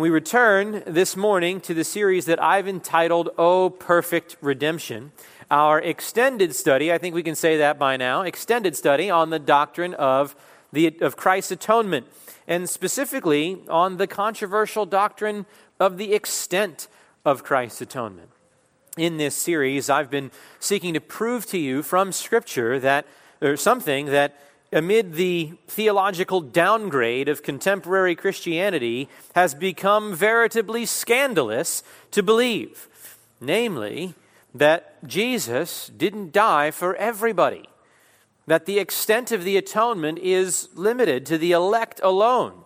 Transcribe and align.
We 0.00 0.08
return 0.08 0.82
this 0.86 1.14
morning 1.14 1.60
to 1.60 1.74
the 1.74 1.84
series 1.84 2.24
that 2.24 2.42
I've 2.42 2.66
entitled 2.66 3.28
Oh 3.36 3.68
Perfect 3.68 4.34
Redemption. 4.40 5.12
Our 5.50 5.78
extended 5.78 6.54
study, 6.54 6.90
I 6.90 6.96
think 6.96 7.14
we 7.14 7.22
can 7.22 7.34
say 7.34 7.58
that 7.58 7.78
by 7.78 7.98
now, 7.98 8.22
extended 8.22 8.74
study 8.74 9.10
on 9.10 9.28
the 9.28 9.38
doctrine 9.38 9.92
of, 9.92 10.34
the, 10.72 10.96
of 11.02 11.18
Christ's 11.18 11.50
atonement, 11.50 12.06
and 12.48 12.66
specifically 12.66 13.62
on 13.68 13.98
the 13.98 14.06
controversial 14.06 14.86
doctrine 14.86 15.44
of 15.78 15.98
the 15.98 16.14
extent 16.14 16.88
of 17.26 17.44
Christ's 17.44 17.82
atonement. 17.82 18.30
In 18.96 19.18
this 19.18 19.34
series, 19.34 19.90
I've 19.90 20.10
been 20.10 20.30
seeking 20.60 20.94
to 20.94 21.00
prove 21.02 21.44
to 21.48 21.58
you 21.58 21.82
from 21.82 22.10
Scripture 22.10 22.80
that, 22.80 23.04
or 23.42 23.54
something 23.54 24.06
that 24.06 24.34
amid 24.72 25.14
the 25.14 25.52
theological 25.66 26.40
downgrade 26.40 27.28
of 27.28 27.42
contemporary 27.42 28.14
Christianity, 28.14 29.08
has 29.34 29.54
become 29.54 30.14
veritably 30.14 30.86
scandalous 30.86 31.82
to 32.12 32.22
believe. 32.22 32.88
Namely, 33.40 34.14
that 34.54 35.04
Jesus 35.06 35.90
didn't 35.96 36.32
die 36.32 36.70
for 36.70 36.94
everybody, 36.96 37.68
that 38.46 38.66
the 38.66 38.78
extent 38.78 39.32
of 39.32 39.44
the 39.44 39.56
atonement 39.56 40.18
is 40.18 40.68
limited 40.74 41.24
to 41.26 41.38
the 41.38 41.52
elect 41.52 42.00
alone, 42.02 42.64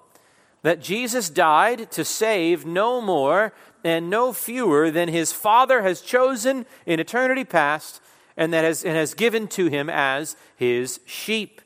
that 0.62 0.80
Jesus 0.80 1.28
died 1.28 1.90
to 1.90 2.04
save 2.04 2.64
no 2.64 3.00
more 3.00 3.52
and 3.84 4.08
no 4.08 4.32
fewer 4.32 4.90
than 4.90 5.08
his 5.08 5.32
Father 5.32 5.82
has 5.82 6.00
chosen 6.00 6.64
in 6.86 6.98
eternity 6.98 7.44
past 7.44 8.00
and 8.36 8.52
that 8.52 8.64
has, 8.64 8.82
and 8.84 8.96
has 8.96 9.14
given 9.14 9.46
to 9.48 9.66
him 9.66 9.90
as 9.90 10.36
his 10.56 11.00
sheep. 11.04 11.60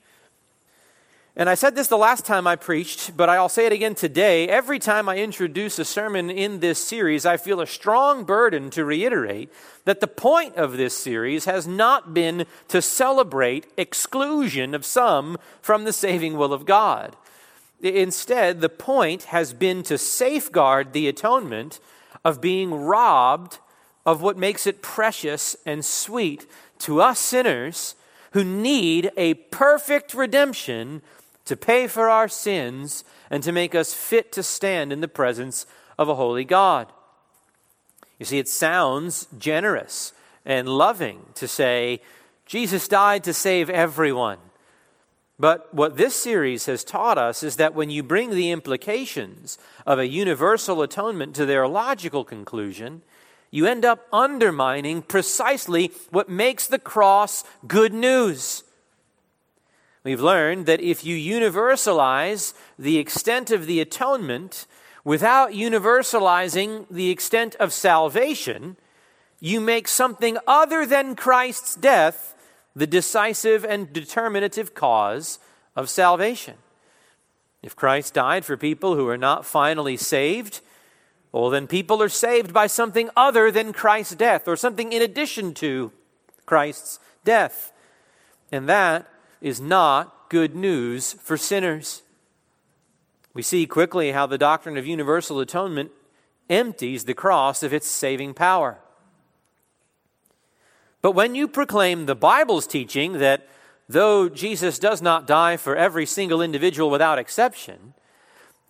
And 1.38 1.48
I 1.48 1.54
said 1.54 1.76
this 1.76 1.86
the 1.86 1.96
last 1.96 2.26
time 2.26 2.48
I 2.48 2.56
preached, 2.56 3.16
but 3.16 3.28
I'll 3.28 3.48
say 3.48 3.64
it 3.64 3.72
again 3.72 3.94
today. 3.94 4.48
Every 4.48 4.80
time 4.80 5.08
I 5.08 5.18
introduce 5.18 5.78
a 5.78 5.84
sermon 5.84 6.30
in 6.30 6.58
this 6.58 6.84
series, 6.84 7.24
I 7.24 7.36
feel 7.36 7.60
a 7.60 7.66
strong 7.66 8.24
burden 8.24 8.70
to 8.70 8.84
reiterate 8.84 9.48
that 9.84 10.00
the 10.00 10.08
point 10.08 10.56
of 10.56 10.76
this 10.76 10.98
series 10.98 11.44
has 11.44 11.64
not 11.64 12.12
been 12.12 12.44
to 12.66 12.82
celebrate 12.82 13.68
exclusion 13.76 14.74
of 14.74 14.84
some 14.84 15.38
from 15.62 15.84
the 15.84 15.92
saving 15.92 16.36
will 16.36 16.52
of 16.52 16.66
God. 16.66 17.14
Instead, 17.80 18.60
the 18.60 18.68
point 18.68 19.24
has 19.24 19.52
been 19.52 19.84
to 19.84 19.96
safeguard 19.96 20.92
the 20.92 21.06
atonement 21.06 21.78
of 22.24 22.40
being 22.40 22.74
robbed 22.74 23.60
of 24.04 24.20
what 24.20 24.36
makes 24.36 24.66
it 24.66 24.82
precious 24.82 25.56
and 25.64 25.84
sweet 25.84 26.50
to 26.80 27.00
us 27.00 27.20
sinners 27.20 27.94
who 28.32 28.42
need 28.42 29.12
a 29.16 29.34
perfect 29.34 30.14
redemption 30.14 31.00
to 31.48 31.56
pay 31.56 31.86
for 31.86 32.08
our 32.08 32.28
sins 32.28 33.04
and 33.30 33.42
to 33.42 33.52
make 33.52 33.74
us 33.74 33.92
fit 33.92 34.32
to 34.32 34.42
stand 34.42 34.92
in 34.92 35.00
the 35.00 35.08
presence 35.08 35.66
of 35.98 36.08
a 36.08 36.14
holy 36.14 36.44
God. 36.44 36.92
You 38.18 38.26
see, 38.26 38.38
it 38.38 38.48
sounds 38.48 39.26
generous 39.38 40.12
and 40.44 40.68
loving 40.68 41.26
to 41.34 41.48
say, 41.48 42.00
Jesus 42.46 42.88
died 42.88 43.24
to 43.24 43.32
save 43.32 43.68
everyone. 43.68 44.38
But 45.38 45.72
what 45.72 45.96
this 45.96 46.16
series 46.16 46.66
has 46.66 46.82
taught 46.82 47.16
us 47.16 47.42
is 47.42 47.56
that 47.56 47.74
when 47.74 47.90
you 47.90 48.02
bring 48.02 48.30
the 48.30 48.50
implications 48.50 49.56
of 49.86 49.98
a 49.98 50.08
universal 50.08 50.82
atonement 50.82 51.36
to 51.36 51.46
their 51.46 51.68
logical 51.68 52.24
conclusion, 52.24 53.02
you 53.50 53.66
end 53.66 53.84
up 53.84 54.06
undermining 54.12 55.00
precisely 55.00 55.92
what 56.10 56.28
makes 56.28 56.66
the 56.66 56.78
cross 56.78 57.44
good 57.66 57.94
news. 57.94 58.64
We've 60.08 60.22
learned 60.22 60.64
that 60.64 60.80
if 60.80 61.04
you 61.04 61.14
universalize 61.18 62.54
the 62.78 62.96
extent 62.96 63.50
of 63.50 63.66
the 63.66 63.78
atonement 63.78 64.64
without 65.04 65.50
universalizing 65.50 66.86
the 66.90 67.10
extent 67.10 67.54
of 67.56 67.74
salvation, 67.74 68.78
you 69.38 69.60
make 69.60 69.86
something 69.86 70.38
other 70.46 70.86
than 70.86 71.14
Christ's 71.14 71.74
death 71.74 72.34
the 72.74 72.86
decisive 72.86 73.66
and 73.66 73.92
determinative 73.92 74.72
cause 74.72 75.40
of 75.76 75.90
salvation. 75.90 76.54
If 77.62 77.76
Christ 77.76 78.14
died 78.14 78.46
for 78.46 78.56
people 78.56 78.94
who 78.94 79.06
are 79.08 79.18
not 79.18 79.44
finally 79.44 79.98
saved, 79.98 80.62
well, 81.32 81.50
then 81.50 81.66
people 81.66 82.02
are 82.02 82.08
saved 82.08 82.54
by 82.54 82.66
something 82.66 83.10
other 83.14 83.50
than 83.50 83.74
Christ's 83.74 84.14
death 84.14 84.48
or 84.48 84.56
something 84.56 84.90
in 84.90 85.02
addition 85.02 85.52
to 85.56 85.92
Christ's 86.46 86.98
death. 87.26 87.74
And 88.50 88.70
that 88.70 89.06
is 89.40 89.60
not 89.60 90.28
good 90.28 90.54
news 90.54 91.14
for 91.14 91.36
sinners. 91.36 92.02
We 93.34 93.42
see 93.42 93.66
quickly 93.66 94.12
how 94.12 94.26
the 94.26 94.38
doctrine 94.38 94.76
of 94.76 94.86
universal 94.86 95.40
atonement 95.40 95.92
empties 96.50 97.04
the 97.04 97.14
cross 97.14 97.62
of 97.62 97.72
its 97.72 97.86
saving 97.86 98.34
power. 98.34 98.78
But 101.02 101.12
when 101.12 101.34
you 101.34 101.46
proclaim 101.46 102.06
the 102.06 102.16
Bible's 102.16 102.66
teaching 102.66 103.14
that 103.14 103.46
though 103.88 104.28
Jesus 104.28 104.78
does 104.78 105.00
not 105.00 105.26
die 105.26 105.56
for 105.56 105.76
every 105.76 106.06
single 106.06 106.42
individual 106.42 106.90
without 106.90 107.18
exception, 107.18 107.94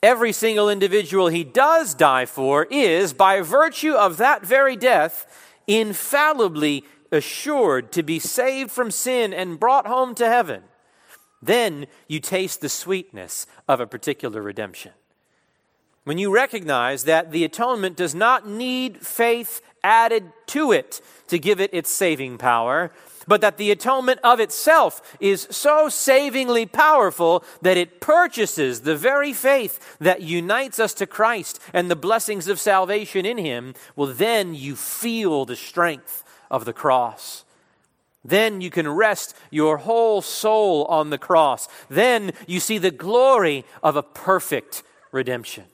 every 0.03 0.33
single 0.33 0.69
individual 0.69 1.29
he 1.29 1.45
does 1.45 1.95
die 1.95 2.27
for 2.27 2.65
is, 2.71 3.12
by 3.12 3.41
virtue 3.41 3.95
of 3.95 4.19
that 4.19 4.45
very 4.45 4.77
death, 4.77 5.27
infallibly 5.67 6.85
assured 7.12 7.92
to 7.92 8.02
be 8.02 8.19
saved 8.19 8.70
from 8.70 8.91
sin 8.91 9.32
and 9.32 9.60
brought 9.60 9.86
home 9.86 10.14
to 10.16 10.26
heaven, 10.26 10.62
then 11.42 11.86
you 12.06 12.20
taste 12.20 12.60
the 12.60 12.69
sweetness 12.69 13.46
of 13.69 13.80
a 13.80 13.86
particular 13.86 14.42
redemption. 14.42 14.92
When 16.04 16.19
you 16.19 16.32
recognize 16.32 17.04
that 17.04 17.32
the 17.32 17.44
atonement 17.44 17.96
does 17.96 18.14
not 18.14 18.48
need 18.48 19.06
faith 19.06 19.60
added 19.84 20.32
to 20.46 20.72
it 20.72 21.00
to 21.28 21.38
give 21.38 21.60
it 21.60 21.72
its 21.72 21.91
saving 21.91 22.38
power, 22.38 22.91
but 23.26 23.42
that 23.42 23.58
the 23.58 23.70
atonement 23.70 24.19
of 24.25 24.40
itself 24.40 25.16
is 25.20 25.46
so 25.50 25.90
savingly 25.90 26.64
powerful 26.64 27.44
that 27.60 27.76
it 27.76 28.00
purchases 28.00 28.80
the 28.80 28.96
very 28.96 29.34
faith 29.34 29.98
that 29.98 30.22
unites 30.22 30.80
us 30.80 30.94
to 30.94 31.06
Christ 31.06 31.60
and 31.75 31.90
the 31.90 31.96
blessings 31.96 32.48
of 32.48 32.58
salvation 32.58 33.26
in 33.26 33.36
Him, 33.36 33.75
well, 33.94 34.08
then 34.08 34.54
you 34.54 34.75
feel 34.75 35.44
the 35.44 35.56
strength 35.56 36.25
of 36.50 36.64
the 36.64 36.72
cross. 36.72 37.44
Then 38.25 38.60
you 38.60 38.70
can 38.70 38.88
rest 38.88 39.36
your 39.50 39.78
whole 39.78 40.20
soul 40.20 40.84
on 40.86 41.10
the 41.10 41.19
cross. 41.19 41.69
Then 41.88 42.32
you 42.47 42.60
see 42.60 42.78
the 42.78 42.91
glory 42.91 43.64
of 43.82 43.97
a 43.97 44.03
perfect 44.03 44.82
redemption. 45.12 45.64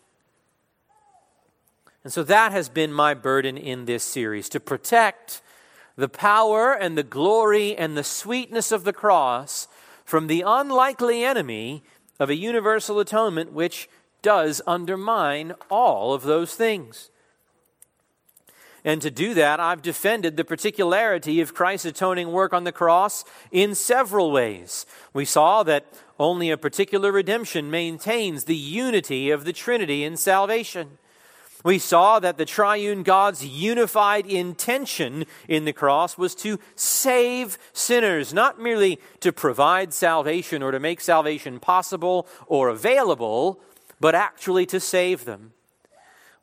And 2.05 2.13
so 2.13 2.23
that 2.25 2.53
has 2.53 2.69
been 2.69 2.93
my 2.93 3.15
burden 3.15 3.57
in 3.57 3.87
this 3.87 4.05
series 4.05 4.49
to 4.51 4.61
protect 4.61 5.41
the 5.97 6.09
power 6.09 6.73
and 6.73 6.99
the 6.99 7.03
glory 7.03 7.75
and 7.77 7.97
the 7.97 8.05
sweetness 8.05 8.73
of 8.73 8.85
the 8.85 8.93
cross 8.93 9.69
from 10.05 10.27
the 10.27 10.45
unlikely 10.47 11.25
enemy 11.25 11.83
of 12.21 12.29
a 12.29 12.37
universal 12.37 13.01
atonement 13.01 13.53
which 13.53 13.89
does 14.21 14.61
undermine 14.67 15.55
all 15.71 16.13
of 16.13 16.23
those 16.23 16.55
things. 16.55 17.11
And 18.85 19.01
to 19.01 19.11
do 19.11 19.33
that, 19.35 19.61
I've 19.61 19.81
defended 19.81 20.37
the 20.37 20.45
particularity 20.45 21.41
of 21.41 21.55
Christ's 21.55 21.87
atoning 21.87 22.33
work 22.33 22.53
on 22.53 22.65
the 22.65 22.73
cross 22.73 23.25
in 23.51 23.75
several 23.75 24.31
ways. 24.31 24.85
We 25.15 25.25
saw 25.25 25.63
that 25.63 25.87
only 26.19 26.51
a 26.51 26.59
particular 26.59 27.11
redemption 27.11 27.71
maintains 27.71 28.45
the 28.45 28.57
unity 28.57 29.31
of 29.31 29.45
the 29.45 29.55
Trinity 29.55 30.05
in 30.05 30.19
salvation. 30.19 30.99
We 31.65 31.79
saw 31.79 32.21
that 32.21 32.37
the 32.37 32.45
triune 32.45 33.05
God's 33.05 33.47
unified 33.47 34.27
intention 34.27 35.25
in 35.49 35.65
the 35.65 35.73
cross 35.73 36.19
was 36.19 36.35
to 36.37 36.61
save 36.77 37.57
sinners, 37.73 38.35
not 38.35 38.61
merely 38.61 39.01
to 39.21 39.33
provide 39.33 39.95
salvation 39.95 40.63
or 40.63 40.73
to 40.73 40.79
make 40.79 41.01
salvation 41.01 41.59
possible 41.59 42.29
or 42.47 42.69
available, 42.69 43.63
but 43.99 44.15
actually 44.15 44.67
to 44.67 44.79
save 44.79 45.25
them. 45.25 45.55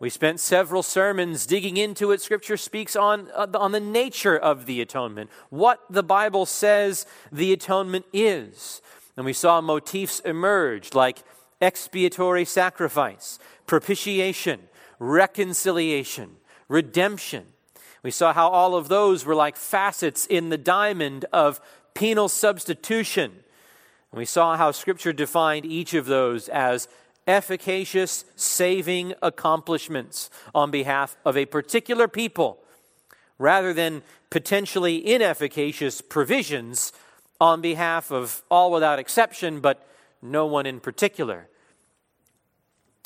We 0.02 0.10
spent 0.10 0.40
several 0.40 0.82
sermons 0.82 1.46
digging 1.46 1.78
into 1.78 2.10
it. 2.10 2.22
Scripture 2.22 2.58
speaks 2.58 2.96
on, 2.96 3.30
uh, 3.36 3.46
on 3.54 3.72
the 3.72 3.80
nature 3.80 4.36
of 4.36 4.66
the 4.66 4.82
atonement, 4.82 5.30
what 5.52 5.80
the 5.92 6.02
Bible 6.02 6.48
says 6.48 7.06
the 7.32 7.54
atonement 7.54 8.06
is. 8.12 8.82
And 9.16 9.28
we 9.28 9.34
saw 9.34 9.62
motifs 9.62 10.20
emerge 10.22 10.96
like 10.96 11.20
expiatory 11.62 12.46
sacrifice, 12.46 13.38
propitiation, 13.68 14.62
reconciliation, 14.98 16.38
redemption. 16.68 17.46
We 18.02 18.10
saw 18.10 18.34
how 18.34 18.50
all 18.50 18.74
of 18.74 18.88
those 18.88 19.24
were 19.24 19.36
like 19.36 19.56
facets 19.56 20.26
in 20.26 20.50
the 20.50 20.58
diamond 20.58 21.26
of 21.32 21.62
penal 21.94 22.28
substitution. 22.28 23.44
And 24.12 24.18
we 24.18 24.26
saw 24.26 24.58
how 24.58 24.72
Scripture 24.72 25.14
defined 25.14 25.68
each 25.68 25.94
of 25.94 26.08
those 26.08 26.50
as 26.50 26.88
efficacious 27.32 28.26
saving 28.36 29.14
accomplishments 29.22 30.30
on 30.54 30.70
behalf 30.70 31.16
of 31.24 31.38
a 31.38 31.46
particular 31.46 32.08
people 32.08 32.60
rather 33.40 33.74
than 33.74 34.04
potentially 34.30 35.02
inefficacious 35.02 36.02
provisions 36.02 36.92
on 37.40 37.62
behalf 37.62 38.12
of 38.12 38.44
all 38.52 38.70
without 38.70 39.00
exception, 39.00 39.62
but 39.62 39.88
no 40.22 40.46
one 40.46 40.66
in 40.66 40.80
particular. 40.80 41.48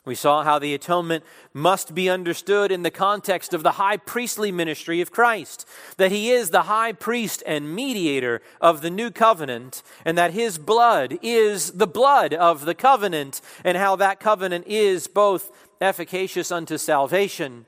We 0.06 0.16
saw 0.16 0.44
how 0.44 0.60
the 0.60 0.76
atonement 0.76 1.24
must 1.52 1.96
be 1.96 2.10
understood 2.10 2.72
in 2.72 2.84
the 2.84 2.92
context 2.92 3.54
of 3.54 3.64
the 3.64 3.72
high 3.72 3.98
priestly 3.98 4.52
ministry 4.52 5.02
of 5.02 5.12
Christ, 5.12 5.68
that 5.98 6.12
he 6.12 6.32
is 6.32 6.52
the 6.52 6.64
high 6.64 6.94
priest 6.94 7.42
and 7.46 7.76
mediator 7.76 8.42
of 8.62 8.82
the 8.82 8.92
new 8.92 9.10
covenant, 9.10 9.82
and 10.06 10.16
that 10.18 10.32
his 10.32 10.60
blood 10.60 11.18
is 11.24 11.72
the 11.72 11.88
blood 11.88 12.34
of 12.34 12.66
the 12.66 12.76
covenant, 12.76 13.42
and 13.64 13.78
how 13.78 13.96
that 13.96 14.20
covenant 14.20 14.68
is 14.68 15.08
both 15.08 15.52
efficacious 15.82 16.52
unto 16.52 16.78
salvation 16.78 17.66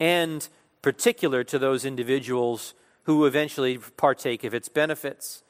and 0.00 0.48
particular 0.82 1.44
to 1.44 1.58
those 1.58 1.84
individuals 1.84 2.74
who 3.04 3.26
eventually 3.26 3.78
partake 3.78 4.42
of 4.42 4.54
its 4.54 4.68
benefits. 4.68 5.43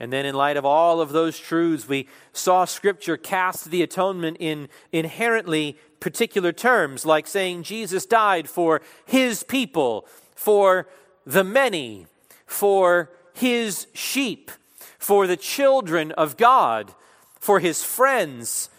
And 0.00 0.10
then, 0.10 0.24
in 0.24 0.34
light 0.34 0.56
of 0.56 0.64
all 0.64 1.02
of 1.02 1.12
those 1.12 1.38
truths, 1.38 1.86
we 1.86 2.08
saw 2.32 2.64
Scripture 2.64 3.18
cast 3.18 3.70
the 3.70 3.82
atonement 3.82 4.38
in 4.40 4.70
inherently 4.92 5.76
particular 6.00 6.52
terms, 6.52 7.04
like 7.04 7.26
saying 7.26 7.64
Jesus 7.64 8.06
died 8.06 8.48
for 8.48 8.80
his 9.04 9.42
people, 9.42 10.08
for 10.34 10.88
the 11.26 11.44
many, 11.44 12.06
for 12.46 13.10
his 13.34 13.86
sheep, 13.92 14.50
for 14.98 15.26
the 15.26 15.36
children 15.36 16.12
of 16.12 16.38
God, 16.38 16.94
for 17.38 17.60
his 17.60 17.84
friends, 17.84 18.70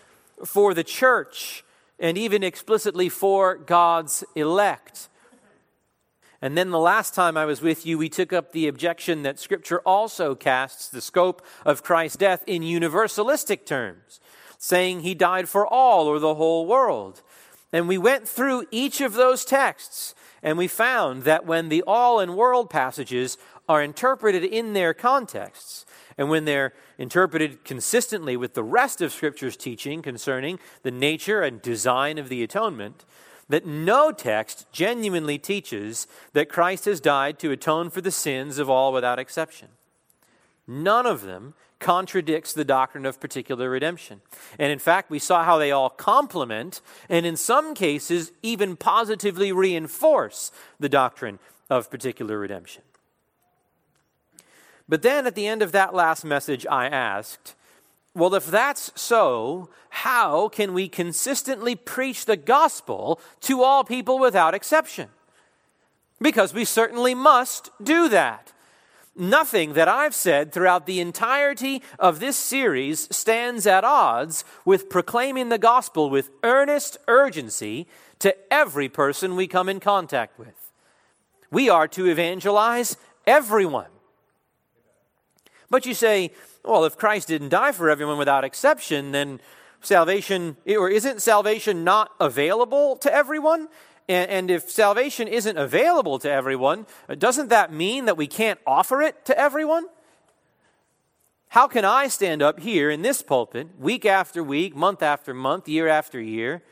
for 0.43 0.73
the 0.73 0.83
church, 0.83 1.63
and 1.99 2.17
even 2.17 2.41
explicitly 2.41 3.09
for 3.09 3.55
God's 3.55 4.23
elect. 4.35 5.07
And 6.41 6.57
then 6.57 6.71
the 6.71 6.79
last 6.79 7.13
time 7.13 7.37
I 7.37 7.45
was 7.45 7.61
with 7.61 7.85
you, 7.85 7.97
we 7.97 8.09
took 8.09 8.33
up 8.33 8.51
the 8.51 8.67
objection 8.67 9.21
that 9.23 9.39
Scripture 9.39 9.79
also 9.85 10.33
casts 10.33 10.87
the 10.87 11.01
scope 11.01 11.45
of 11.65 11.83
Christ's 11.83 12.17
death 12.17 12.43
in 12.47 12.63
universalistic 12.63 13.65
terms, 13.65 14.19
saying 14.57 15.01
he 15.01 15.13
died 15.13 15.47
for 15.47 15.67
all 15.67 16.07
or 16.07 16.17
the 16.17 16.35
whole 16.35 16.65
world. 16.65 17.21
And 17.71 17.87
we 17.87 17.99
went 17.99 18.27
through 18.27 18.65
each 18.71 19.01
of 19.01 19.13
those 19.13 19.45
texts, 19.45 20.15
and 20.41 20.57
we 20.57 20.67
found 20.67 21.23
that 21.23 21.45
when 21.45 21.69
the 21.69 21.83
all 21.85 22.19
and 22.19 22.35
world 22.35 22.71
passages 22.71 23.37
are 23.69 23.83
interpreted 23.83 24.43
in 24.43 24.73
their 24.73 24.95
contexts, 24.95 25.85
and 26.17 26.29
when 26.29 26.45
they're 26.45 26.73
interpreted 26.97 27.63
consistently 27.63 28.35
with 28.35 28.55
the 28.55 28.63
rest 28.63 28.99
of 28.99 29.13
Scripture's 29.13 29.55
teaching 29.55 30.01
concerning 30.01 30.59
the 30.81 30.91
nature 30.91 31.41
and 31.41 31.61
design 31.61 32.17
of 32.17 32.29
the 32.29 32.43
atonement, 32.43 33.05
that 33.49 33.65
no 33.65 34.11
text 34.11 34.65
genuinely 34.71 35.37
teaches 35.37 36.07
that 36.33 36.49
Christ 36.49 36.85
has 36.85 37.01
died 37.01 37.39
to 37.39 37.51
atone 37.51 37.89
for 37.89 38.01
the 38.01 38.11
sins 38.11 38.57
of 38.57 38.69
all 38.69 38.93
without 38.93 39.19
exception. 39.19 39.69
None 40.67 41.05
of 41.05 41.21
them 41.21 41.53
contradicts 41.79 42.53
the 42.53 42.63
doctrine 42.63 43.05
of 43.05 43.19
particular 43.19 43.69
redemption. 43.69 44.21
And 44.57 44.71
in 44.71 44.79
fact, 44.79 45.09
we 45.09 45.19
saw 45.19 45.43
how 45.43 45.57
they 45.57 45.71
all 45.71 45.89
complement 45.89 46.79
and 47.09 47.25
in 47.25 47.35
some 47.35 47.73
cases 47.73 48.31
even 48.41 48.77
positively 48.77 49.51
reinforce 49.51 50.51
the 50.79 50.89
doctrine 50.89 51.39
of 51.69 51.89
particular 51.89 52.37
redemption. 52.37 52.83
But 54.87 55.01
then 55.01 55.25
at 55.25 55.35
the 55.35 55.47
end 55.47 55.61
of 55.61 55.71
that 55.71 55.93
last 55.93 56.23
message, 56.23 56.65
I 56.69 56.87
asked, 56.87 57.55
well, 58.13 58.35
if 58.35 58.45
that's 58.45 58.91
so, 58.95 59.69
how 59.89 60.49
can 60.49 60.73
we 60.73 60.89
consistently 60.89 61.75
preach 61.75 62.25
the 62.25 62.37
gospel 62.37 63.21
to 63.41 63.63
all 63.63 63.83
people 63.83 64.19
without 64.19 64.53
exception? 64.53 65.09
Because 66.19 66.53
we 66.53 66.65
certainly 66.65 67.15
must 67.15 67.69
do 67.81 68.09
that. 68.09 68.51
Nothing 69.15 69.73
that 69.73 69.87
I've 69.87 70.15
said 70.15 70.51
throughout 70.51 70.85
the 70.85 70.99
entirety 70.99 71.81
of 71.99 72.19
this 72.19 72.37
series 72.37 73.13
stands 73.15 73.67
at 73.67 73.83
odds 73.83 74.43
with 74.65 74.89
proclaiming 74.89 75.49
the 75.49 75.57
gospel 75.57 76.09
with 76.09 76.31
earnest 76.43 76.97
urgency 77.07 77.87
to 78.19 78.35
every 78.53 78.87
person 78.87 79.35
we 79.35 79.47
come 79.47 79.67
in 79.67 79.79
contact 79.79 80.37
with. 80.37 80.71
We 81.49 81.69
are 81.69 81.87
to 81.89 82.09
evangelize 82.09 82.95
everyone. 83.27 83.89
But 85.69 85.85
you 85.85 85.93
say, 85.93 86.31
well, 86.63 86.85
if 86.85 86.97
Christ 86.97 87.27
didn't 87.27 87.49
die 87.49 87.71
for 87.71 87.89
everyone 87.89 88.17
without 88.17 88.43
exception, 88.43 89.11
then 89.11 89.39
salvation, 89.81 90.57
or 90.67 90.89
isn't 90.89 91.21
salvation 91.21 91.83
not 91.83 92.11
available 92.19 92.97
to 92.97 93.13
everyone? 93.13 93.67
And, 94.07 94.29
and, 94.29 94.51
if 94.51 94.69
salvation 94.69 95.27
isn't 95.27 95.57
available 95.57 96.19
to 96.19 96.29
everyone, 96.29 96.85
doesn't 97.17 97.49
that 97.49 97.71
mean 97.71 98.05
that 98.05 98.17
we 98.17 98.27
can't 98.27 98.59
offer 98.65 99.01
it 99.01 99.25
to 99.25 99.37
everyone? 99.37 99.85
How 101.49 101.67
can 101.67 101.85
I 101.85 102.07
stand 102.07 102.41
up 102.41 102.59
here 102.59 102.89
in 102.89 103.01
this 103.01 103.21
pulpit, 103.21 103.79
week 103.79 104.05
after 104.05 104.43
week, 104.43 104.75
month 104.75 105.03
after 105.03 105.33
month, 105.33 105.67
year 105.67 105.87
after 105.87 106.19
year, 106.19 106.63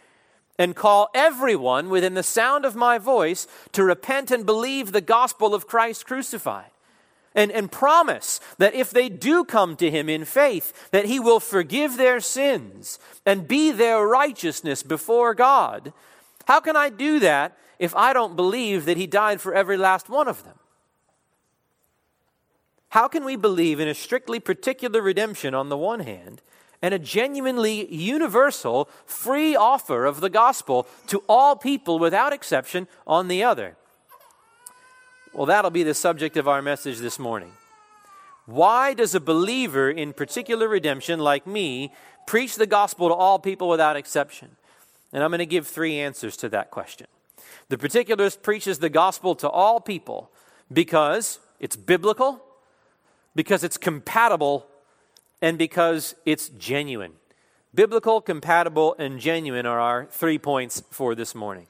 and 0.57 0.75
call 0.75 1.09
everyone 1.13 1.89
within 1.89 2.13
the 2.13 2.23
sound 2.23 2.65
of 2.65 2.75
my 2.75 2.97
voice 2.97 3.47
to 3.73 3.83
repent 3.83 4.31
and 4.31 4.45
believe 4.45 4.91
the 4.91 5.01
gospel 5.01 5.53
of 5.53 5.67
Christ 5.67 6.05
crucified? 6.05 6.71
And, 7.39 7.53
and 7.53 7.71
promise 7.71 8.41
that 8.57 8.75
if 8.75 8.91
they 8.91 9.07
do 9.07 9.45
come 9.45 9.77
to 9.77 9.89
him 9.89 10.09
in 10.09 10.25
faith, 10.25 10.89
that 10.91 11.05
he 11.05 11.21
will 11.21 11.39
forgive 11.39 11.95
their 11.95 12.19
sins 12.19 12.99
and 13.25 13.47
be 13.47 13.71
their 13.71 14.05
righteousness 14.05 14.83
before 14.83 15.33
God. 15.33 15.93
How 16.47 16.59
can 16.59 16.75
I 16.75 16.89
do 16.89 17.17
that 17.21 17.57
if 17.79 17.95
I 17.95 18.11
don't 18.11 18.35
believe 18.35 18.83
that 18.83 18.97
he 18.97 19.07
died 19.07 19.39
for 19.39 19.53
every 19.53 19.77
last 19.77 20.09
one 20.09 20.27
of 20.27 20.43
them? 20.43 20.59
How 22.89 23.07
can 23.07 23.23
we 23.23 23.37
believe 23.37 23.79
in 23.79 23.87
a 23.87 23.93
strictly 23.93 24.41
particular 24.41 25.01
redemption 25.01 25.55
on 25.55 25.69
the 25.69 25.77
one 25.77 26.01
hand 26.01 26.41
and 26.81 26.93
a 26.93 26.99
genuinely 26.99 27.93
universal 27.93 28.89
free 29.05 29.55
offer 29.55 30.05
of 30.05 30.19
the 30.19 30.29
gospel 30.29 30.87
to 31.07 31.23
all 31.29 31.55
people 31.55 31.99
without 31.99 32.33
exception 32.33 32.89
on 33.07 33.29
the 33.29 33.43
other? 33.43 33.77
Well, 35.33 35.45
that'll 35.45 35.71
be 35.71 35.83
the 35.83 35.93
subject 35.93 36.37
of 36.37 36.47
our 36.47 36.61
message 36.61 36.97
this 36.97 37.19
morning. 37.19 37.51
Why 38.47 38.95
does 38.95 39.13
a 39.13 39.19
believer 39.19 39.91
in 39.91 40.11
particular 40.11 40.67
redemption, 40.67 41.19
like 41.19 41.45
me, 41.45 41.93
preach 42.25 42.55
the 42.55 42.65
gospel 42.65 43.09
to 43.09 43.13
all 43.13 43.37
people 43.37 43.69
without 43.69 43.95
exception? 43.95 44.57
And 45.13 45.23
I'm 45.23 45.29
going 45.29 45.39
to 45.39 45.45
give 45.45 45.67
three 45.67 45.99
answers 45.99 46.35
to 46.37 46.49
that 46.49 46.71
question. 46.71 47.05
The 47.69 47.77
particularist 47.77 48.41
preaches 48.41 48.79
the 48.79 48.89
gospel 48.89 49.35
to 49.35 49.49
all 49.49 49.79
people 49.79 50.31
because 50.73 51.39
it's 51.59 51.75
biblical, 51.75 52.41
because 53.35 53.63
it's 53.63 53.77
compatible, 53.77 54.65
and 55.41 55.59
because 55.59 56.15
it's 56.25 56.49
genuine. 56.49 57.13
Biblical, 57.73 58.19
compatible, 58.19 58.95
and 58.97 59.19
genuine 59.19 59.67
are 59.67 59.79
our 59.79 60.05
three 60.05 60.39
points 60.39 60.81
for 60.89 61.13
this 61.13 61.35
morning. 61.35 61.67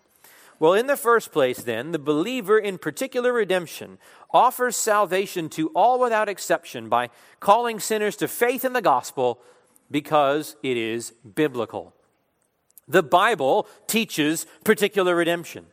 Well, 0.59 0.73
in 0.73 0.87
the 0.87 0.97
first 0.97 1.31
place, 1.31 1.63
then, 1.63 1.91
the 1.91 1.99
believer 1.99 2.59
in 2.59 2.77
particular 2.77 3.31
redemption 3.31 3.97
offers 4.31 4.75
salvation 4.75 5.47
to 5.49 5.69
all 5.69 5.99
without 5.99 6.27
exception 6.27 6.89
by 6.89 7.09
calling 7.39 7.79
sinners 7.79 8.17
to 8.17 8.27
faith 8.27 8.65
in 8.65 8.73
the 8.73 8.81
gospel 8.81 9.39
because 9.89 10.57
it 10.61 10.75
is 10.75 11.11
biblical. 11.11 11.93
The 12.87 13.03
Bible 13.03 13.67
teaches 13.87 14.45
particular 14.65 15.15
redemption. 15.15 15.67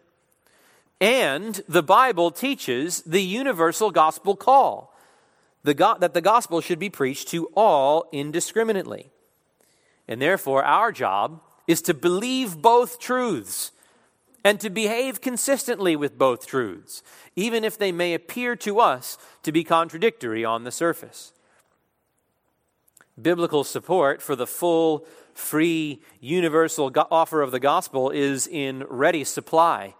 And 1.00 1.60
the 1.68 1.82
Bible 1.82 2.30
teaches 2.30 3.02
the 3.02 3.22
universal 3.22 3.90
gospel 3.90 4.36
call 4.36 4.94
the 5.64 5.74
go- 5.74 5.98
that 5.98 6.14
the 6.14 6.20
gospel 6.20 6.60
should 6.60 6.78
be 6.78 6.88
preached 6.88 7.28
to 7.28 7.46
all 7.56 8.08
indiscriminately. 8.12 9.10
And 10.06 10.22
therefore, 10.22 10.62
our 10.62 10.92
job 10.92 11.42
is 11.66 11.82
to 11.82 11.94
believe 11.94 12.62
both 12.62 13.00
truths 13.00 13.72
and 14.46 14.60
to 14.60 14.70
behave 14.70 15.20
consistently 15.20 15.96
with 15.96 16.16
both 16.16 16.46
truths, 16.46 17.02
even 17.34 17.64
if 17.64 17.76
they 17.76 17.90
may 17.90 18.14
appear 18.14 18.54
to 18.54 18.78
us 18.78 19.18
to 19.42 19.50
be 19.50 19.64
contradictory 19.64 20.44
on 20.44 20.62
the 20.62 20.70
surface. 20.70 21.32
Biblical 23.20 23.64
support 23.64 24.22
for 24.22 24.36
the 24.36 24.46
full, 24.46 25.04
free, 25.34 26.00
universal 26.20 26.92
offer 27.10 27.42
of 27.42 27.50
the 27.50 27.58
gospel 27.58 28.10
is 28.10 28.46
in 28.46 28.84
ready 28.88 29.24
supply. 29.24 29.96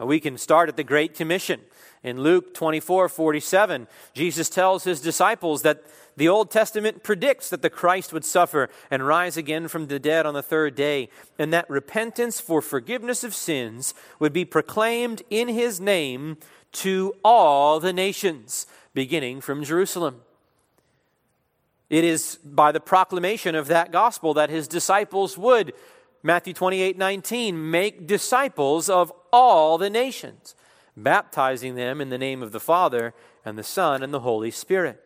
Uh, 0.00 0.06
we 0.06 0.20
can 0.20 0.38
start 0.38 0.68
at 0.68 0.76
the 0.76 0.84
Great 0.84 1.16
Commission. 1.16 1.60
In 2.04 2.22
Luke 2.22 2.54
24 2.54 3.08
47, 3.08 3.88
Jesus 4.14 4.48
tells 4.48 4.84
his 4.84 5.00
disciples 5.00 5.62
that 5.62 5.82
the 6.16 6.28
Old 6.28 6.50
Testament 6.50 7.02
predicts 7.02 7.48
that 7.50 7.62
the 7.62 7.70
Christ 7.70 8.12
would 8.12 8.24
suffer 8.24 8.68
and 8.90 9.06
rise 9.06 9.36
again 9.36 9.68
from 9.68 9.86
the 9.86 9.98
dead 9.98 10.26
on 10.26 10.34
the 10.34 10.42
third 10.42 10.74
day, 10.74 11.08
and 11.38 11.52
that 11.52 11.68
repentance 11.70 12.40
for 12.40 12.60
forgiveness 12.60 13.24
of 13.24 13.34
sins 13.34 13.94
would 14.18 14.32
be 14.32 14.44
proclaimed 14.44 15.22
in 15.30 15.48
his 15.48 15.80
name 15.80 16.36
to 16.72 17.14
all 17.24 17.80
the 17.80 17.92
nations, 17.92 18.66
beginning 18.94 19.40
from 19.40 19.64
Jerusalem. 19.64 20.22
It 21.88 22.04
is 22.04 22.36
by 22.36 22.72
the 22.72 22.80
proclamation 22.80 23.54
of 23.54 23.68
that 23.68 23.92
gospel 23.92 24.34
that 24.34 24.50
his 24.50 24.66
disciples 24.66 25.36
would, 25.36 25.74
Matthew 26.22 26.54
28 26.54 26.96
19, 26.96 27.70
make 27.70 28.06
disciples 28.06 28.88
of 28.88 29.12
all 29.32 29.76
the 29.76 29.90
nations, 29.90 30.54
baptizing 30.96 31.74
them 31.74 32.00
in 32.00 32.08
the 32.08 32.18
name 32.18 32.42
of 32.42 32.52
the 32.52 32.60
Father 32.60 33.12
and 33.44 33.58
the 33.58 33.62
Son 33.62 34.02
and 34.02 34.12
the 34.12 34.20
Holy 34.20 34.50
Spirit. 34.50 35.02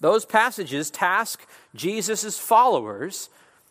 Those 0.00 0.24
passages 0.24 0.90
task 0.90 1.46
Jesus' 1.74 2.38
followers 2.38 3.28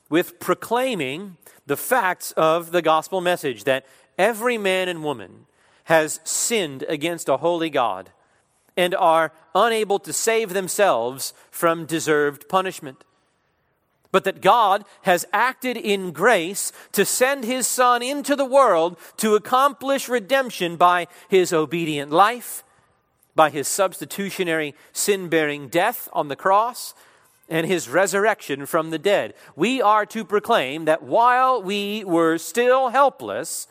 with 0.09 0.39
proclaiming 0.39 1.37
the 1.65 1.77
facts 1.77 2.31
of 2.33 2.71
the 2.71 2.81
gospel 2.81 3.21
message 3.21 3.63
that 3.63 3.85
every 4.17 4.57
man 4.57 4.89
and 4.89 5.03
woman 5.03 5.45
has 5.85 6.19
sinned 6.23 6.83
against 6.83 7.29
a 7.29 7.37
holy 7.37 7.69
God 7.69 8.09
and 8.75 8.95
are 8.95 9.31
unable 9.53 9.99
to 9.99 10.13
save 10.13 10.53
themselves 10.53 11.33
from 11.51 11.85
deserved 11.85 12.49
punishment. 12.49 13.03
But 14.11 14.23
that 14.25 14.41
God 14.41 14.85
has 15.03 15.25
acted 15.33 15.77
in 15.77 16.11
grace 16.11 16.71
to 16.91 17.05
send 17.05 17.43
his 17.43 17.67
Son 17.67 18.01
into 18.01 18.35
the 18.35 18.45
world 18.45 18.97
to 19.17 19.35
accomplish 19.35 20.07
redemption 20.07 20.75
by 20.75 21.07
his 21.27 21.51
obedient 21.51 22.11
life, 22.11 22.63
by 23.35 23.49
his 23.49 23.67
substitutionary 23.67 24.75
sin 24.91 25.27
bearing 25.27 25.67
death 25.67 26.07
on 26.13 26.27
the 26.27 26.35
cross, 26.35 26.93
and 27.49 27.67
his 27.67 27.89
resurrection 27.89 28.65
from 28.65 28.89
the 28.89 28.97
dead. 28.97 29.33
We 29.55 29.81
are 29.81 30.05
to 30.07 30.23
proclaim 30.23 30.85
that 30.85 31.03
while 31.03 31.61
we 31.61 32.03
were 32.03 32.37
still 32.37 32.89
helpless, 32.89 33.67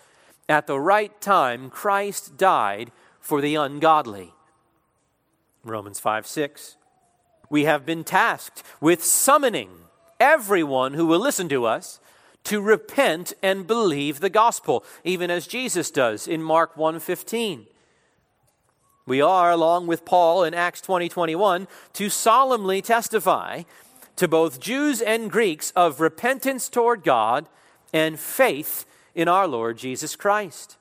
at 0.49 0.67
the 0.67 0.79
right 0.79 1.19
time, 1.21 1.71
Christ 1.71 2.37
died 2.37 2.93
for 3.21 3.41
the 3.41 3.55
ungodly. 3.55 4.35
Romans 5.65 6.01
5 6.01 6.27
6. 6.27 6.77
We 7.49 7.65
have 7.65 7.87
been 7.87 8.05
tasked 8.05 8.63
with 8.81 9.05
summoning 9.05 9.71
everyone 10.19 10.95
who 10.95 11.07
will 11.07 11.21
listen 11.21 11.49
to 11.49 11.65
us 11.65 12.01
to 12.45 12.61
repent 12.61 13.33
and 13.43 13.67
believe 13.67 14.21
the 14.21 14.31
gospel, 14.31 14.85
even 15.05 15.31
as 15.31 15.47
Jesus 15.47 15.91
does 15.91 16.27
in 16.27 16.43
Mark 16.43 16.77
1:15. 16.77 17.67
We 19.07 19.21
are, 19.21 19.51
along 19.51 19.89
with 19.89 20.05
Paul 20.05 20.45
in 20.45 20.55
Acts 20.55 20.81
20 20.81 21.09
21, 21.09 21.67
to 21.95 22.09
solemnly 22.09 22.81
testify 22.81 23.63
to 24.17 24.29
both 24.29 24.61
Jews 24.61 25.01
and 25.01 25.31
Greeks 25.31 25.73
of 25.75 26.01
repentance 26.01 26.69
toward 26.69 27.03
God 27.03 27.49
and 27.93 28.19
faith 28.19 28.85
in 29.15 29.29
our 29.29 29.49
Lord 29.49 29.79
Jesus 29.79 30.15
Christ. 30.15 30.77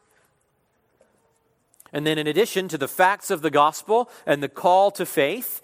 And 1.94 2.06
then, 2.06 2.18
in 2.18 2.28
addition 2.28 2.68
to 2.70 2.78
the 2.78 2.88
facts 2.88 3.32
of 3.32 3.42
the 3.42 3.50
gospel 3.50 4.10
and 4.26 4.42
the 4.42 4.50
call 4.50 4.92
to 4.92 5.06
faith, 5.06 5.62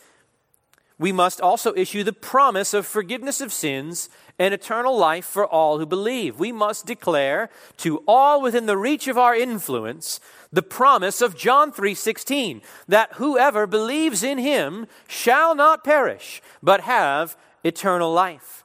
we 1.00 1.12
must 1.12 1.40
also 1.40 1.74
issue 1.76 2.04
the 2.04 2.14
promise 2.14 2.74
of 2.74 2.88
forgiveness 2.88 3.40
of 3.40 3.54
sins 3.54 4.10
and 4.40 4.54
eternal 4.54 4.98
life 4.98 5.26
for 5.26 5.46
all 5.46 5.78
who 5.78 5.86
believe. 5.86 6.40
We 6.40 6.52
must 6.52 6.86
declare 6.86 7.50
to 7.78 8.04
all 8.08 8.42
within 8.42 8.66
the 8.66 8.78
reach 8.78 9.08
of 9.08 9.18
our 9.18 9.36
influence 9.36 10.20
the 10.52 10.64
promise 10.64 11.22
of 11.22 11.38
John 11.38 11.72
3:16 11.72 12.62
that 12.88 13.14
whoever 13.14 13.68
believes 13.68 14.24
in 14.24 14.38
him 14.38 14.88
shall 15.08 15.54
not 15.54 15.84
perish 15.84 16.42
but 16.64 16.82
have 16.82 17.38
eternal 17.64 18.12
life. 18.12 18.64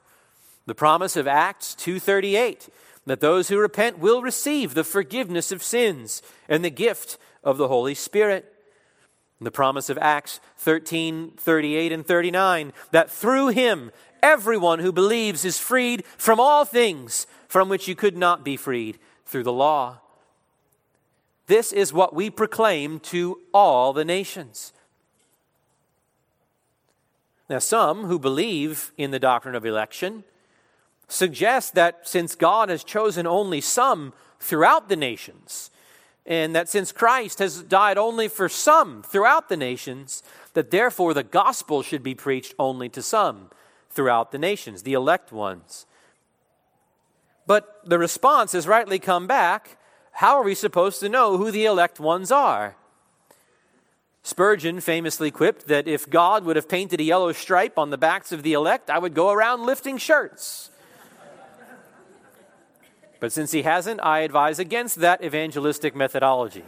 The 0.66 0.74
promise 0.74 1.16
of 1.16 1.26
Acts 1.26 1.74
2:38 1.74 2.68
that 3.04 3.20
those 3.20 3.48
who 3.48 3.58
repent 3.58 3.98
will 3.98 4.22
receive 4.22 4.74
the 4.74 4.84
forgiveness 4.84 5.52
of 5.52 5.62
sins 5.62 6.22
and 6.48 6.64
the 6.64 6.70
gift 6.70 7.18
of 7.42 7.58
the 7.58 7.68
Holy 7.68 7.94
Spirit. 7.94 8.51
The 9.42 9.50
promise 9.50 9.90
of 9.90 9.98
Acts 9.98 10.40
13, 10.58 11.32
38, 11.36 11.92
and 11.92 12.06
39 12.06 12.72
that 12.90 13.10
through 13.10 13.48
him 13.48 13.90
everyone 14.22 14.78
who 14.78 14.92
believes 14.92 15.44
is 15.44 15.58
freed 15.58 16.04
from 16.16 16.38
all 16.38 16.64
things 16.64 17.26
from 17.48 17.68
which 17.68 17.88
you 17.88 17.94
could 17.94 18.16
not 18.16 18.44
be 18.44 18.56
freed 18.56 18.98
through 19.26 19.42
the 19.42 19.52
law. 19.52 19.98
This 21.46 21.72
is 21.72 21.92
what 21.92 22.14
we 22.14 22.30
proclaim 22.30 23.00
to 23.00 23.40
all 23.52 23.92
the 23.92 24.04
nations. 24.04 24.72
Now, 27.50 27.58
some 27.58 28.04
who 28.04 28.18
believe 28.18 28.92
in 28.96 29.10
the 29.10 29.18
doctrine 29.18 29.54
of 29.54 29.66
election 29.66 30.24
suggest 31.08 31.74
that 31.74 32.08
since 32.08 32.34
God 32.34 32.68
has 32.68 32.84
chosen 32.84 33.26
only 33.26 33.60
some 33.60 34.14
throughout 34.40 34.88
the 34.88 34.96
nations, 34.96 35.70
and 36.24 36.54
that 36.54 36.68
since 36.68 36.92
Christ 36.92 37.38
has 37.40 37.62
died 37.62 37.98
only 37.98 38.28
for 38.28 38.48
some 38.48 39.02
throughout 39.02 39.48
the 39.48 39.56
nations, 39.56 40.22
that 40.54 40.70
therefore 40.70 41.14
the 41.14 41.24
gospel 41.24 41.82
should 41.82 42.02
be 42.02 42.14
preached 42.14 42.54
only 42.58 42.88
to 42.90 43.02
some 43.02 43.50
throughout 43.90 44.32
the 44.32 44.38
nations, 44.38 44.82
the 44.82 44.92
elect 44.92 45.32
ones. 45.32 45.86
But 47.46 47.80
the 47.84 47.98
response 47.98 48.52
has 48.52 48.68
rightly 48.68 48.98
come 48.98 49.26
back 49.26 49.78
how 50.16 50.36
are 50.36 50.44
we 50.44 50.54
supposed 50.54 51.00
to 51.00 51.08
know 51.08 51.38
who 51.38 51.50
the 51.50 51.64
elect 51.64 51.98
ones 51.98 52.30
are? 52.30 52.76
Spurgeon 54.22 54.80
famously 54.80 55.30
quipped 55.30 55.66
that 55.66 55.88
if 55.88 56.08
God 56.08 56.44
would 56.44 56.56
have 56.56 56.68
painted 56.68 57.00
a 57.00 57.04
yellow 57.04 57.32
stripe 57.32 57.78
on 57.78 57.90
the 57.90 57.98
backs 57.98 58.30
of 58.30 58.42
the 58.42 58.52
elect, 58.52 58.88
I 58.90 58.98
would 58.98 59.14
go 59.14 59.30
around 59.30 59.66
lifting 59.66 59.98
shirts. 59.98 60.70
But 63.22 63.30
since 63.30 63.52
he 63.52 63.62
hasn't, 63.62 64.00
I 64.02 64.22
advise 64.22 64.58
against 64.58 64.96
that 64.96 65.22
evangelistic 65.22 65.94
methodology. 65.94 66.64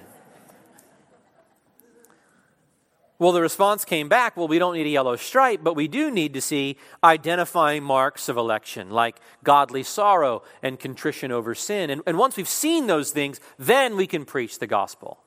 Well, 3.18 3.32
the 3.32 3.40
response 3.40 3.84
came 3.84 4.08
back 4.08 4.36
well, 4.36 4.46
we 4.46 4.60
don't 4.60 4.74
need 4.74 4.86
a 4.86 4.90
yellow 4.90 5.16
stripe, 5.16 5.64
but 5.64 5.74
we 5.74 5.88
do 5.88 6.12
need 6.12 6.32
to 6.34 6.40
see 6.40 6.76
identifying 7.02 7.82
marks 7.82 8.28
of 8.28 8.36
election, 8.36 8.90
like 8.90 9.16
godly 9.42 9.82
sorrow 9.82 10.44
and 10.62 10.78
contrition 10.78 11.32
over 11.32 11.56
sin. 11.56 11.90
And, 11.90 12.02
and 12.06 12.18
once 12.18 12.36
we've 12.36 12.48
seen 12.48 12.86
those 12.86 13.10
things, 13.10 13.40
then 13.58 13.96
we 13.96 14.06
can 14.06 14.24
preach 14.24 14.60
the 14.60 14.68
gospel. 14.68 15.18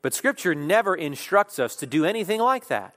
But 0.00 0.14
Scripture 0.14 0.54
never 0.54 0.94
instructs 0.94 1.58
us 1.58 1.76
to 1.76 1.86
do 1.86 2.06
anything 2.06 2.40
like 2.40 2.68
that. 2.68 2.94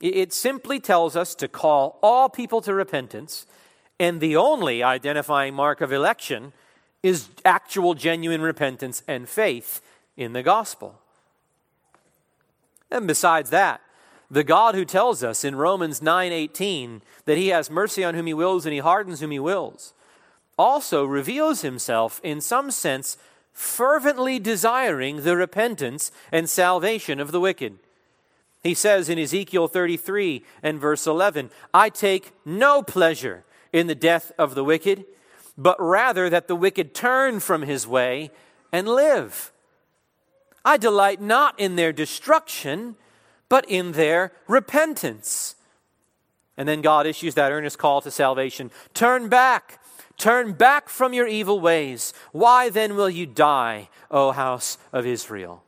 It, 0.00 0.16
it 0.16 0.32
simply 0.32 0.80
tells 0.80 1.14
us 1.14 1.36
to 1.36 1.46
call 1.46 2.00
all 2.02 2.28
people 2.28 2.60
to 2.62 2.74
repentance 2.74 3.46
and 3.98 4.20
the 4.20 4.36
only 4.36 4.82
identifying 4.82 5.54
mark 5.54 5.80
of 5.80 5.92
election 5.92 6.52
is 7.02 7.28
actual, 7.44 7.94
genuine 7.94 8.40
repentance 8.40 9.02
and 9.06 9.28
faith 9.28 9.80
in 10.16 10.32
the 10.32 10.42
gospel. 10.42 11.00
And 12.90 13.06
besides 13.06 13.50
that, 13.50 13.80
the 14.30 14.44
God 14.44 14.74
who 14.74 14.84
tells 14.84 15.22
us 15.22 15.44
in 15.44 15.54
Romans 15.54 16.00
9:18 16.00 17.02
that 17.24 17.38
he 17.38 17.48
has 17.48 17.70
mercy 17.70 18.02
on 18.04 18.14
whom 18.14 18.26
he 18.26 18.34
wills 18.34 18.66
and 18.66 18.72
he 18.72 18.80
hardens 18.80 19.20
whom 19.20 19.30
he 19.30 19.38
wills, 19.38 19.94
also 20.58 21.04
reveals 21.04 21.60
himself 21.60 22.20
in 22.24 22.40
some 22.40 22.70
sense 22.70 23.16
fervently 23.52 24.38
desiring 24.38 25.22
the 25.22 25.36
repentance 25.36 26.10
and 26.32 26.48
salvation 26.50 27.20
of 27.20 27.32
the 27.32 27.40
wicked. 27.40 27.78
He 28.62 28.74
says 28.74 29.08
in 29.08 29.18
Ezekiel 29.18 29.68
33 29.68 30.44
and 30.62 30.80
verse 30.80 31.06
11, 31.06 31.50
I 31.72 31.88
take 31.88 32.32
no 32.44 32.82
pleasure 32.82 33.44
in 33.72 33.86
the 33.86 33.94
death 33.94 34.32
of 34.38 34.54
the 34.54 34.64
wicked, 34.64 35.04
but 35.56 35.76
rather 35.80 36.28
that 36.30 36.48
the 36.48 36.56
wicked 36.56 36.94
turn 36.94 37.40
from 37.40 37.62
his 37.62 37.86
way 37.86 38.30
and 38.72 38.88
live. 38.88 39.52
I 40.64 40.76
delight 40.76 41.20
not 41.20 41.58
in 41.58 41.76
their 41.76 41.92
destruction, 41.92 42.96
but 43.48 43.64
in 43.68 43.92
their 43.92 44.32
repentance. 44.48 45.54
And 46.56 46.68
then 46.68 46.80
God 46.80 47.06
issues 47.06 47.34
that 47.34 47.52
earnest 47.52 47.78
call 47.78 48.00
to 48.00 48.10
salvation 48.10 48.70
Turn 48.94 49.28
back, 49.28 49.80
turn 50.16 50.52
back 50.52 50.88
from 50.88 51.12
your 51.12 51.26
evil 51.26 51.60
ways. 51.60 52.12
Why 52.32 52.68
then 52.68 52.96
will 52.96 53.10
you 53.10 53.26
die, 53.26 53.88
O 54.10 54.32
house 54.32 54.78
of 54.92 55.06
Israel? 55.06 55.62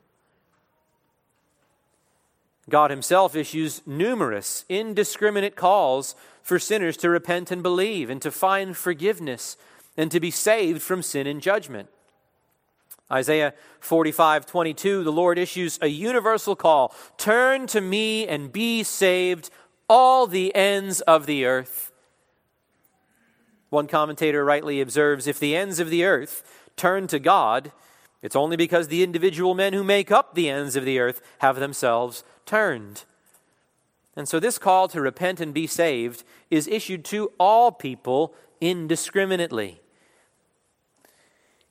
God 2.69 2.91
Himself 2.91 3.35
issues 3.35 3.81
numerous 3.85 4.65
indiscriminate 4.69 5.55
calls 5.55 6.15
for 6.49 6.57
sinners 6.57 6.97
to 6.97 7.11
repent 7.11 7.51
and 7.51 7.61
believe 7.61 8.09
and 8.09 8.23
to 8.23 8.31
find 8.31 8.75
forgiveness 8.75 9.55
and 9.95 10.09
to 10.09 10.19
be 10.19 10.31
saved 10.31 10.81
from 10.81 11.03
sin 11.03 11.27
and 11.27 11.43
judgment. 11.43 11.87
Isaiah 13.11 13.53
45, 13.79 14.47
22, 14.47 15.03
the 15.03 15.11
Lord 15.11 15.37
issues 15.37 15.77
a 15.79 15.87
universal 15.87 16.55
call 16.55 16.95
Turn 17.17 17.67
to 17.67 17.81
me 17.81 18.27
and 18.27 18.51
be 18.51 18.81
saved, 18.81 19.51
all 19.87 20.25
the 20.25 20.53
ends 20.55 21.01
of 21.01 21.27
the 21.27 21.45
earth. 21.45 21.91
One 23.69 23.85
commentator 23.85 24.43
rightly 24.43 24.81
observes 24.81 25.27
if 25.27 25.37
the 25.37 25.55
ends 25.55 25.79
of 25.79 25.91
the 25.91 26.03
earth 26.03 26.43
turn 26.75 27.05
to 27.07 27.19
God, 27.19 27.71
it's 28.23 28.35
only 28.35 28.57
because 28.57 28.87
the 28.87 29.03
individual 29.03 29.53
men 29.53 29.73
who 29.73 29.83
make 29.83 30.11
up 30.11 30.33
the 30.33 30.49
ends 30.49 30.75
of 30.75 30.83
the 30.83 30.97
earth 30.97 31.21
have 31.41 31.57
themselves 31.57 32.23
turned. 32.47 33.03
And 34.15 34.27
so, 34.27 34.39
this 34.39 34.57
call 34.57 34.87
to 34.89 35.01
repent 35.01 35.39
and 35.39 35.53
be 35.53 35.67
saved 35.67 36.23
is 36.49 36.67
issued 36.67 37.05
to 37.05 37.31
all 37.39 37.71
people 37.71 38.33
indiscriminately. 38.59 39.81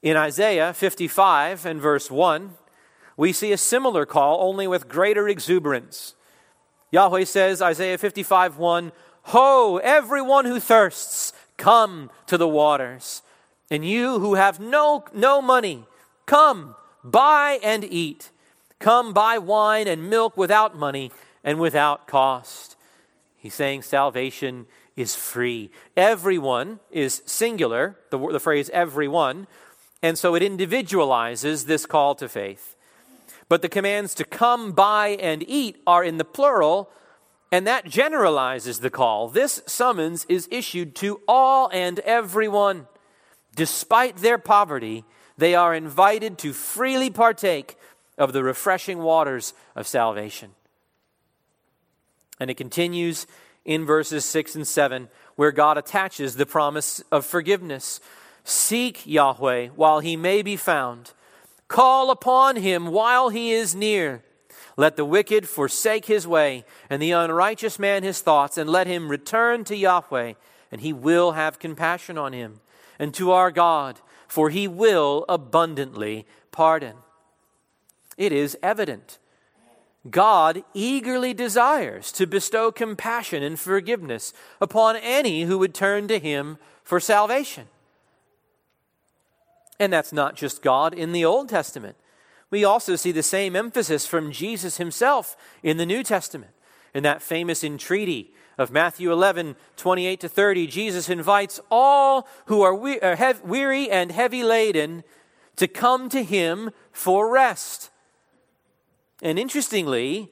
In 0.02 0.16
Isaiah 0.16 0.72
55 0.72 1.66
and 1.66 1.80
verse 1.80 2.10
1, 2.10 2.54
we 3.16 3.32
see 3.32 3.52
a 3.52 3.58
similar 3.58 4.06
call, 4.06 4.40
only 4.40 4.68
with 4.68 4.88
greater 4.88 5.28
exuberance. 5.28 6.14
Yahweh 6.92 7.24
says, 7.24 7.60
Isaiah 7.60 7.98
55 7.98 8.56
1, 8.56 8.92
Ho, 9.24 9.78
everyone 9.82 10.44
who 10.44 10.60
thirsts, 10.60 11.32
come 11.56 12.10
to 12.26 12.38
the 12.38 12.48
waters. 12.48 13.22
And 13.70 13.84
you 13.84 14.20
who 14.20 14.34
have 14.36 14.58
no, 14.58 15.04
no 15.12 15.42
money, 15.42 15.84
come, 16.24 16.76
buy 17.04 17.58
and 17.62 17.84
eat. 17.84 18.30
Come 18.78 19.12
buy 19.12 19.38
wine 19.38 19.88
and 19.88 20.08
milk 20.08 20.36
without 20.36 20.78
money 20.78 21.10
and 21.48 21.58
without 21.58 22.06
cost. 22.06 22.76
He's 23.38 23.54
saying 23.54 23.80
salvation 23.80 24.66
is 24.96 25.16
free. 25.16 25.70
Everyone 25.96 26.78
is 26.90 27.22
singular, 27.24 27.96
the, 28.10 28.18
the 28.18 28.38
phrase 28.38 28.68
everyone, 28.68 29.46
and 30.02 30.18
so 30.18 30.34
it 30.34 30.42
individualizes 30.42 31.64
this 31.64 31.86
call 31.86 32.14
to 32.16 32.28
faith. 32.28 32.76
But 33.48 33.62
the 33.62 33.70
commands 33.70 34.12
to 34.16 34.26
come, 34.26 34.72
buy, 34.72 35.16
and 35.20 35.42
eat 35.48 35.80
are 35.86 36.04
in 36.04 36.18
the 36.18 36.24
plural, 36.24 36.90
and 37.50 37.66
that 37.66 37.86
generalizes 37.86 38.80
the 38.80 38.90
call. 38.90 39.28
This 39.28 39.62
summons 39.64 40.26
is 40.28 40.48
issued 40.50 40.94
to 40.96 41.22
all 41.26 41.70
and 41.72 41.98
everyone. 42.00 42.88
Despite 43.56 44.18
their 44.18 44.36
poverty, 44.36 45.06
they 45.38 45.54
are 45.54 45.74
invited 45.74 46.36
to 46.40 46.52
freely 46.52 47.08
partake 47.08 47.78
of 48.18 48.34
the 48.34 48.44
refreshing 48.44 48.98
waters 48.98 49.54
of 49.74 49.86
salvation. 49.86 50.50
And 52.40 52.50
it 52.50 52.56
continues 52.56 53.26
in 53.64 53.84
verses 53.84 54.24
6 54.24 54.56
and 54.56 54.66
7, 54.66 55.08
where 55.36 55.52
God 55.52 55.78
attaches 55.78 56.36
the 56.36 56.46
promise 56.46 57.02
of 57.12 57.26
forgiveness. 57.26 58.00
Seek 58.44 59.06
Yahweh 59.06 59.68
while 59.68 60.00
he 60.00 60.16
may 60.16 60.42
be 60.42 60.56
found, 60.56 61.12
call 61.68 62.10
upon 62.10 62.56
him 62.56 62.86
while 62.86 63.28
he 63.28 63.52
is 63.52 63.74
near. 63.74 64.22
Let 64.76 64.96
the 64.96 65.04
wicked 65.04 65.48
forsake 65.48 66.06
his 66.06 66.26
way, 66.26 66.64
and 66.88 67.02
the 67.02 67.10
unrighteous 67.10 67.78
man 67.78 68.04
his 68.04 68.20
thoughts, 68.20 68.56
and 68.56 68.70
let 68.70 68.86
him 68.86 69.10
return 69.10 69.64
to 69.64 69.76
Yahweh, 69.76 70.34
and 70.70 70.80
he 70.80 70.92
will 70.92 71.32
have 71.32 71.58
compassion 71.58 72.16
on 72.16 72.32
him, 72.32 72.60
and 72.98 73.12
to 73.14 73.32
our 73.32 73.50
God, 73.50 74.00
for 74.28 74.50
he 74.50 74.68
will 74.68 75.24
abundantly 75.28 76.26
pardon. 76.52 76.94
It 78.16 78.32
is 78.32 78.56
evident 78.62 79.18
God 80.10 80.62
eagerly 80.74 81.34
desires 81.34 82.12
to 82.12 82.26
bestow 82.26 82.70
compassion 82.72 83.42
and 83.42 83.58
forgiveness 83.58 84.32
upon 84.60 84.96
any 84.96 85.42
who 85.42 85.58
would 85.58 85.74
turn 85.74 86.08
to 86.08 86.18
Him 86.18 86.58
for 86.82 87.00
salvation. 87.00 87.66
And 89.78 89.92
that's 89.92 90.12
not 90.12 90.34
just 90.34 90.62
God 90.62 90.94
in 90.94 91.12
the 91.12 91.24
Old 91.24 91.48
Testament. 91.48 91.96
We 92.50 92.64
also 92.64 92.96
see 92.96 93.12
the 93.12 93.22
same 93.22 93.54
emphasis 93.54 94.06
from 94.06 94.32
Jesus 94.32 94.78
himself 94.78 95.36
in 95.62 95.76
the 95.76 95.86
New 95.86 96.02
Testament. 96.02 96.52
In 96.94 97.02
that 97.02 97.22
famous 97.22 97.62
entreaty 97.62 98.32
of 98.56 98.72
Matthew 98.72 99.12
11, 99.12 99.54
28 99.76 100.20
to 100.20 100.28
30, 100.28 100.66
Jesus 100.66 101.08
invites 101.08 101.60
all 101.70 102.26
who 102.46 102.62
are 102.62 102.74
uh, 102.74 103.34
weary 103.44 103.90
and 103.90 104.10
heavy 104.10 104.42
laden 104.42 105.04
to 105.56 105.68
come 105.68 106.08
to 106.08 106.24
him 106.24 106.70
for 106.90 107.30
rest. 107.30 107.90
And 109.22 109.38
interestingly, 109.38 110.30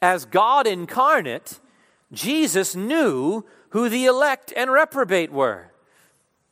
as 0.00 0.24
God 0.24 0.66
incarnate, 0.66 1.58
Jesus 2.12 2.74
knew 2.74 3.44
who 3.70 3.88
the 3.88 4.06
elect 4.06 4.52
and 4.56 4.70
reprobate 4.70 5.32
were. 5.32 5.70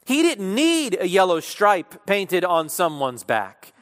He 0.07 0.23
didn't 0.23 0.55
need 0.55 0.97
a 0.99 1.09
yellow 1.09 1.41
stripe 1.41 2.07
painted 2.07 2.45
on 2.45 2.69
someone's 2.69 3.25
back. 3.25 3.73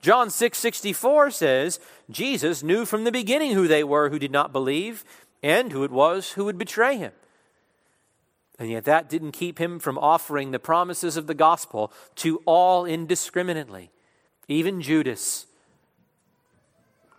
John 0.00 0.30
6 0.30 0.58
64 0.58 1.30
says, 1.30 1.80
Jesus 2.10 2.62
knew 2.62 2.84
from 2.84 3.04
the 3.04 3.12
beginning 3.12 3.52
who 3.52 3.68
they 3.68 3.84
were 3.84 4.10
who 4.10 4.18
did 4.18 4.32
not 4.32 4.52
believe 4.52 5.04
and 5.42 5.72
who 5.72 5.84
it 5.84 5.90
was 5.90 6.32
who 6.32 6.44
would 6.44 6.58
betray 6.58 6.96
him. 6.96 7.12
And 8.58 8.70
yet 8.70 8.84
that 8.84 9.08
didn't 9.08 9.32
keep 9.32 9.58
him 9.58 9.78
from 9.78 9.98
offering 9.98 10.50
the 10.50 10.58
promises 10.58 11.16
of 11.16 11.26
the 11.26 11.34
gospel 11.34 11.92
to 12.16 12.42
all 12.44 12.84
indiscriminately, 12.84 13.90
even 14.48 14.82
Judas 14.82 15.46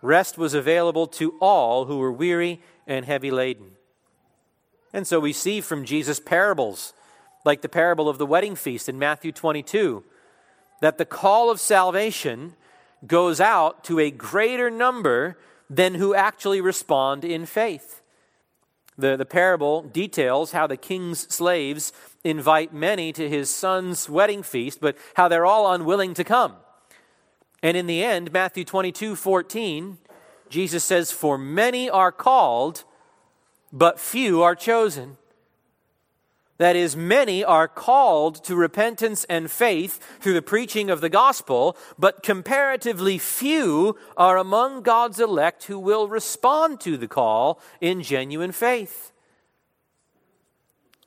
Rest 0.04 0.36
was 0.36 0.52
available 0.52 1.06
to 1.06 1.34
all 1.40 1.86
who 1.86 1.96
were 1.96 2.12
weary 2.12 2.60
and 2.86 3.06
heavy 3.06 3.30
laden. 3.30 3.70
And 4.92 5.06
so 5.06 5.18
we 5.18 5.32
see 5.32 5.62
from 5.62 5.86
Jesus 5.86 6.20
parables, 6.20 6.92
like 7.42 7.62
the 7.62 7.70
parable 7.70 8.06
of 8.06 8.18
the 8.18 8.26
wedding 8.26 8.54
feast 8.54 8.86
in 8.86 8.98
Matthew 8.98 9.32
22, 9.32 10.04
that 10.82 10.98
the 10.98 11.06
call 11.06 11.50
of 11.50 11.58
salvation 11.58 12.54
goes 13.06 13.40
out 13.40 13.82
to 13.84 13.98
a 13.98 14.10
greater 14.10 14.70
number 14.70 15.38
than 15.70 15.94
who 15.94 16.14
actually 16.14 16.60
respond 16.60 17.24
in 17.24 17.46
faith. 17.46 18.02
The, 18.98 19.16
the 19.16 19.24
parable 19.24 19.80
details 19.80 20.52
how 20.52 20.66
the 20.66 20.76
king's 20.76 21.32
slaves 21.34 21.94
invite 22.22 22.74
many 22.74 23.10
to 23.14 23.26
his 23.26 23.48
son's 23.48 24.10
wedding 24.10 24.42
feast, 24.42 24.82
but 24.82 24.98
how 25.14 25.28
they're 25.28 25.46
all 25.46 25.72
unwilling 25.72 26.12
to 26.12 26.24
come. 26.24 26.56
And 27.64 27.78
in 27.78 27.86
the 27.86 28.04
end, 28.04 28.30
Matthew 28.30 28.62
22 28.62 29.16
14, 29.16 29.96
Jesus 30.50 30.84
says, 30.84 31.10
For 31.10 31.38
many 31.38 31.88
are 31.88 32.12
called, 32.12 32.84
but 33.72 33.98
few 33.98 34.42
are 34.42 34.54
chosen. 34.54 35.16
That 36.58 36.76
is, 36.76 36.94
many 36.94 37.42
are 37.42 37.66
called 37.66 38.44
to 38.44 38.54
repentance 38.54 39.24
and 39.24 39.50
faith 39.50 39.98
through 40.20 40.34
the 40.34 40.42
preaching 40.42 40.90
of 40.90 41.00
the 41.00 41.08
gospel, 41.08 41.74
but 41.98 42.22
comparatively 42.22 43.16
few 43.16 43.96
are 44.14 44.36
among 44.36 44.82
God's 44.82 45.18
elect 45.18 45.64
who 45.64 45.78
will 45.78 46.06
respond 46.06 46.80
to 46.82 46.98
the 46.98 47.08
call 47.08 47.60
in 47.80 48.02
genuine 48.02 48.52
faith. 48.52 49.10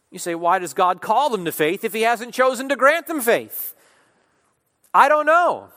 You 0.09 0.17
say, 0.17 0.33
why 0.33 0.57
does 0.57 0.73
God 0.73 1.01
call 1.01 1.29
them 1.29 1.45
to 1.45 1.51
faith 1.51 1.83
if 1.83 1.93
He 1.93 2.01
hasn't 2.01 2.33
chosen 2.33 2.67
to 2.69 2.75
grant 2.75 3.05
them 3.05 3.21
faith? 3.21 3.75
I 4.91 5.07
don't 5.07 5.27
know. 5.27 5.69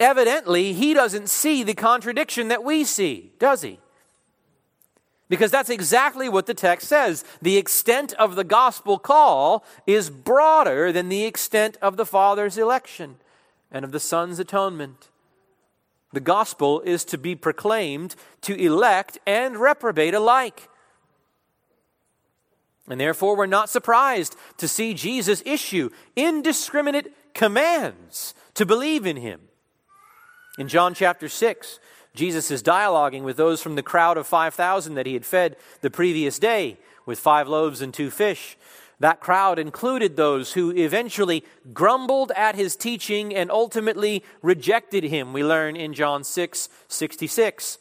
Evidently, 0.00 0.72
he 0.72 0.94
doesn't 0.94 1.28
see 1.28 1.62
the 1.62 1.74
contradiction 1.74 2.48
that 2.48 2.64
we 2.64 2.84
see, 2.84 3.32
does 3.38 3.60
he? 3.60 3.78
Because 5.28 5.50
that's 5.50 5.68
exactly 5.68 6.28
what 6.28 6.46
the 6.46 6.54
text 6.54 6.88
says. 6.88 7.22
The 7.42 7.58
extent 7.58 8.14
of 8.14 8.34
the 8.34 8.42
gospel 8.42 8.98
call 8.98 9.62
is 9.86 10.08
broader 10.08 10.90
than 10.90 11.10
the 11.10 11.24
extent 11.24 11.76
of 11.82 11.98
the 11.98 12.06
Father's 12.06 12.56
election 12.56 13.16
and 13.70 13.84
of 13.84 13.92
the 13.92 14.00
Son's 14.00 14.38
atonement. 14.38 15.08
The 16.12 16.20
gospel 16.20 16.80
is 16.80 17.04
to 17.04 17.18
be 17.18 17.36
proclaimed 17.36 18.16
to 18.40 18.54
elect 18.56 19.18
and 19.26 19.58
reprobate 19.58 20.14
alike. 20.14 20.68
And 22.88 22.98
therefore, 22.98 23.36
we're 23.36 23.46
not 23.46 23.68
surprised 23.68 24.34
to 24.56 24.66
see 24.66 24.94
Jesus 24.94 25.42
issue 25.46 25.90
indiscriminate 26.16 27.34
commands 27.34 28.34
to 28.54 28.66
believe 28.66 29.06
in 29.06 29.16
him. 29.16 29.42
In 30.58 30.68
John 30.68 30.94
chapter 30.94 31.28
6, 31.28 31.78
Jesus 32.14 32.50
is 32.50 32.62
dialoguing 32.62 33.22
with 33.22 33.36
those 33.36 33.62
from 33.62 33.76
the 33.76 33.82
crowd 33.82 34.16
of 34.16 34.26
5,000 34.26 34.94
that 34.94 35.06
he 35.06 35.14
had 35.14 35.24
fed 35.24 35.56
the 35.80 35.90
previous 35.90 36.38
day 36.38 36.76
with 37.06 37.18
five 37.20 37.48
loaves 37.48 37.80
and 37.80 37.94
two 37.94 38.10
fish. 38.10 38.56
That 38.98 39.20
crowd 39.20 39.58
included 39.58 40.16
those 40.16 40.52
who 40.52 40.72
eventually 40.72 41.44
grumbled 41.72 42.32
at 42.36 42.54
his 42.54 42.76
teaching 42.76 43.34
and 43.34 43.50
ultimately 43.50 44.22
rejected 44.42 45.04
him, 45.04 45.32
we 45.32 45.42
learn 45.42 45.74
in 45.76 45.94
John 45.94 46.22
6 46.22 46.68
66. 46.88 47.78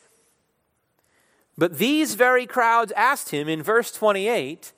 But 1.57 1.77
these 1.77 2.15
very 2.15 2.45
crowds 2.45 2.93
asked 2.93 3.31
him 3.31 3.49
in 3.49 3.61
verse 3.61 3.91
28 3.91 4.71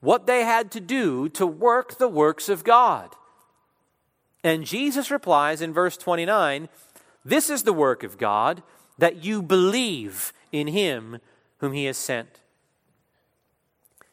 what 0.00 0.26
they 0.26 0.44
had 0.44 0.70
to 0.72 0.80
do 0.80 1.30
to 1.30 1.46
work 1.46 1.96
the 1.96 2.08
works 2.08 2.50
of 2.50 2.62
God. 2.62 3.16
And 4.44 4.66
Jesus 4.66 5.10
replies 5.10 5.62
in 5.62 5.72
verse 5.72 5.96
29 5.96 6.68
this 7.24 7.50
is 7.50 7.62
the 7.62 7.72
work 7.72 8.02
of 8.02 8.18
God, 8.18 8.62
that 8.98 9.24
you 9.24 9.42
believe 9.42 10.32
in 10.52 10.68
him 10.68 11.18
whom 11.58 11.72
he 11.72 11.84
has 11.86 11.96
sent. 11.96 12.40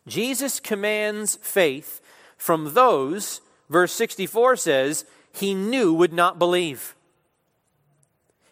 Jesus 0.08 0.60
commands 0.60 1.38
faith 1.41 2.02
from 2.38 2.74
those, 2.74 3.41
verse 3.70 3.91
64 3.91 4.56
says, 4.56 5.06
he 5.34 5.54
knew 5.54 5.93
would 5.93 6.13
not 6.13 6.39
believe. 6.39 6.96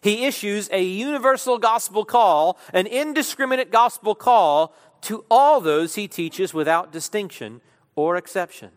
He 0.02 0.24
issues 0.24 0.68
a 0.70 0.82
universal 0.84 1.58
gospel 1.58 2.04
call, 2.04 2.58
an 2.72 2.86
indiscriminate 2.86 3.72
gospel 3.72 4.14
call 4.14 4.74
to 5.02 5.24
all 5.30 5.60
those 5.60 5.94
he 5.94 6.06
teaches 6.06 6.54
without 6.54 6.92
distinction 6.92 7.60
or 7.96 8.16
exception. 8.16 8.70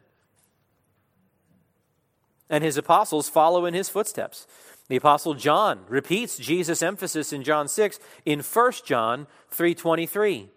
And 2.50 2.64
his 2.64 2.78
apostles 2.78 3.30
follow 3.30 3.66
in 3.66 3.76
his 3.76 3.90
footsteps. 3.90 4.48
The 4.90 4.98
apostle 4.98 5.36
John 5.36 5.86
repeats 5.88 6.38
Jesus' 6.38 6.82
emphasis 6.82 7.32
in 7.32 7.44
John 7.44 7.68
6 7.68 8.00
in 8.26 8.42
1 8.42 8.86
John 8.86 9.28
3:23, 9.52 10.50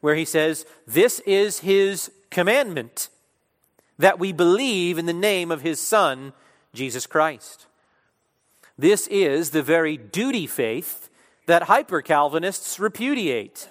where 0.00 0.14
he 0.14 0.24
says, 0.24 0.64
"This 0.86 1.20
is 1.20 1.60
his 1.60 2.10
commandment 2.30 3.08
that 3.98 4.18
we 4.20 4.32
believe 4.32 4.98
in 4.98 5.06
the 5.06 5.12
name 5.12 5.50
of 5.50 5.62
his 5.62 5.80
son 5.80 6.32
Jesus 6.72 7.06
Christ." 7.06 7.66
This 8.78 9.08
is 9.08 9.50
the 9.50 9.62
very 9.62 9.96
duty 9.96 10.46
faith 10.46 11.08
that 11.46 11.64
hyper 11.64 12.02
Calvinists 12.02 12.78
repudiate. 12.78 13.68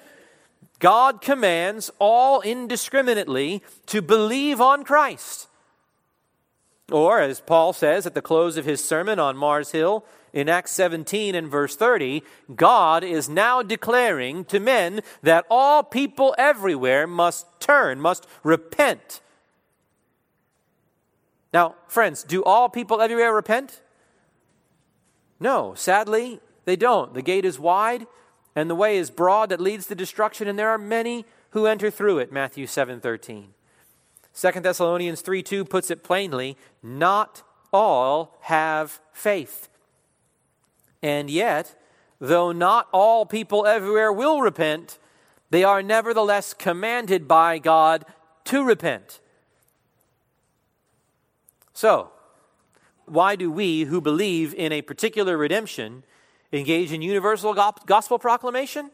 God 0.79 1.21
commands 1.21 1.89
all 1.99 2.41
indiscriminately 2.41 3.63
to 3.86 4.01
believe 4.01 4.60
on 4.60 4.84
Christ 4.84 5.47
Or, 6.91 7.19
as 7.19 7.39
Paul 7.39 7.74
says 7.74 8.06
at 8.06 8.13
the 8.13 8.21
close 8.21 8.58
of 8.58 8.65
his 8.65 8.84
sermon 8.84 9.19
on 9.19 9.38
Mars 9.38 9.71
Hill 9.71 10.06
in 10.34 10.48
Acts 10.48 10.71
17 10.71 11.34
and 11.34 11.50
verse 11.50 11.76
30, 11.76 12.21
God 12.56 13.04
is 13.04 13.28
now 13.28 13.63
declaring 13.63 14.45
to 14.45 14.60
men 14.60 15.02
that 15.24 15.45
all 15.50 15.82
people 15.82 16.36
everywhere 16.38 17.08
must 17.08 17.48
turn, 17.60 18.00
must 18.00 18.28
repent. 18.43 19.21
Now, 21.54 21.76
friends, 21.88 22.24
do 22.24 22.43
all 22.43 22.69
people 22.69 23.02
everywhere 23.02 23.34
repent? 23.34 23.82
No, 25.39 25.74
sadly, 25.74 26.39
they 26.65 26.76
don't. 26.76 27.13
The 27.13 27.21
gate 27.21 27.45
is 27.45 27.60
wide 27.60 28.06
and 28.56 28.69
the 28.69 28.76
way 28.76 28.98
is 28.98 29.12
broad 29.12 29.50
that 29.50 29.60
leads 29.60 29.88
to 29.88 29.95
destruction, 29.95 30.48
and 30.48 30.58
there 30.58 30.69
are 30.69 30.78
many 30.78 31.26
who 31.50 31.65
enter 31.65 31.91
through 31.91 32.19
it. 32.19 32.32
Matthew 32.32 32.65
7 32.65 33.02
13. 33.02 33.54
2 34.39 34.52
Thessalonians 34.60 35.21
3 35.21 35.41
2 35.41 35.65
puts 35.65 35.89
it 35.89 36.04
plainly 36.04 36.58
not 36.84 37.43
all 37.71 38.38
have 38.41 39.00
faith. 39.12 39.69
And 41.02 41.30
yet, 41.30 41.76
though 42.19 42.52
not 42.52 42.88
all 42.91 43.26
people 43.26 43.65
everywhere 43.65 44.12
will 44.12 44.41
repent, 44.41 44.98
they 45.50 45.63
are 45.63 45.82
nevertheless 45.82 46.54
commanded 46.54 47.28
by 47.28 47.60
God 47.60 48.06
to 48.45 48.63
repent. 48.63 49.19
So, 51.74 52.12
why 53.06 53.36
do 53.36 53.52
we 53.52 53.84
who 53.84 54.02
believe 54.02 54.54
in 54.54 54.71
a 54.71 54.82
particular 54.82 55.38
redemption 55.38 56.04
engage 56.52 56.91
in 56.91 57.02
universal 57.02 57.54
gospel 57.54 58.17
proclamation? 58.17 58.91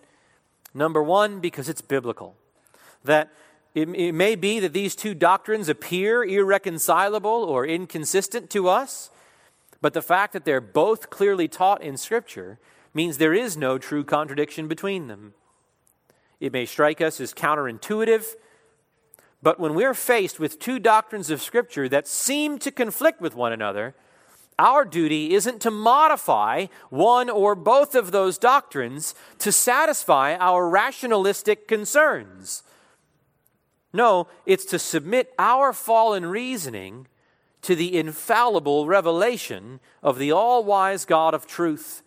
Number 0.73 1.01
one, 1.01 1.39
because 1.39 1.69
it's 1.69 1.81
biblical. 1.81 2.35
That 3.03 3.31
it, 3.73 3.87
it, 3.89 4.11
may 4.13 4.35
be 4.35 4.59
that 4.59 4.73
these 4.73 4.95
two 4.95 5.13
doctrines 5.13 5.69
appear 5.69 6.23
irreconcilable 6.23 7.29
or 7.29 7.65
inconsistent 7.65 8.49
to 8.49 8.67
us, 8.67 9.09
but 9.79 9.93
the 9.93 10.01
fact 10.01 10.33
that 10.33 10.43
they're 10.43 10.61
both 10.61 11.09
clearly 11.09 11.47
taught 11.47 11.81
in 11.81 11.95
Scripture 11.95 12.59
means 12.93 13.17
there 13.17 13.33
is 13.33 13.55
no 13.55 13.77
true 13.77 14.03
contradiction 14.03 14.67
between 14.67 15.07
them. 15.07 15.33
It 16.39 16.51
may 16.51 16.65
strike 16.65 16.99
us 16.99 17.21
as 17.21 17.33
counterintuitive, 17.33 18.25
but 19.41 19.59
when 19.59 19.73
we're 19.73 19.93
faced 19.93 20.39
with 20.39 20.59
two 20.59 20.77
doctrines 20.77 21.29
of 21.29 21.41
Scripture 21.41 21.87
that 21.89 22.07
seem 22.07 22.59
to 22.59 22.71
conflict 22.71 23.21
with 23.21 23.35
one 23.35 23.53
another, 23.53 23.95
our 24.59 24.85
duty 24.85 25.33
isn't 25.33 25.61
to 25.61 25.71
modify 25.71 26.67
one 26.89 27.29
or 27.29 27.55
both 27.55 27.95
of 27.95 28.11
those 28.11 28.37
doctrines 28.37 29.15
to 29.39 29.51
satisfy 29.51 30.35
our 30.35 30.69
rationalistic 30.69 31.67
concerns. 31.67 32.63
No, 33.93 34.27
it's 34.45 34.65
to 34.65 34.79
submit 34.79 35.33
our 35.37 35.73
fallen 35.73 36.25
reasoning 36.25 37.07
to 37.61 37.75
the 37.75 37.97
infallible 37.97 38.87
revelation 38.87 39.79
of 40.01 40.17
the 40.17 40.31
all 40.31 40.63
wise 40.63 41.05
God 41.05 41.33
of 41.33 41.45
truth 41.45 42.01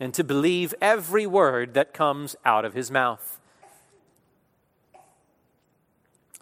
and 0.00 0.12
to 0.14 0.24
believe 0.24 0.74
every 0.80 1.26
word 1.26 1.74
that 1.74 1.94
comes 1.94 2.34
out 2.44 2.64
of 2.64 2.74
his 2.74 2.90
mouth. 2.90 3.40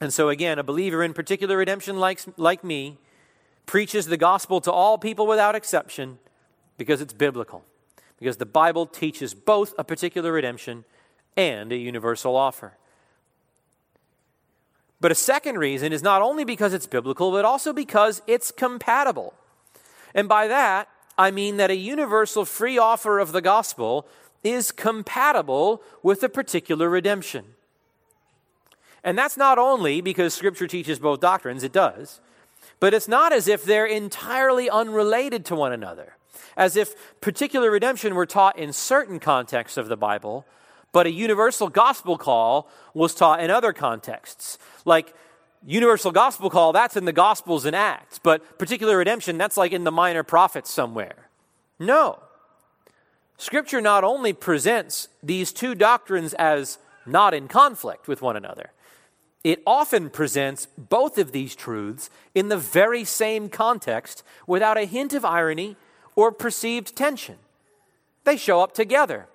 And 0.00 0.14
so, 0.14 0.30
again, 0.30 0.58
a 0.58 0.62
believer 0.62 1.04
in 1.04 1.12
particular 1.12 1.58
redemption 1.58 1.98
like, 2.00 2.20
like 2.38 2.64
me 2.64 2.96
preaches 3.66 4.06
the 4.06 4.16
gospel 4.16 4.60
to 4.62 4.72
all 4.72 4.96
people 4.96 5.26
without 5.26 5.54
exception 5.54 6.18
because 6.78 7.02
it's 7.02 7.12
biblical, 7.12 7.64
because 8.18 8.38
the 8.38 8.46
Bible 8.46 8.86
teaches 8.86 9.34
both 9.34 9.74
a 9.78 9.84
particular 9.84 10.32
redemption 10.32 10.84
and 11.36 11.70
a 11.70 11.76
universal 11.76 12.34
offer. 12.34 12.78
But 15.00 15.12
a 15.12 15.16
second 15.16 15.58
reason 15.58 15.92
is 15.92 16.02
not 16.02 16.22
only 16.22 16.44
because 16.44 16.74
it's 16.74 16.86
biblical, 16.86 17.30
but 17.30 17.44
also 17.44 17.72
because 17.72 18.20
it's 18.26 18.50
compatible. 18.50 19.34
And 20.14 20.28
by 20.28 20.46
that, 20.48 20.88
I 21.16 21.30
mean 21.30 21.56
that 21.56 21.70
a 21.70 21.76
universal 21.76 22.44
free 22.44 22.78
offer 22.78 23.18
of 23.18 23.32
the 23.32 23.40
gospel 23.40 24.06
is 24.42 24.72
compatible 24.72 25.82
with 26.02 26.22
a 26.22 26.28
particular 26.28 26.88
redemption. 26.88 27.44
And 29.02 29.16
that's 29.16 29.36
not 29.36 29.58
only 29.58 30.00
because 30.00 30.34
Scripture 30.34 30.66
teaches 30.66 30.98
both 30.98 31.20
doctrines, 31.20 31.62
it 31.62 31.72
does, 31.72 32.20
but 32.80 32.92
it's 32.92 33.08
not 33.08 33.32
as 33.32 33.48
if 33.48 33.64
they're 33.64 33.86
entirely 33.86 34.68
unrelated 34.68 35.44
to 35.46 35.54
one 35.54 35.72
another, 35.72 36.16
as 36.56 36.76
if 36.76 36.94
particular 37.20 37.70
redemption 37.70 38.14
were 38.14 38.26
taught 38.26 38.58
in 38.58 38.72
certain 38.72 39.18
contexts 39.18 39.78
of 39.78 39.88
the 39.88 39.96
Bible, 39.96 40.46
but 40.92 41.06
a 41.06 41.10
universal 41.10 41.68
gospel 41.68 42.18
call 42.18 42.68
was 42.94 43.14
taught 43.14 43.40
in 43.40 43.50
other 43.50 43.72
contexts. 43.72 44.58
Like 44.84 45.14
universal 45.64 46.10
gospel 46.10 46.50
call, 46.50 46.72
that's 46.72 46.96
in 46.96 47.04
the 47.04 47.12
Gospels 47.12 47.64
and 47.64 47.76
Acts, 47.76 48.18
but 48.18 48.58
particular 48.58 48.96
redemption, 48.96 49.38
that's 49.38 49.56
like 49.56 49.72
in 49.72 49.84
the 49.84 49.92
minor 49.92 50.22
prophets 50.22 50.70
somewhere. 50.70 51.28
No. 51.78 52.20
Scripture 53.36 53.80
not 53.80 54.04
only 54.04 54.32
presents 54.32 55.08
these 55.22 55.52
two 55.52 55.74
doctrines 55.74 56.34
as 56.34 56.78
not 57.06 57.34
in 57.34 57.48
conflict 57.48 58.08
with 58.08 58.20
one 58.20 58.36
another, 58.36 58.72
it 59.42 59.62
often 59.66 60.10
presents 60.10 60.66
both 60.76 61.16
of 61.16 61.32
these 61.32 61.54
truths 61.54 62.10
in 62.34 62.48
the 62.48 62.58
very 62.58 63.04
same 63.04 63.48
context 63.48 64.22
without 64.46 64.76
a 64.76 64.84
hint 64.84 65.14
of 65.14 65.24
irony 65.24 65.76
or 66.14 66.30
perceived 66.30 66.94
tension. 66.94 67.36
They 68.24 68.36
show 68.36 68.60
up 68.60 68.74
together. 68.74 69.28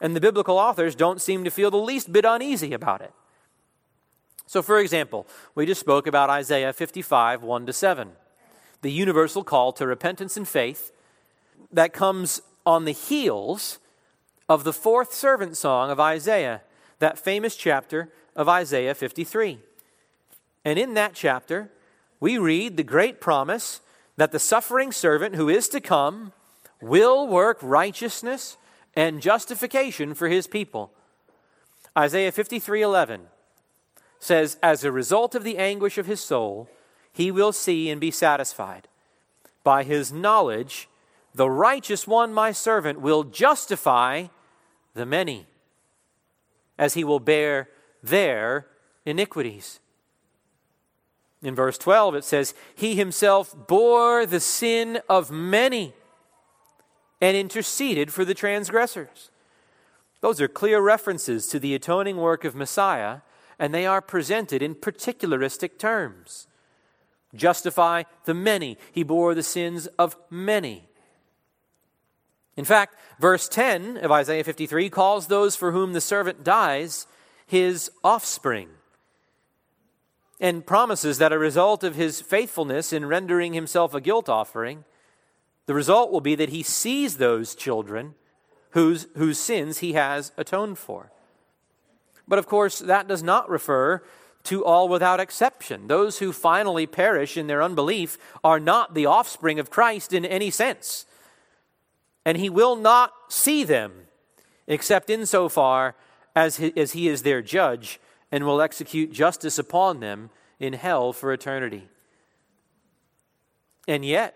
And 0.00 0.14
the 0.14 0.20
biblical 0.20 0.58
authors 0.58 0.94
don't 0.94 1.20
seem 1.20 1.44
to 1.44 1.50
feel 1.50 1.70
the 1.70 1.76
least 1.76 2.12
bit 2.12 2.24
uneasy 2.24 2.72
about 2.72 3.00
it. 3.00 3.12
So, 4.46 4.62
for 4.62 4.78
example, 4.78 5.26
we 5.54 5.66
just 5.66 5.80
spoke 5.80 6.06
about 6.06 6.30
Isaiah 6.30 6.72
55, 6.72 7.42
1 7.42 7.66
to 7.66 7.72
7, 7.72 8.12
the 8.80 8.90
universal 8.90 9.44
call 9.44 9.72
to 9.72 9.86
repentance 9.86 10.36
and 10.36 10.48
faith 10.48 10.92
that 11.72 11.92
comes 11.92 12.40
on 12.64 12.84
the 12.84 12.92
heels 12.92 13.78
of 14.48 14.64
the 14.64 14.72
fourth 14.72 15.12
servant 15.12 15.56
song 15.56 15.90
of 15.90 16.00
Isaiah, 16.00 16.62
that 16.98 17.18
famous 17.18 17.56
chapter 17.56 18.10
of 18.34 18.48
Isaiah 18.48 18.94
53. 18.94 19.58
And 20.64 20.78
in 20.78 20.94
that 20.94 21.14
chapter, 21.14 21.70
we 22.20 22.38
read 22.38 22.76
the 22.76 22.82
great 22.82 23.20
promise 23.20 23.80
that 24.16 24.32
the 24.32 24.38
suffering 24.38 24.92
servant 24.92 25.34
who 25.34 25.48
is 25.48 25.68
to 25.68 25.80
come 25.80 26.32
will 26.80 27.26
work 27.26 27.58
righteousness 27.60 28.56
and 28.98 29.22
justification 29.22 30.12
for 30.12 30.26
his 30.26 30.48
people. 30.48 30.90
Isaiah 31.96 32.32
53:11 32.32 33.28
says 34.18 34.58
as 34.60 34.82
a 34.82 34.90
result 34.90 35.36
of 35.36 35.44
the 35.44 35.56
anguish 35.56 35.98
of 35.98 36.06
his 36.06 36.20
soul 36.20 36.68
he 37.12 37.30
will 37.30 37.52
see 37.52 37.90
and 37.90 38.00
be 38.00 38.10
satisfied 38.10 38.88
by 39.62 39.84
his 39.84 40.12
knowledge 40.12 40.88
the 41.32 41.48
righteous 41.48 42.08
one 42.08 42.34
my 42.34 42.50
servant 42.50 43.00
will 43.00 43.22
justify 43.22 44.26
the 44.94 45.06
many 45.06 45.46
as 46.76 46.94
he 46.94 47.04
will 47.04 47.20
bear 47.20 47.68
their 48.02 48.66
iniquities. 49.06 49.78
In 51.40 51.54
verse 51.54 51.78
12, 51.78 52.16
it 52.16 52.24
says, 52.24 52.52
He 52.74 52.96
himself 52.96 53.54
bore 53.68 54.26
the 54.26 54.40
sin 54.40 55.00
of 55.08 55.30
many 55.30 55.94
and 57.20 57.36
interceded 57.36 58.12
for 58.12 58.24
the 58.24 58.34
transgressors. 58.34 59.30
Those 60.20 60.40
are 60.40 60.48
clear 60.48 60.80
references 60.80 61.46
to 61.48 61.58
the 61.58 61.74
atoning 61.74 62.16
work 62.16 62.44
of 62.44 62.54
Messiah, 62.54 63.18
and 63.58 63.72
they 63.72 63.86
are 63.86 64.00
presented 64.00 64.62
in 64.62 64.74
particularistic 64.74 65.78
terms. 65.78 66.46
Justify 67.34 68.04
the 68.24 68.34
many. 68.34 68.78
He 68.92 69.02
bore 69.02 69.34
the 69.34 69.42
sins 69.42 69.86
of 69.98 70.16
many. 70.30 70.88
In 72.56 72.64
fact, 72.64 72.96
verse 73.20 73.48
10 73.48 73.98
of 73.98 74.10
Isaiah 74.10 74.42
53 74.42 74.90
calls 74.90 75.26
those 75.26 75.54
for 75.54 75.72
whom 75.72 75.92
the 75.92 76.00
servant 76.00 76.42
dies 76.42 77.06
his 77.46 77.90
offspring 78.02 78.68
and 80.40 80.66
promises 80.66 81.18
that 81.18 81.32
a 81.32 81.38
result 81.38 81.82
of 81.82 81.94
his 81.94 82.20
faithfulness 82.20 82.92
in 82.92 83.06
rendering 83.06 83.54
himself 83.54 83.94
a 83.94 84.00
guilt 84.00 84.28
offering, 84.28 84.84
the 85.68 85.74
result 85.74 86.10
will 86.10 86.22
be 86.22 86.34
that 86.34 86.48
he 86.48 86.62
sees 86.62 87.18
those 87.18 87.54
children 87.54 88.14
whose, 88.70 89.06
whose 89.18 89.36
sins 89.36 89.78
he 89.78 89.92
has 89.92 90.32
atoned 90.38 90.78
for. 90.78 91.12
But 92.26 92.38
of 92.38 92.46
course, 92.46 92.78
that 92.78 93.06
does 93.06 93.22
not 93.22 93.50
refer 93.50 94.02
to 94.44 94.64
all 94.64 94.88
without 94.88 95.20
exception. 95.20 95.86
Those 95.86 96.20
who 96.20 96.32
finally 96.32 96.86
perish 96.86 97.36
in 97.36 97.48
their 97.48 97.62
unbelief 97.62 98.16
are 98.42 98.58
not 98.58 98.94
the 98.94 99.04
offspring 99.04 99.58
of 99.58 99.68
Christ 99.68 100.14
in 100.14 100.24
any 100.24 100.50
sense. 100.50 101.04
And 102.24 102.38
he 102.38 102.48
will 102.48 102.74
not 102.74 103.12
see 103.28 103.62
them 103.62 103.92
except 104.66 105.10
insofar 105.10 105.96
as 106.34 106.56
he, 106.56 106.74
as 106.78 106.92
he 106.92 107.08
is 107.08 107.24
their 107.24 107.42
judge 107.42 108.00
and 108.32 108.46
will 108.46 108.62
execute 108.62 109.12
justice 109.12 109.58
upon 109.58 110.00
them 110.00 110.30
in 110.58 110.72
hell 110.72 111.12
for 111.12 111.30
eternity. 111.30 111.90
And 113.86 114.02
yet, 114.02 114.34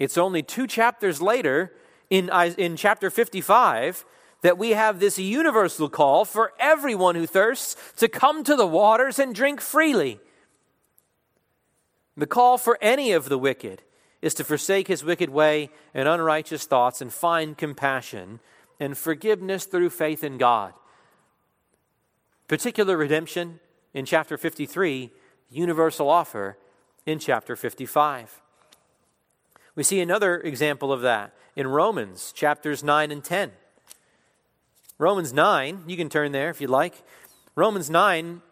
it's 0.00 0.18
only 0.18 0.42
two 0.42 0.66
chapters 0.66 1.22
later 1.22 1.72
in, 2.08 2.30
in 2.58 2.74
chapter 2.74 3.10
55 3.10 4.04
that 4.40 4.56
we 4.56 4.70
have 4.70 4.98
this 4.98 5.18
universal 5.18 5.90
call 5.90 6.24
for 6.24 6.52
everyone 6.58 7.14
who 7.14 7.26
thirsts 7.26 7.76
to 7.98 8.08
come 8.08 8.42
to 8.42 8.56
the 8.56 8.66
waters 8.66 9.18
and 9.18 9.34
drink 9.34 9.60
freely. 9.60 10.18
The 12.16 12.26
call 12.26 12.56
for 12.56 12.78
any 12.80 13.12
of 13.12 13.28
the 13.28 13.38
wicked 13.38 13.82
is 14.22 14.32
to 14.34 14.44
forsake 14.44 14.88
his 14.88 15.04
wicked 15.04 15.28
way 15.28 15.68
and 15.92 16.08
unrighteous 16.08 16.64
thoughts 16.64 17.02
and 17.02 17.12
find 17.12 17.56
compassion 17.56 18.40
and 18.80 18.96
forgiveness 18.96 19.66
through 19.66 19.90
faith 19.90 20.24
in 20.24 20.38
God. 20.38 20.72
Particular 22.48 22.96
redemption 22.96 23.60
in 23.92 24.06
chapter 24.06 24.38
53, 24.38 25.10
universal 25.50 26.08
offer 26.08 26.56
in 27.04 27.18
chapter 27.18 27.54
55. 27.54 28.40
We 29.74 29.82
see 29.82 30.00
another 30.00 30.40
example 30.40 30.92
of 30.92 31.02
that 31.02 31.32
in 31.56 31.66
Romans 31.66 32.32
chapters 32.32 32.82
9 32.82 33.10
and 33.10 33.22
10. 33.22 33.52
Romans 34.98 35.32
9, 35.32 35.84
you 35.86 35.96
can 35.96 36.08
turn 36.08 36.32
there 36.32 36.50
if 36.50 36.60
you'd 36.60 36.70
like. 36.70 36.94
Romans 37.54 37.88
9 37.88 38.42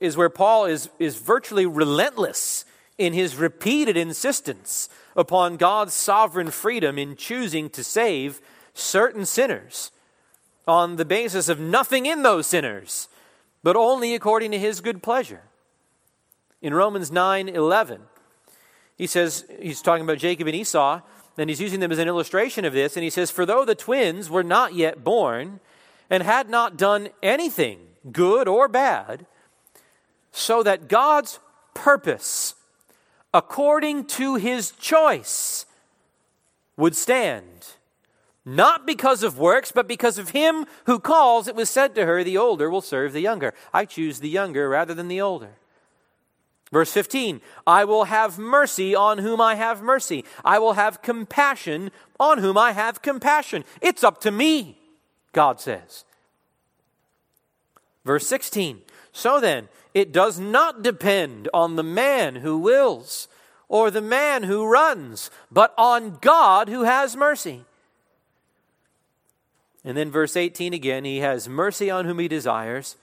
is 0.00 0.16
where 0.16 0.28
Paul 0.28 0.66
is, 0.66 0.88
is 0.98 1.16
virtually 1.16 1.66
relentless 1.66 2.64
in 2.98 3.12
his 3.12 3.36
repeated 3.36 3.96
insistence 3.96 4.88
upon 5.14 5.56
God's 5.56 5.94
sovereign 5.94 6.50
freedom 6.50 6.98
in 6.98 7.16
choosing 7.16 7.70
to 7.70 7.84
save 7.84 8.40
certain 8.74 9.24
sinners 9.24 9.90
on 10.66 10.96
the 10.96 11.04
basis 11.04 11.48
of 11.48 11.60
nothing 11.60 12.06
in 12.06 12.22
those 12.22 12.46
sinners, 12.46 13.08
but 13.62 13.76
only 13.76 14.14
according 14.14 14.50
to 14.50 14.58
his 14.58 14.80
good 14.80 15.02
pleasure. 15.02 15.42
In 16.60 16.74
Romans 16.74 17.12
9 17.12 17.48
11, 17.48 18.00
he 18.96 19.06
says, 19.06 19.44
he's 19.60 19.82
talking 19.82 20.04
about 20.04 20.18
Jacob 20.18 20.46
and 20.46 20.56
Esau, 20.56 21.00
and 21.38 21.50
he's 21.50 21.60
using 21.60 21.80
them 21.80 21.92
as 21.92 21.98
an 21.98 22.08
illustration 22.08 22.64
of 22.64 22.72
this, 22.72 22.96
and 22.96 23.04
he 23.04 23.10
says, 23.10 23.30
For 23.30 23.44
though 23.44 23.64
the 23.64 23.74
twins 23.74 24.30
were 24.30 24.42
not 24.42 24.74
yet 24.74 25.04
born 25.04 25.60
and 26.08 26.22
had 26.22 26.48
not 26.48 26.76
done 26.76 27.10
anything, 27.22 27.78
good 28.10 28.48
or 28.48 28.68
bad, 28.68 29.26
so 30.32 30.62
that 30.62 30.88
God's 30.88 31.40
purpose, 31.74 32.54
according 33.34 34.06
to 34.06 34.36
his 34.36 34.70
choice, 34.72 35.66
would 36.76 36.96
stand. 36.96 37.44
Not 38.44 38.86
because 38.86 39.22
of 39.22 39.38
works, 39.38 39.72
but 39.72 39.88
because 39.88 40.18
of 40.18 40.30
him 40.30 40.66
who 40.84 41.00
calls, 41.00 41.48
it 41.48 41.56
was 41.56 41.68
said 41.68 41.94
to 41.96 42.06
her, 42.06 42.22
The 42.22 42.38
older 42.38 42.70
will 42.70 42.80
serve 42.80 43.12
the 43.12 43.20
younger. 43.20 43.52
I 43.74 43.84
choose 43.84 44.20
the 44.20 44.28
younger 44.28 44.68
rather 44.68 44.94
than 44.94 45.08
the 45.08 45.20
older. 45.20 45.56
Verse 46.72 46.92
15, 46.92 47.40
I 47.66 47.84
will 47.84 48.04
have 48.04 48.38
mercy 48.38 48.94
on 48.94 49.18
whom 49.18 49.40
I 49.40 49.54
have 49.54 49.82
mercy. 49.82 50.24
I 50.44 50.58
will 50.58 50.72
have 50.72 51.00
compassion 51.00 51.92
on 52.18 52.38
whom 52.38 52.58
I 52.58 52.72
have 52.72 53.02
compassion. 53.02 53.64
It's 53.80 54.02
up 54.02 54.20
to 54.22 54.30
me, 54.30 54.78
God 55.32 55.60
says. 55.60 56.04
Verse 58.04 58.26
16, 58.26 58.82
so 59.12 59.40
then, 59.40 59.68
it 59.94 60.12
does 60.12 60.38
not 60.38 60.82
depend 60.82 61.48
on 61.54 61.76
the 61.76 61.82
man 61.82 62.36
who 62.36 62.58
wills 62.58 63.28
or 63.68 63.90
the 63.90 64.02
man 64.02 64.42
who 64.44 64.66
runs, 64.66 65.30
but 65.50 65.74
on 65.78 66.18
God 66.20 66.68
who 66.68 66.82
has 66.82 67.16
mercy. 67.16 67.64
And 69.84 69.96
then 69.96 70.10
verse 70.10 70.36
18 70.36 70.72
again, 70.72 71.04
he 71.04 71.18
has 71.18 71.48
mercy 71.48 71.90
on 71.90 72.04
whom 72.04 72.18
he 72.18 72.28
desires, 72.28 72.96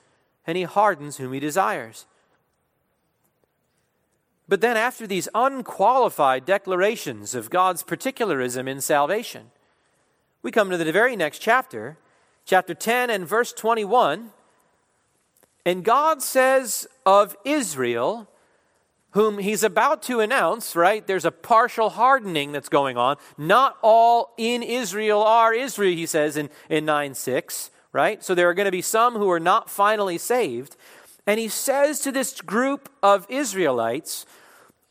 and 0.46 0.58
he 0.58 0.64
hardens 0.64 1.18
whom 1.18 1.34
he 1.34 1.40
desires. 1.40 2.06
But 4.48 4.62
then, 4.62 4.76
after 4.76 5.08
these 5.08 5.30
unqualified 5.34 6.46
declarations 6.46 7.34
of 7.34 7.50
God's 7.50 7.84
particularism 7.84 8.68
in 8.68 8.82
salvation, 8.82 9.52
we 10.42 10.52
come 10.52 10.70
to 10.70 10.78
the 10.78 10.92
very 10.92 11.16
next 11.16 11.40
chapter, 11.40 11.98
chapter 12.46 12.74
10 12.74 13.10
and 13.10 13.26
verse 13.26 13.54
21. 13.54 14.32
And 15.66 15.86
God 15.86 16.22
says 16.22 16.88
of 17.06 17.38
Israel, 17.46 18.28
whom 19.12 19.38
he's 19.38 19.64
about 19.64 20.02
to 20.04 20.20
announce, 20.20 20.76
right? 20.76 21.06
There's 21.06 21.24
a 21.24 21.32
partial 21.32 21.92
hardening 21.92 22.52
that's 22.52 22.68
going 22.68 22.98
on. 22.98 23.18
Not 23.38 23.78
all 23.82 24.34
in 24.38 24.64
Israel 24.64 25.24
are 25.24 25.54
Israel, 25.54 25.96
he 25.96 26.06
says 26.06 26.36
in, 26.36 26.50
in 26.68 26.84
9 26.84 27.14
6, 27.14 27.72
right? 27.94 28.24
So 28.24 28.36
there 28.36 28.50
are 28.50 28.54
going 28.54 28.66
to 28.66 28.72
be 28.72 28.82
some 28.82 29.14
who 29.14 29.30
are 29.30 29.40
not 29.40 29.70
finally 29.70 30.18
saved. 30.18 30.76
And 31.26 31.40
he 31.40 31.48
says 31.48 32.00
to 32.02 32.12
this 32.12 32.42
group 32.42 32.90
of 33.02 33.26
Israelites, 33.30 34.26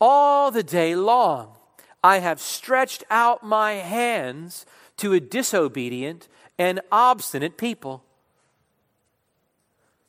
All 0.01 0.51
the 0.51 0.63
day 0.63 0.95
long 0.95 1.55
I 2.03 2.19
have 2.19 2.41
stretched 2.41 3.03
out 3.09 3.43
my 3.43 3.73
hands 3.73 4.65
to 4.97 5.13
a 5.13 5.19
disobedient 5.19 6.27
and 6.57 6.81
obstinate 6.91 7.57
people. 7.57 8.03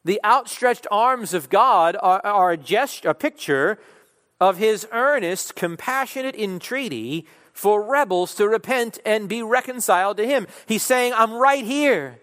The 0.04 0.20
outstretched 0.24 0.86
arms 0.90 1.32
of 1.32 1.48
God 1.48 1.96
are, 2.00 2.20
are 2.24 2.52
a, 2.52 2.56
gesture, 2.56 3.10
a 3.10 3.14
picture 3.14 3.78
of 4.40 4.58
his 4.58 4.86
earnest, 4.92 5.54
compassionate 5.54 6.34
entreaty 6.34 7.26
for 7.52 7.82
rebels 7.82 8.34
to 8.34 8.48
repent 8.48 8.98
and 9.06 9.28
be 9.28 9.42
reconciled 9.42 10.16
to 10.18 10.26
him. 10.26 10.46
He's 10.66 10.82
saying, 10.82 11.12
I'm 11.14 11.32
right 11.32 11.64
here. 11.64 12.18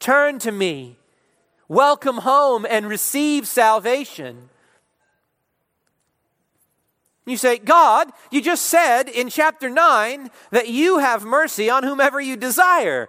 Turn 0.00 0.38
to 0.40 0.52
me. 0.52 0.98
Welcome 1.72 2.18
home 2.18 2.66
and 2.68 2.86
receive 2.86 3.48
salvation. 3.48 4.50
You 7.24 7.38
say, 7.38 7.56
God, 7.56 8.10
you 8.30 8.42
just 8.42 8.66
said 8.66 9.08
in 9.08 9.30
chapter 9.30 9.70
9 9.70 10.30
that 10.50 10.68
you 10.68 10.98
have 10.98 11.24
mercy 11.24 11.70
on 11.70 11.82
whomever 11.82 12.20
you 12.20 12.36
desire. 12.36 13.08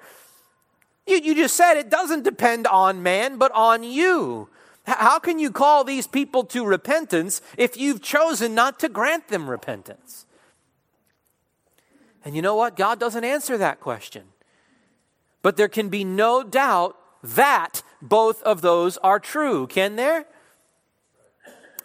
You, 1.05 1.17
you 1.17 1.35
just 1.35 1.57
said 1.57 1.73
it 1.73 1.89
doesn't 1.89 2.23
depend 2.23 2.65
on 2.65 3.03
man, 3.03 3.37
but 3.37 3.51
on 3.51 3.83
you. 3.83 4.47
How 4.85 5.19
can 5.19 5.39
you 5.39 5.51
call 5.51 5.83
these 5.83 6.07
people 6.07 6.45
to 6.45 6.65
repentance 6.65 7.41
if 7.57 7.75
you've 7.75 8.01
chosen 8.01 8.55
not 8.55 8.79
to 8.79 8.87
grant 8.87 9.27
them 9.27 9.49
repentance? 9.49 10.25
And 12.23 12.33
you 12.33 12.41
know 12.41 12.55
what? 12.55 12.77
God 12.77 12.97
doesn't 12.97 13.25
answer 13.25 13.57
that 13.57 13.81
question. 13.81 14.23
But 15.41 15.57
there 15.57 15.67
can 15.67 15.89
be 15.89 16.05
no 16.05 16.43
doubt 16.43 16.95
that 17.23 17.81
both 18.03 18.43
of 18.43 18.61
those 18.61 18.97
are 18.97 19.19
true, 19.19 19.65
can 19.65 19.95
there? 19.95 20.25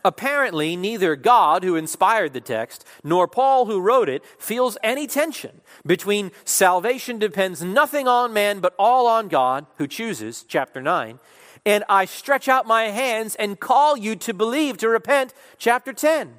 Apparently, 0.04 0.76
neither 0.76 1.16
God, 1.16 1.62
who 1.62 1.76
inspired 1.76 2.33
the 2.33 2.40
text, 2.40 2.85
nor 3.04 3.28
Paul, 3.28 3.66
who 3.66 3.81
wrote 3.81 4.09
it, 4.09 4.24
feels 4.38 4.76
any 4.83 5.07
tension 5.07 5.61
between 5.87 6.33
salvation 6.44 7.18
depends 7.18 7.62
nothing 7.62 8.09
on 8.09 8.33
man 8.33 8.61
but 8.61 8.74
all 8.78 9.07
on 9.07 9.28
God, 9.28 9.66
who 9.76 9.87
chooses, 9.87 10.44
chapter 10.46 10.83
9, 10.83 11.18
and 11.64 11.85
I 11.88 12.04
stretch 12.04 12.48
out 12.48 12.66
my 12.66 12.85
hands 12.85 13.35
and 13.37 13.61
call 13.61 13.96
you 13.96 14.16
to 14.16 14.35
believe, 14.35 14.78
to 14.78 14.88
repent, 14.88 15.35
chapter 15.57 15.92
10. 15.92 16.35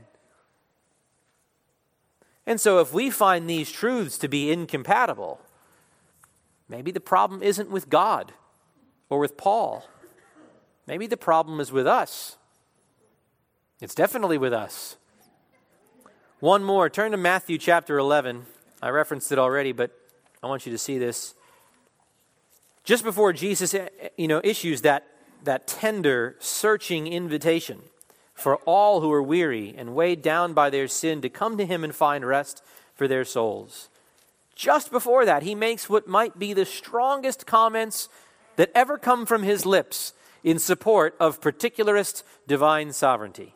And 2.46 2.60
so, 2.60 2.80
if 2.80 2.94
we 2.94 3.10
find 3.10 3.48
these 3.50 3.72
truths 3.72 4.18
to 4.18 4.28
be 4.28 4.52
incompatible, 4.52 5.40
maybe 6.68 6.92
the 6.92 7.00
problem 7.00 7.44
isn't 7.44 7.70
with 7.70 7.90
God 7.90 8.34
or 9.10 9.20
with 9.20 9.38
Paul. 9.38 9.88
Maybe 10.88 11.08
the 11.08 11.18
problem 11.18 11.60
is 11.60 11.72
with 11.72 11.88
us. 11.88 12.38
It's 13.82 13.96
definitely 13.96 14.38
with 14.38 14.54
us. 14.54 14.98
One 16.40 16.64
more. 16.64 16.90
Turn 16.90 17.12
to 17.12 17.18
Matthew 17.18 17.58
chapter 17.58 17.98
11. 17.98 18.46
I 18.82 18.90
referenced 18.90 19.32
it 19.32 19.40
already, 19.40 19.72
but 19.72 19.92
I 20.42 20.48
want 20.48 20.66
you 20.66 20.72
to 20.72 20.78
see 20.78 20.98
this. 20.98 21.36
Just 22.84 23.04
before 23.04 23.34
Jesus 23.34 23.74
eh, 23.74 23.90
eh, 24.00 24.10
you 24.18 24.28
know, 24.28 24.42
issues 24.44 24.82
that, 24.82 25.06
that 25.44 25.68
tender, 25.68 26.36
searching 26.40 27.08
invitation 27.08 27.82
for 28.34 28.56
all 28.66 29.02
who 29.02 29.12
are 29.12 29.22
weary 29.22 29.76
and 29.78 29.96
weighed 29.96 30.22
down 30.22 30.54
by 30.54 30.70
their 30.70 30.88
sin 30.88 31.22
to 31.22 31.30
come 31.30 31.58
to 31.58 31.66
him 31.66 31.84
and 31.84 31.94
find 31.94 32.26
rest 32.26 32.64
for 32.96 33.08
their 33.08 33.26
souls. 33.26 33.90
Just 34.56 34.92
before 34.92 35.26
that, 35.26 35.44
he 35.44 35.56
makes 35.56 35.90
what 35.90 36.08
might 36.08 36.40
be 36.40 36.54
the 36.54 36.66
strongest 36.66 37.46
comments 37.46 38.10
that 38.60 38.70
ever 38.76 38.98
come 38.98 39.26
from 39.26 39.44
his 39.44 39.66
lips 39.66 40.12
in 40.44 40.60
support 40.60 41.16
of 41.18 41.40
particularist 41.40 42.24
divine 42.46 42.92
sovereignty. 42.92 43.56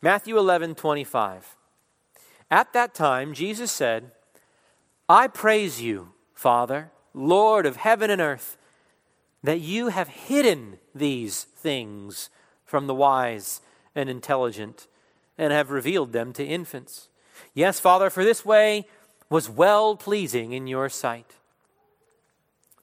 Matthew 0.00 0.38
11, 0.38 0.76
25. 0.76 1.56
At 2.48 2.72
that 2.74 2.94
time, 2.94 3.34
Jesus 3.34 3.72
said, 3.72 4.12
I 5.08 5.26
praise 5.26 5.82
you, 5.82 6.12
Father, 6.32 6.92
Lord 7.12 7.66
of 7.66 7.74
heaven 7.74 8.08
and 8.08 8.20
earth, 8.20 8.56
that 9.42 9.58
you 9.58 9.88
have 9.88 10.06
hidden 10.06 10.78
these 10.94 11.42
things 11.42 12.30
from 12.64 12.86
the 12.86 12.94
wise 12.94 13.62
and 13.96 14.08
intelligent 14.08 14.86
and 15.36 15.52
have 15.52 15.72
revealed 15.72 16.12
them 16.12 16.32
to 16.34 16.44
infants. 16.44 17.08
Yes, 17.52 17.80
Father, 17.80 18.10
for 18.10 18.22
this 18.22 18.44
way 18.44 18.86
was 19.28 19.50
well 19.50 19.96
pleasing 19.96 20.52
in 20.52 20.68
your 20.68 20.88
sight. 20.88 21.34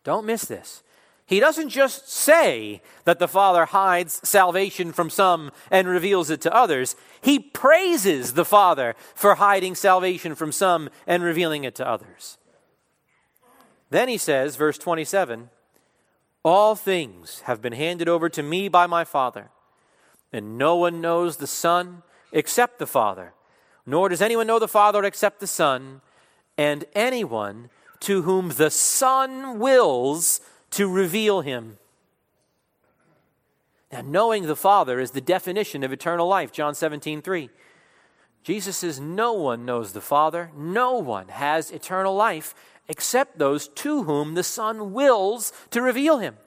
Don't 0.08 0.26
miss 0.26 0.46
this. 0.46 0.84
He 1.26 1.42
doesn't 1.42 1.68
just 1.68 2.10
say 2.10 2.82
that 3.04 3.20
the 3.20 3.28
Father 3.28 3.66
hides 3.66 4.26
salvation 4.26 4.94
from 4.94 5.10
some 5.10 5.52
and 5.70 5.86
reveals 5.86 6.30
it 6.30 6.40
to 6.44 6.56
others. 6.56 6.96
He 7.20 7.40
praises 7.40 8.32
the 8.32 8.46
Father 8.46 8.96
for 9.14 9.36
hiding 9.36 9.76
salvation 9.76 10.34
from 10.34 10.54
some 10.54 10.90
and 11.06 11.24
revealing 11.24 11.66
it 11.66 11.76
to 11.76 11.86
others. 11.86 12.38
Then 13.90 14.08
he 14.08 14.18
says, 14.18 14.56
verse 14.56 14.78
27 14.78 15.50
All 16.42 16.76
things 16.76 17.42
have 17.42 17.62
been 17.62 17.74
handed 17.74 18.08
over 18.08 18.30
to 18.30 18.42
me 18.42 18.70
by 18.70 18.88
my 18.88 19.04
Father, 19.04 19.50
and 20.32 20.58
no 20.58 20.78
one 20.78 21.02
knows 21.02 21.36
the 21.36 21.48
Son 21.48 22.02
except 22.32 22.80
the 22.80 22.88
Father, 22.88 23.34
nor 23.86 24.08
does 24.08 24.22
anyone 24.22 24.48
know 24.48 24.58
the 24.58 24.70
Father 24.70 25.04
except 25.04 25.42
the 25.42 25.48
Son, 25.48 26.00
and 26.58 26.86
anyone 26.96 27.70
to 28.02 28.24
whom 28.24 28.50
the 28.50 28.70
Son 28.70 29.60
wills 29.60 30.42
to 30.72 30.88
reveal 30.88 31.42
him. 31.42 31.78
Now, 33.92 34.02
knowing 34.02 34.48
the 34.48 34.56
Father 34.56 35.00
is 35.00 35.12
the 35.12 35.22
definition 35.22 35.84
of 35.84 35.94
eternal 35.94 36.28
life, 36.28 36.52
John 36.52 36.76
17, 36.76 37.22
3. 37.22 37.50
Jesus 38.44 38.78
says, 38.78 39.00
No 39.00 39.34
one 39.34 39.66
knows 39.66 39.94
the 39.94 40.02
Father, 40.02 40.52
no 40.56 40.94
one 40.98 41.30
has 41.30 41.72
eternal 41.72 42.16
life 42.16 42.54
except 42.88 43.38
those 43.38 43.68
to 43.70 44.04
whom 44.04 44.36
the 44.36 44.44
Son 44.44 44.94
wills 44.94 45.52
to 45.72 45.82
reveal 45.82 46.20
him. 46.20 46.38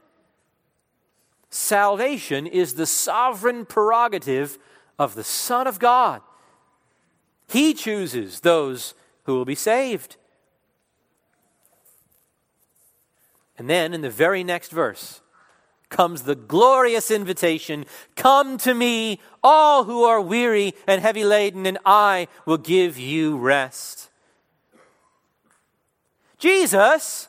Salvation 1.50 2.46
is 2.46 2.74
the 2.74 2.86
sovereign 2.86 3.66
prerogative 3.66 4.58
of 4.98 5.14
the 5.14 5.24
Son 5.24 5.66
of 5.66 5.78
God. 5.78 6.22
He 7.48 7.74
chooses 7.74 8.40
those 8.40 8.94
who 9.24 9.34
will 9.34 9.44
be 9.44 9.56
saved. 9.56 10.16
And 13.61 13.68
then 13.68 13.92
in 13.92 14.01
the 14.01 14.09
very 14.09 14.42
next 14.42 14.70
verse 14.70 15.20
comes 15.90 16.23
the 16.23 16.35
glorious 16.35 17.11
invitation 17.11 17.85
Come 18.16 18.57
to 18.57 18.73
me, 18.73 19.20
all 19.44 19.85
who 19.85 20.03
are 20.03 20.18
weary 20.18 20.73
and 20.87 21.03
heavy 21.03 21.25
laden, 21.25 21.66
and 21.66 21.77
I 21.85 22.29
will 22.46 22.57
give 22.57 22.96
you 22.96 23.37
rest. 23.37 24.09
Jesus, 26.38 27.29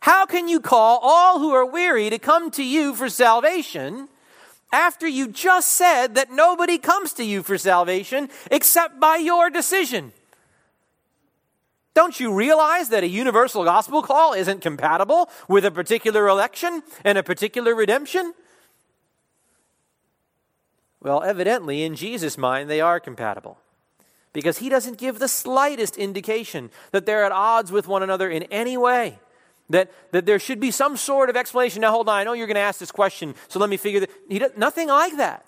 how 0.00 0.26
can 0.26 0.46
you 0.46 0.60
call 0.60 1.00
all 1.02 1.38
who 1.38 1.52
are 1.52 1.64
weary 1.64 2.10
to 2.10 2.18
come 2.18 2.50
to 2.50 2.62
you 2.62 2.94
for 2.94 3.08
salvation 3.08 4.10
after 4.70 5.08
you 5.08 5.26
just 5.26 5.70
said 5.70 6.16
that 6.16 6.30
nobody 6.30 6.76
comes 6.76 7.14
to 7.14 7.24
you 7.24 7.42
for 7.42 7.56
salvation 7.56 8.28
except 8.50 9.00
by 9.00 9.16
your 9.16 9.48
decision? 9.48 10.12
Don't 11.94 12.20
you 12.20 12.32
realize 12.32 12.88
that 12.90 13.02
a 13.02 13.08
universal 13.08 13.64
gospel 13.64 14.02
call 14.02 14.32
isn't 14.32 14.62
compatible 14.62 15.28
with 15.48 15.64
a 15.64 15.70
particular 15.70 16.28
election 16.28 16.82
and 17.04 17.18
a 17.18 17.22
particular 17.22 17.74
redemption? 17.74 18.32
Well, 21.02 21.22
evidently, 21.22 21.82
in 21.82 21.96
Jesus' 21.96 22.38
mind, 22.38 22.68
they 22.70 22.80
are 22.80 23.00
compatible 23.00 23.58
because 24.32 24.58
he 24.58 24.68
doesn't 24.68 24.98
give 24.98 25.18
the 25.18 25.28
slightest 25.28 25.96
indication 25.96 26.70
that 26.92 27.06
they're 27.06 27.24
at 27.24 27.32
odds 27.32 27.72
with 27.72 27.88
one 27.88 28.02
another 28.02 28.30
in 28.30 28.44
any 28.44 28.76
way. 28.76 29.18
That, 29.70 29.90
that 30.10 30.26
there 30.26 30.40
should 30.40 30.58
be 30.58 30.72
some 30.72 30.96
sort 30.96 31.30
of 31.30 31.36
explanation. 31.36 31.82
Now, 31.82 31.92
hold 31.92 32.08
on, 32.08 32.16
I 32.16 32.24
know 32.24 32.32
you're 32.32 32.48
going 32.48 32.56
to 32.56 32.60
ask 32.60 32.80
this 32.80 32.90
question, 32.90 33.34
so 33.46 33.60
let 33.60 33.70
me 33.70 33.76
figure 33.76 34.00
that. 34.00 34.10
He 34.28 34.40
does, 34.40 34.50
nothing 34.56 34.88
like 34.88 35.16
that. 35.16 35.46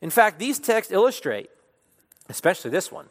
In 0.00 0.10
fact, 0.10 0.40
these 0.40 0.58
texts 0.58 0.92
illustrate, 0.92 1.48
especially 2.28 2.72
this 2.72 2.90
one, 2.90 3.08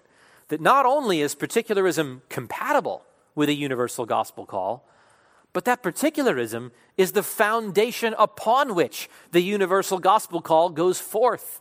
that 0.54 0.62
not 0.62 0.86
only 0.86 1.20
is 1.20 1.34
particularism 1.34 2.22
compatible 2.30 3.04
with 3.34 3.50
a 3.50 3.56
universal 3.56 4.06
gospel 4.06 4.46
call, 4.46 4.88
but 5.52 5.66
that 5.66 5.82
particularism 5.82 6.72
is 6.96 7.14
the 7.14 7.24
foundation 7.24 8.14
upon 8.20 8.76
which 8.76 9.10
the 9.32 9.42
universal 9.42 9.98
gospel 9.98 10.44
call 10.44 10.70
goes 10.70 11.00
forth. 11.00 11.60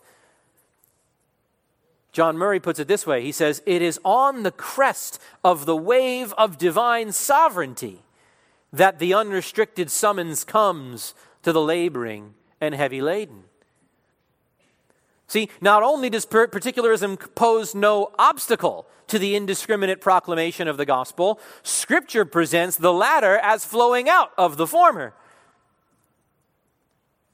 John 2.12 2.36
Murray 2.36 2.60
puts 2.60 2.78
it 2.80 2.86
this 2.86 3.06
way 3.06 3.22
He 3.22 3.32
says, 3.32 3.62
It 3.64 3.80
is 3.80 3.98
on 4.04 4.42
the 4.42 4.50
crest 4.50 5.18
of 5.42 5.64
the 5.64 5.74
wave 5.74 6.34
of 6.36 6.58
divine 6.58 7.12
sovereignty 7.12 8.02
that 8.74 8.98
the 8.98 9.14
unrestricted 9.14 9.90
summons 9.90 10.44
comes 10.44 11.14
to 11.44 11.52
the 11.54 11.62
laboring 11.62 12.34
and 12.60 12.74
heavy 12.74 13.00
laden. 13.00 13.44
See, 15.32 15.48
not 15.62 15.82
only 15.82 16.10
does 16.10 16.26
particularism 16.26 17.16
pose 17.16 17.74
no 17.74 18.10
obstacle 18.18 18.86
to 19.06 19.18
the 19.18 19.34
indiscriminate 19.34 19.98
proclamation 19.98 20.68
of 20.68 20.76
the 20.76 20.84
gospel, 20.84 21.40
Scripture 21.62 22.26
presents 22.26 22.76
the 22.76 22.92
latter 22.92 23.38
as 23.38 23.64
flowing 23.64 24.10
out 24.10 24.32
of 24.36 24.58
the 24.58 24.66
former. 24.66 25.14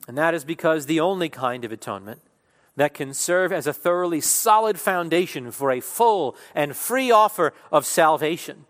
And 0.06 0.16
that 0.16 0.32
is 0.32 0.44
because 0.44 0.86
the 0.86 1.00
only 1.00 1.28
kind 1.28 1.64
of 1.64 1.72
atonement 1.72 2.20
that 2.76 2.94
can 2.94 3.14
serve 3.14 3.52
as 3.52 3.66
a 3.66 3.72
thoroughly 3.72 4.20
solid 4.20 4.78
foundation 4.78 5.50
for 5.50 5.72
a 5.72 5.80
full 5.80 6.36
and 6.54 6.76
free 6.76 7.10
offer 7.10 7.52
of 7.72 7.84
salvation 7.84 8.66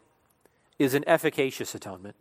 is 0.79 0.95
an 0.95 1.05
efficacious 1.07 1.75
atonement. 1.75 2.17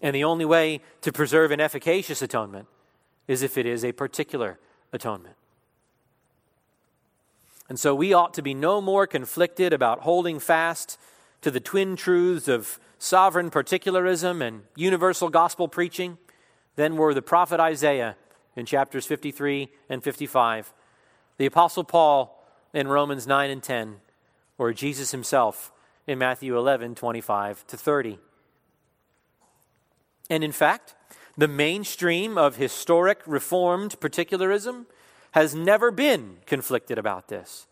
And 0.00 0.14
the 0.14 0.22
only 0.22 0.44
way 0.44 0.80
to 1.00 1.10
preserve 1.10 1.50
an 1.50 1.58
efficacious 1.58 2.22
atonement 2.22 2.68
is 3.26 3.42
if 3.42 3.58
it 3.58 3.66
is 3.66 3.84
a 3.84 3.90
particular 3.90 4.60
atonement. 4.92 5.34
And 7.72 7.80
so 7.80 7.94
we 7.94 8.12
ought 8.12 8.34
to 8.34 8.42
be 8.42 8.52
no 8.52 8.82
more 8.82 9.06
conflicted 9.06 9.72
about 9.72 10.00
holding 10.00 10.38
fast 10.38 10.98
to 11.40 11.50
the 11.50 11.58
twin 11.58 11.96
truths 11.96 12.46
of 12.46 12.78
sovereign 12.98 13.48
particularism 13.48 14.42
and 14.42 14.64
universal 14.76 15.30
gospel 15.30 15.68
preaching 15.68 16.18
than 16.76 16.98
were 16.98 17.14
the 17.14 17.22
prophet 17.22 17.60
Isaiah 17.60 18.16
in 18.56 18.66
chapters 18.66 19.06
53 19.06 19.70
and 19.88 20.04
55, 20.04 20.74
the 21.38 21.46
apostle 21.46 21.82
Paul 21.82 22.46
in 22.74 22.88
Romans 22.88 23.26
9 23.26 23.48
and 23.48 23.62
10, 23.62 24.02
or 24.58 24.74
Jesus 24.74 25.12
himself 25.12 25.72
in 26.06 26.18
Matthew 26.18 26.58
11, 26.58 26.94
25 26.94 27.66
to 27.68 27.78
30. 27.78 28.18
And 30.28 30.44
in 30.44 30.52
fact, 30.52 30.94
the 31.38 31.48
mainstream 31.48 32.36
of 32.36 32.56
historic 32.56 33.22
Reformed 33.24 33.98
particularism 33.98 34.84
has 35.32 35.54
never 35.54 35.90
been 35.90 36.38
conflicted 36.46 36.98
about 36.98 37.28
this. 37.28 37.66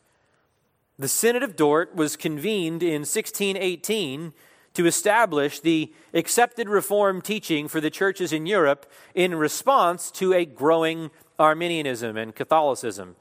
The 0.99 1.09
Synod 1.09 1.43
of 1.43 1.57
Dort 1.57 1.95
was 1.95 2.17
convened 2.17 2.83
in 2.83 3.03
1618 3.03 4.33
to 4.75 4.87
establish 4.87 5.61
the 5.61 5.93
accepted 6.13 6.69
Reformed 6.69 7.25
teaching 7.25 7.69
for 7.69 7.81
the 7.81 7.91
churches 7.91 8.33
in 8.33 8.47
Europe 8.47 8.91
in 9.15 9.35
response 9.35 10.11
to 10.13 10.33
a 10.33 10.45
growing 10.45 11.11
Arminianism 11.39 12.17
and 12.17 12.35
Catholicism. 12.35 13.17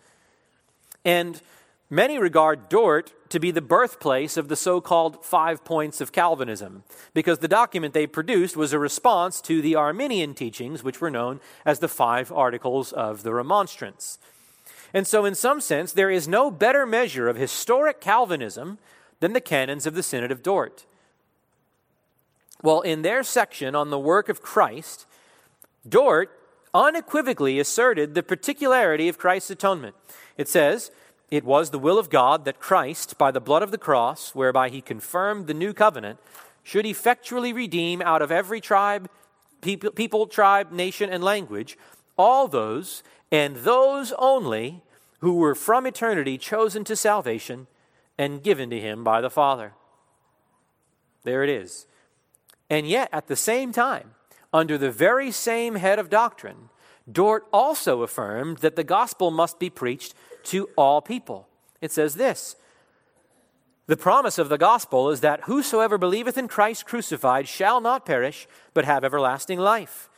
And 1.06 1.42
many 1.90 2.18
regard 2.18 2.70
Dort 2.70 3.14
to 3.30 3.40
be 3.40 3.52
the 3.52 3.62
birthplace 3.62 4.38
of 4.38 4.48
the 4.48 4.56
so 4.56 4.82
called 4.82 5.24
Five 5.24 5.64
Points 5.64 6.02
of 6.02 6.12
Calvinism, 6.12 6.84
because 7.14 7.40
the 7.40 7.48
document 7.48 7.94
they 7.94 8.08
produced 8.08 8.56
was 8.56 8.74
a 8.74 8.80
response 8.80 9.42
to 9.42 9.62
the 9.62 9.76
Arminian 9.76 10.34
teachings, 10.34 10.84
which 10.84 11.02
were 11.02 11.12
known 11.12 11.40
as 11.66 11.80
the 11.80 11.88
Five 11.88 12.32
Articles 12.32 12.92
of 12.92 13.24
the 13.24 13.34
Remonstrance. 13.34 14.18
And 14.94 15.06
so, 15.06 15.26
in 15.26 15.36
some 15.36 15.62
sense, 15.62 15.92
there 15.92 16.10
is 16.10 16.28
no 16.28 16.50
better 16.50 16.86
measure 16.86 17.28
of 17.28 17.38
historic 17.38 18.02
Calvinism 18.02 18.80
than 19.20 19.34
the 19.34 19.42
canons 19.42 19.86
of 19.86 19.94
the 19.94 20.04
Synod 20.04 20.32
of 20.32 20.42
Dort. 20.42 20.86
Well, 22.62 22.82
in 22.82 23.04
their 23.04 23.24
section 23.24 23.76
on 23.76 23.90
the 23.90 24.00
work 24.00 24.30
of 24.30 24.42
Christ, 24.42 25.06
Dort 25.88 26.32
unequivocally 26.74 27.60
asserted 27.60 28.14
the 28.14 28.24
particularity 28.24 29.08
of 29.08 29.18
Christ's 29.18 29.52
atonement. 29.52 29.96
It 30.38 30.48
says, 30.48 30.92
It 31.32 31.44
was 31.44 31.70
the 31.70 31.80
will 31.80 32.00
of 32.00 32.10
God 32.10 32.46
that 32.46 32.60
Christ, 32.60 33.18
by 33.18 33.32
the 33.32 33.42
blood 33.42 33.62
of 33.62 33.72
the 33.72 33.78
cross, 33.78 34.34
whereby 34.34 34.70
he 34.70 34.82
confirmed 34.82 35.48
the 35.48 35.54
new 35.54 35.74
covenant, 35.74 36.20
should 36.64 36.86
effectually 36.86 37.54
redeem 37.54 38.02
out 38.02 38.22
of 38.22 38.32
every 38.32 38.60
tribe, 38.62 39.10
people, 39.62 39.92
people 39.92 40.28
tribe, 40.28 40.72
nation, 40.72 41.10
and 41.10 41.24
language 41.24 41.78
all 42.18 42.50
those 42.50 43.02
and 43.32 43.56
those 43.58 44.12
only 44.20 44.84
who 45.20 45.36
were 45.36 45.56
from 45.56 45.88
eternity 45.88 46.38
chosen 46.38 46.84
to 46.84 46.96
salvation 46.96 47.68
and 48.18 48.44
given 48.44 48.70
to 48.70 48.80
him 48.80 49.04
by 49.04 49.22
the 49.22 49.30
Father. 49.30 49.74
There 51.24 51.44
it 51.44 51.50
is. 51.50 51.88
And 52.70 52.88
yet, 52.88 53.10
at 53.14 53.28
the 53.28 53.36
same 53.36 53.72
time, 53.72 54.16
under 54.52 54.78
the 54.78 54.92
very 54.92 55.32
same 55.32 55.76
head 55.76 55.98
of 55.98 56.10
doctrine, 56.10 56.70
Dort 57.10 57.48
also 57.54 58.02
affirmed 58.02 58.58
that 58.58 58.76
the 58.76 58.84
gospel 58.84 59.32
must 59.32 59.60
be 59.60 59.70
preached 59.70 60.14
to 60.46 60.70
all 60.76 61.02
people. 61.02 61.48
It 61.82 61.92
says 61.92 62.16
this 62.16 62.56
The 63.88 63.98
promise 63.98 64.38
of 64.38 64.50
the 64.50 64.58
gospel 64.58 65.10
is 65.10 65.22
that 65.22 65.42
whosoever 65.42 65.98
believeth 65.98 66.38
in 66.38 66.48
Christ 66.48 66.86
crucified 66.86 67.48
shall 67.48 67.82
not 67.82 68.06
perish, 68.06 68.48
but 68.74 68.86
have 68.86 69.04
everlasting 69.04 69.60
life. 69.60 70.10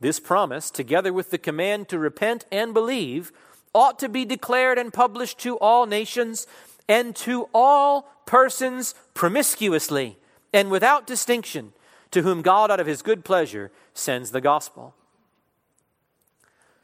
This 0.00 0.20
promise, 0.20 0.70
together 0.70 1.12
with 1.12 1.30
the 1.30 1.38
command 1.38 1.88
to 1.88 1.98
repent 1.98 2.44
and 2.50 2.74
believe, 2.74 3.32
ought 3.74 3.98
to 3.98 4.08
be 4.08 4.24
declared 4.24 4.78
and 4.78 4.92
published 4.92 5.38
to 5.40 5.56
all 5.58 5.86
nations 5.86 6.46
and 6.88 7.16
to 7.16 7.48
all 7.54 8.02
persons 8.26 8.94
promiscuously 9.14 10.18
and 10.52 10.70
without 10.70 11.06
distinction 11.06 11.72
to 12.10 12.22
whom 12.22 12.42
God, 12.42 12.70
out 12.70 12.78
of 12.78 12.86
his 12.86 13.02
good 13.02 13.24
pleasure, 13.24 13.72
sends 13.92 14.30
the 14.30 14.40
gospel. 14.40 14.94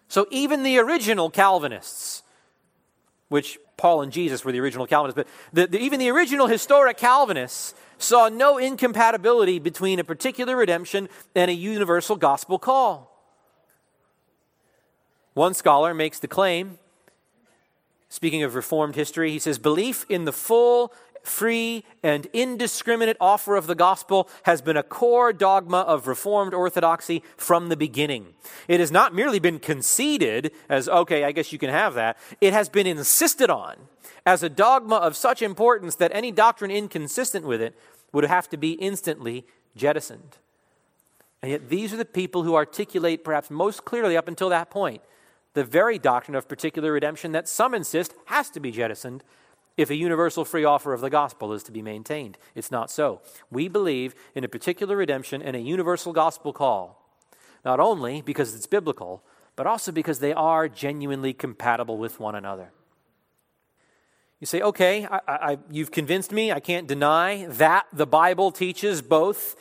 So 0.08 0.26
even 0.30 0.64
the 0.64 0.78
original 0.78 1.30
Calvinists, 1.30 2.24
which 3.30 3.58
Paul 3.78 4.02
and 4.02 4.12
Jesus 4.12 4.44
were 4.44 4.52
the 4.52 4.60
original 4.60 4.86
Calvinists, 4.86 5.16
but 5.16 5.26
the, 5.54 5.66
the, 5.66 5.82
even 5.82 5.98
the 5.98 6.10
original 6.10 6.46
historic 6.46 6.98
Calvinists 6.98 7.74
saw 7.96 8.28
no 8.28 8.58
incompatibility 8.58 9.58
between 9.58 9.98
a 9.98 10.04
particular 10.04 10.56
redemption 10.56 11.08
and 11.34 11.50
a 11.50 11.54
universal 11.54 12.16
gospel 12.16 12.58
call. 12.58 13.06
One 15.32 15.54
scholar 15.54 15.94
makes 15.94 16.18
the 16.18 16.28
claim 16.28 16.78
Speaking 18.12 18.42
of 18.42 18.56
Reformed 18.56 18.96
history, 18.96 19.30
he 19.30 19.38
says, 19.38 19.60
Belief 19.60 20.04
in 20.08 20.24
the 20.24 20.32
full, 20.32 20.92
free, 21.22 21.84
and 22.02 22.26
indiscriminate 22.32 23.16
offer 23.20 23.56
of 23.56 23.66
the 23.66 23.74
gospel 23.74 24.28
has 24.44 24.62
been 24.62 24.76
a 24.76 24.82
core 24.82 25.32
dogma 25.32 25.78
of 25.78 26.06
Reformed 26.06 26.54
orthodoxy 26.54 27.22
from 27.36 27.68
the 27.68 27.76
beginning. 27.76 28.34
It 28.68 28.80
has 28.80 28.90
not 28.90 29.14
merely 29.14 29.38
been 29.38 29.58
conceded 29.58 30.52
as, 30.68 30.88
okay, 30.88 31.24
I 31.24 31.32
guess 31.32 31.52
you 31.52 31.58
can 31.58 31.70
have 31.70 31.94
that, 31.94 32.16
it 32.40 32.52
has 32.52 32.68
been 32.68 32.86
insisted 32.86 33.50
on 33.50 33.76
as 34.26 34.42
a 34.42 34.48
dogma 34.48 34.96
of 34.96 35.16
such 35.16 35.42
importance 35.42 35.96
that 35.96 36.10
any 36.14 36.30
doctrine 36.30 36.70
inconsistent 36.70 37.46
with 37.46 37.60
it 37.60 37.76
would 38.12 38.24
have 38.24 38.48
to 38.50 38.56
be 38.56 38.72
instantly 38.72 39.46
jettisoned. 39.76 40.36
And 41.42 41.50
yet, 41.52 41.68
these 41.68 41.92
are 41.92 41.96
the 41.96 42.04
people 42.04 42.42
who 42.42 42.54
articulate, 42.54 43.24
perhaps 43.24 43.50
most 43.50 43.84
clearly 43.84 44.16
up 44.16 44.28
until 44.28 44.50
that 44.50 44.70
point, 44.70 45.02
the 45.54 45.64
very 45.64 45.98
doctrine 45.98 46.34
of 46.34 46.48
particular 46.48 46.92
redemption 46.92 47.32
that 47.32 47.48
some 47.48 47.74
insist 47.74 48.14
has 48.26 48.50
to 48.50 48.60
be 48.60 48.70
jettisoned 48.70 49.24
if 49.76 49.90
a 49.90 49.94
universal 49.94 50.44
free 50.44 50.64
offer 50.64 50.92
of 50.92 51.00
the 51.00 51.10
gospel 51.10 51.52
is 51.52 51.62
to 51.64 51.72
be 51.72 51.82
maintained. 51.82 52.38
It's 52.54 52.70
not 52.70 52.90
so. 52.90 53.20
We 53.50 53.68
believe 53.68 54.14
in 54.34 54.44
a 54.44 54.48
particular 54.48 54.96
redemption 54.96 55.42
and 55.42 55.56
a 55.56 55.60
universal 55.60 56.12
gospel 56.12 56.52
call, 56.52 57.02
not 57.64 57.80
only 57.80 58.22
because 58.22 58.54
it's 58.54 58.66
biblical, 58.66 59.22
but 59.56 59.66
also 59.66 59.92
because 59.92 60.20
they 60.20 60.32
are 60.32 60.68
genuinely 60.68 61.32
compatible 61.32 61.98
with 61.98 62.20
one 62.20 62.34
another. 62.34 62.72
You 64.40 64.46
say, 64.46 64.62
okay, 64.62 65.06
I, 65.06 65.20
I, 65.26 65.58
you've 65.70 65.90
convinced 65.90 66.32
me. 66.32 66.50
I 66.50 66.60
can't 66.60 66.86
deny 66.86 67.46
that 67.46 67.86
the 67.92 68.06
Bible 68.06 68.50
teaches 68.50 69.02
both 69.02 69.54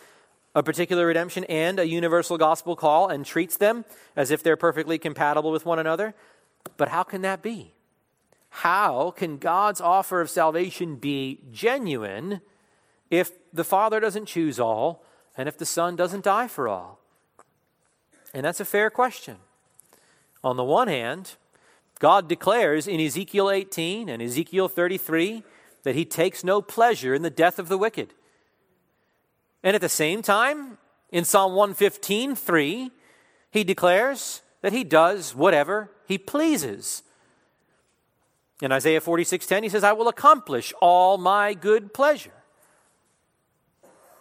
a 0.56 0.64
particular 0.64 1.06
redemption 1.06 1.44
and 1.46 1.80
a 1.80 1.88
universal 1.88 2.38
gospel 2.38 2.76
call 2.76 3.10
and 3.10 3.26
treats 3.26 3.58
them 3.58 3.84
as 4.16 4.32
if 4.32 4.42
they're 4.42 4.58
perfectly 4.58 4.98
compatible 4.98 5.52
with 5.52 5.66
one 5.66 5.80
another. 5.80 6.16
But 6.78 6.90
how 6.90 7.04
can 7.04 7.22
that 7.22 7.42
be? 7.42 7.74
How 8.50 9.12
can 9.12 9.38
God's 9.38 9.80
offer 9.80 10.22
of 10.22 10.30
salvation 10.30 10.96
be 10.96 11.40
genuine 11.52 12.42
if 13.10 13.32
the 13.54 13.64
Father 13.64 14.00
doesn't 14.00 14.26
choose 14.26 14.60
all 14.60 15.04
and 15.38 15.48
if 15.48 15.58
the 15.58 15.66
Son 15.66 15.96
doesn't 15.96 16.24
die 16.24 16.48
for 16.48 16.68
all? 16.68 17.00
And 18.34 18.46
that's 18.46 18.60
a 18.60 18.66
fair 18.66 18.90
question. 18.90 19.38
On 20.44 20.58
the 20.58 20.64
one 20.64 20.88
hand, 20.88 21.36
God 22.00 22.28
declares 22.28 22.88
in 22.88 23.00
Ezekiel 23.00 23.52
18 23.52 24.10
and 24.10 24.22
Ezekiel 24.22 24.70
33 24.70 25.44
that 25.84 25.96
he 25.96 26.06
takes 26.06 26.44
no 26.44 26.62
pleasure 26.62 27.14
in 27.14 27.22
the 27.22 27.30
death 27.30 27.60
of 27.60 27.70
the 27.70 27.78
wicked. 27.78 28.14
And 29.64 29.76
at 29.76 29.82
the 29.82 29.90
same 29.90 30.22
time, 30.22 30.78
in 31.12 31.26
Psalm 31.26 31.54
115, 31.56 32.36
3, 32.36 32.92
he 33.52 33.64
declares 33.64 34.42
that 34.62 34.74
he 34.74 34.84
does 34.84 35.36
whatever 35.36 35.92
he 36.08 36.18
pleases. 36.18 37.04
In 38.62 38.72
Isaiah 38.72 39.02
46:10 39.02 39.64
he 39.64 39.70
says 39.70 39.84
I 39.84 39.94
will 39.94 40.08
accomplish 40.08 40.74
all 40.82 41.18
my 41.18 41.54
good 41.54 41.94
pleasure. 41.94 42.34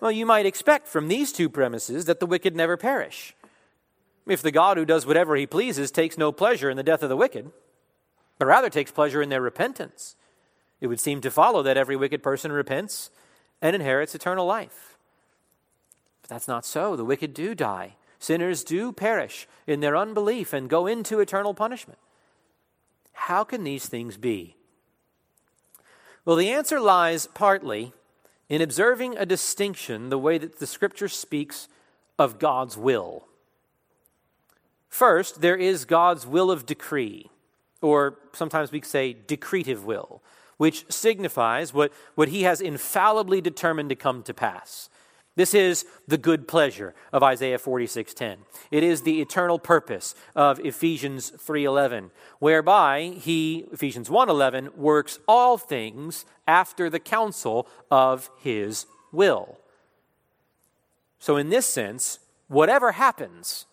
Well, 0.00 0.12
you 0.12 0.26
might 0.26 0.46
expect 0.46 0.86
from 0.86 1.08
these 1.08 1.32
two 1.32 1.48
premises 1.48 2.04
that 2.04 2.20
the 2.20 2.26
wicked 2.26 2.54
never 2.54 2.76
perish. 2.76 3.34
If 4.26 4.42
the 4.42 4.52
God 4.52 4.76
who 4.76 4.84
does 4.84 5.06
whatever 5.06 5.34
he 5.34 5.46
pleases 5.46 5.90
takes 5.90 6.16
no 6.16 6.30
pleasure 6.30 6.70
in 6.70 6.76
the 6.76 6.82
death 6.82 7.02
of 7.02 7.08
the 7.08 7.16
wicked, 7.16 7.50
but 8.38 8.46
rather 8.46 8.70
takes 8.70 8.92
pleasure 8.92 9.22
in 9.22 9.28
their 9.28 9.40
repentance, 9.40 10.14
it 10.80 10.86
would 10.86 11.00
seem 11.00 11.20
to 11.22 11.30
follow 11.30 11.62
that 11.62 11.76
every 11.76 11.96
wicked 11.96 12.22
person 12.22 12.52
repents 12.52 13.10
and 13.60 13.74
inherits 13.74 14.14
eternal 14.14 14.46
life. 14.46 14.96
But 16.22 16.30
that's 16.30 16.46
not 16.46 16.64
so. 16.64 16.94
The 16.94 17.04
wicked 17.04 17.34
do 17.34 17.54
die. 17.54 17.96
Sinners 18.20 18.62
do 18.62 18.92
perish 18.92 19.48
in 19.66 19.80
their 19.80 19.96
unbelief 19.96 20.52
and 20.52 20.68
go 20.68 20.86
into 20.86 21.18
eternal 21.18 21.54
punishment. 21.54 21.98
How 23.18 23.44
can 23.44 23.64
these 23.64 23.86
things 23.86 24.16
be? 24.16 24.56
Well, 26.24 26.36
the 26.36 26.50
answer 26.50 26.80
lies 26.80 27.26
partly 27.26 27.92
in 28.48 28.62
observing 28.62 29.18
a 29.18 29.26
distinction 29.26 30.08
the 30.08 30.18
way 30.18 30.38
that 30.38 30.60
the 30.60 30.66
scripture 30.66 31.08
speaks 31.08 31.68
of 32.18 32.38
God's 32.38 32.78
will. 32.78 33.26
First, 34.88 35.40
there 35.40 35.56
is 35.56 35.84
God's 35.84 36.26
will 36.26 36.50
of 36.50 36.64
decree, 36.64 37.28
or 37.82 38.18
sometimes 38.32 38.72
we 38.72 38.80
say 38.80 39.14
decretive 39.14 39.84
will, 39.84 40.22
which 40.56 40.90
signifies 40.90 41.74
what, 41.74 41.92
what 42.14 42.28
he 42.28 42.44
has 42.44 42.60
infallibly 42.60 43.40
determined 43.40 43.90
to 43.90 43.96
come 43.96 44.22
to 44.22 44.32
pass. 44.32 44.88
This 45.38 45.54
is 45.54 45.86
the 46.08 46.18
good 46.18 46.48
pleasure 46.48 46.96
of 47.12 47.22
Isaiah 47.22 47.60
46:10. 47.60 48.38
It 48.72 48.82
is 48.82 49.02
the 49.02 49.20
eternal 49.20 49.60
purpose 49.60 50.16
of 50.34 50.58
Ephesians 50.58 51.30
3:11, 51.30 52.10
whereby 52.40 53.10
he 53.22 53.68
Ephesians 53.70 54.10
1:11 54.10 54.76
works 54.76 55.20
all 55.28 55.56
things 55.56 56.26
after 56.48 56.90
the 56.90 56.98
counsel 56.98 57.68
of 57.88 58.30
his 58.38 58.86
will. 59.12 59.60
So 61.20 61.36
in 61.36 61.50
this 61.50 61.66
sense, 61.66 62.18
whatever 62.48 62.90
happens 62.90 63.66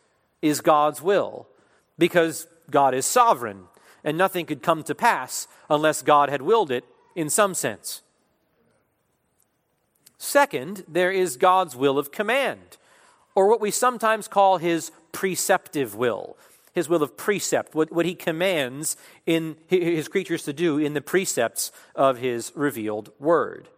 is 0.43 0.61
God's 0.61 1.01
will 1.01 1.47
because 1.97 2.45
God 2.69 2.93
is 2.93 3.07
sovereign 3.07 3.69
and 4.03 4.15
nothing 4.15 4.45
could 4.45 4.61
come 4.61 4.83
to 4.83 4.93
pass 4.93 5.47
unless 5.67 6.03
God 6.03 6.29
had 6.29 6.43
willed 6.43 6.69
it 6.69 6.85
in 7.15 7.27
some 7.27 7.55
sense. 7.55 8.03
Second, 10.25 10.83
there 10.87 11.11
is 11.11 11.37
God's 11.37 11.75
will 11.75 11.99
of 11.99 12.11
command, 12.11 12.77
or 13.35 13.47
what 13.47 13.61
we 13.61 13.69
sometimes 13.69 14.27
call 14.27 14.57
his 14.57 14.91
preceptive 15.11 15.93
will, 15.93 16.35
his 16.73 16.89
will 16.89 17.03
of 17.03 17.15
precept, 17.15 17.75
what, 17.75 17.91
what 17.91 18.07
he 18.07 18.15
commands 18.15 18.97
in 19.27 19.55
his 19.67 20.07
creatures 20.07 20.41
to 20.41 20.51
do 20.51 20.79
in 20.79 20.95
the 20.95 21.01
precepts 21.01 21.71
of 21.93 22.17
his 22.17 22.51
revealed 22.55 23.11
word. 23.19 23.69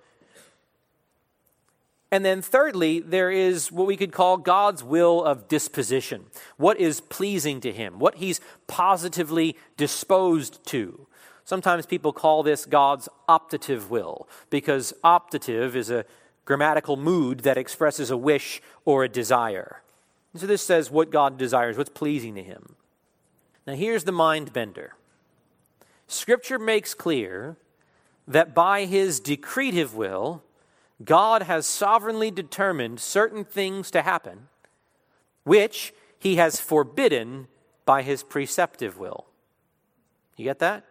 And 2.13 2.23
then, 2.23 2.41
thirdly, 2.41 3.01
there 3.01 3.29
is 3.29 3.69
what 3.69 3.85
we 3.85 3.97
could 3.97 4.13
call 4.13 4.37
God's 4.37 4.81
will 4.81 5.21
of 5.25 5.49
disposition. 5.49 6.27
What 6.55 6.79
is 6.79 7.01
pleasing 7.01 7.59
to 7.59 7.73
Him, 7.73 7.99
what 7.99 8.15
He's 8.15 8.39
positively 8.67 9.57
disposed 9.75 10.65
to. 10.67 11.07
Sometimes 11.43 11.85
people 11.85 12.13
call 12.13 12.43
this 12.43 12.65
God's 12.65 13.09
optative 13.27 13.89
will, 13.89 14.29
because 14.49 14.93
optative 15.03 15.75
is 15.75 15.89
a 15.89 16.05
grammatical 16.47 16.95
mood 16.95 17.41
that 17.41 17.57
expresses 17.57 18.09
a 18.09 18.15
wish 18.15 18.61
or 18.85 19.03
a 19.03 19.09
desire. 19.09 19.81
And 20.31 20.39
so 20.39 20.47
this 20.47 20.61
says 20.61 20.89
what 20.89 21.11
God 21.11 21.37
desires, 21.37 21.77
what's 21.77 21.89
pleasing 21.89 22.35
to 22.35 22.41
him. 22.41 22.77
Now 23.67 23.73
here's 23.73 24.05
the 24.05 24.13
mind 24.13 24.53
bender. 24.53 24.93
Scripture 26.07 26.57
makes 26.57 26.93
clear 26.93 27.57
that 28.25 28.55
by 28.55 28.85
his 28.85 29.19
decretive 29.19 29.93
will, 29.93 30.41
God 31.03 31.43
has 31.43 31.67
sovereignly 31.67 32.31
determined 32.31 33.01
certain 33.01 33.43
things 33.43 33.91
to 33.91 34.01
happen, 34.01 34.47
which 35.43 35.93
he 36.17 36.37
has 36.37 36.61
forbidden 36.61 37.47
by 37.85 38.03
his 38.03 38.23
preceptive 38.23 38.97
will. 38.97 39.25
You 40.37 40.45
get 40.45 40.59
that? 40.59 40.85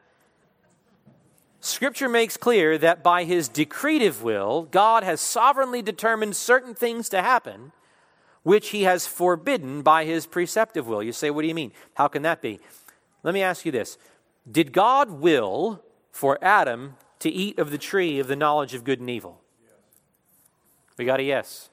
Scripture 1.66 2.08
makes 2.08 2.36
clear 2.36 2.78
that 2.78 3.02
by 3.02 3.24
his 3.24 3.48
decretive 3.48 4.22
will, 4.22 4.62
God 4.70 5.02
has 5.02 5.20
sovereignly 5.20 5.82
determined 5.82 6.36
certain 6.36 6.74
things 6.74 7.08
to 7.08 7.20
happen, 7.20 7.72
which 8.44 8.68
he 8.68 8.84
has 8.84 9.08
forbidden 9.08 9.82
by 9.82 10.04
his 10.04 10.26
preceptive 10.26 10.86
will. 10.86 11.02
You 11.02 11.12
say, 11.12 11.28
what 11.28 11.42
do 11.42 11.48
you 11.48 11.54
mean? 11.54 11.72
How 11.94 12.06
can 12.06 12.22
that 12.22 12.40
be? 12.40 12.60
Let 13.24 13.34
me 13.34 13.42
ask 13.42 13.66
you 13.66 13.72
this 13.72 13.98
Did 14.48 14.72
God 14.72 15.10
will 15.10 15.82
for 16.12 16.38
Adam 16.40 16.94
to 17.18 17.30
eat 17.30 17.58
of 17.58 17.72
the 17.72 17.78
tree 17.78 18.20
of 18.20 18.28
the 18.28 18.36
knowledge 18.36 18.72
of 18.72 18.84
good 18.84 19.00
and 19.00 19.10
evil? 19.10 19.40
We 20.96 21.04
got 21.04 21.18
a 21.18 21.24
yes. 21.24 21.68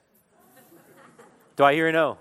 Do 1.56 1.66
I 1.66 1.74
hear 1.76 1.88
a 1.88 1.92
no? 1.92 2.18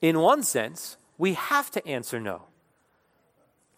In 0.00 0.20
one 0.20 0.44
sense, 0.44 0.96
we 1.18 1.34
have 1.34 1.72
to 1.72 1.86
answer 1.86 2.20
no. 2.20 2.44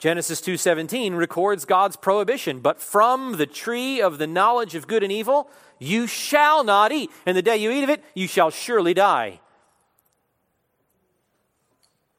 Genesis 0.04 0.42
2:17 0.42 1.14
records 1.14 1.64
God's 1.64 1.96
prohibition, 1.96 2.60
but 2.60 2.78
from 2.78 3.38
the 3.38 3.46
tree 3.46 4.02
of 4.02 4.18
the 4.18 4.26
knowledge 4.26 4.74
of 4.74 4.86
good 4.86 5.02
and 5.02 5.10
evil 5.10 5.50
you 5.78 6.06
shall 6.06 6.62
not 6.62 6.92
eat, 6.92 7.10
and 7.24 7.34
the 7.34 7.40
day 7.40 7.56
you 7.56 7.70
eat 7.70 7.84
of 7.84 7.88
it 7.88 8.04
you 8.12 8.28
shall 8.28 8.50
surely 8.50 8.92
die. 8.92 9.40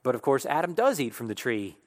But 0.02 0.16
of 0.16 0.24
course 0.24 0.48
Adam 0.48 0.74
does 0.74 1.00
eat 1.00 1.14
from 1.14 1.28
the 1.28 1.36
tree 1.36 1.78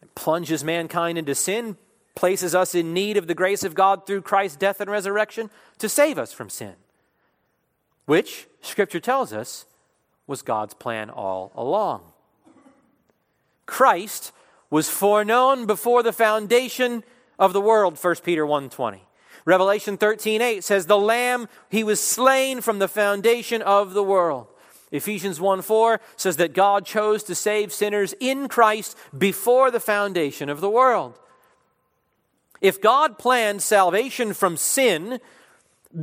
and 0.00 0.14
plunges 0.14 0.64
mankind 0.64 1.18
into 1.18 1.34
sin, 1.34 1.76
places 2.14 2.54
us 2.54 2.74
in 2.74 2.94
need 2.94 3.18
of 3.18 3.26
the 3.26 3.34
grace 3.34 3.62
of 3.62 3.74
God 3.74 4.06
through 4.06 4.22
Christ's 4.22 4.56
death 4.56 4.80
and 4.80 4.90
resurrection 4.90 5.50
to 5.76 5.86
save 5.86 6.18
us 6.18 6.32
from 6.32 6.48
sin. 6.48 6.76
Which 8.06 8.48
scripture 8.62 9.00
tells 9.00 9.34
us 9.34 9.66
was 10.26 10.40
God's 10.40 10.72
plan 10.72 11.10
all 11.10 11.52
along. 11.54 12.10
Christ 13.66 14.32
was 14.72 14.88
foreknown 14.88 15.66
before 15.66 16.02
the 16.02 16.14
foundation 16.14 17.04
of 17.38 17.52
the 17.52 17.60
world 17.60 18.02
1 18.02 18.16
peter 18.24 18.46
1.20 18.46 19.00
revelation 19.44 19.98
13.8 19.98 20.62
says 20.62 20.86
the 20.86 20.98
lamb 20.98 21.46
he 21.68 21.84
was 21.84 22.00
slain 22.00 22.62
from 22.62 22.78
the 22.78 22.88
foundation 22.88 23.60
of 23.60 23.92
the 23.92 24.02
world 24.02 24.46
Ephesians 24.90 25.40
1 25.40 25.62
4 25.62 26.00
says 26.16 26.36
that 26.38 26.54
God 26.54 26.86
chose 26.86 27.22
to 27.24 27.34
save 27.34 27.72
sinners 27.72 28.14
in 28.18 28.48
Christ 28.48 28.96
before 29.16 29.70
the 29.70 29.80
foundation 29.80 30.50
of 30.50 30.60
the 30.60 30.68
world. 30.68 31.18
If 32.60 32.78
God 32.78 33.18
planned 33.18 33.62
salvation 33.62 34.34
from 34.34 34.58
sin 34.58 35.18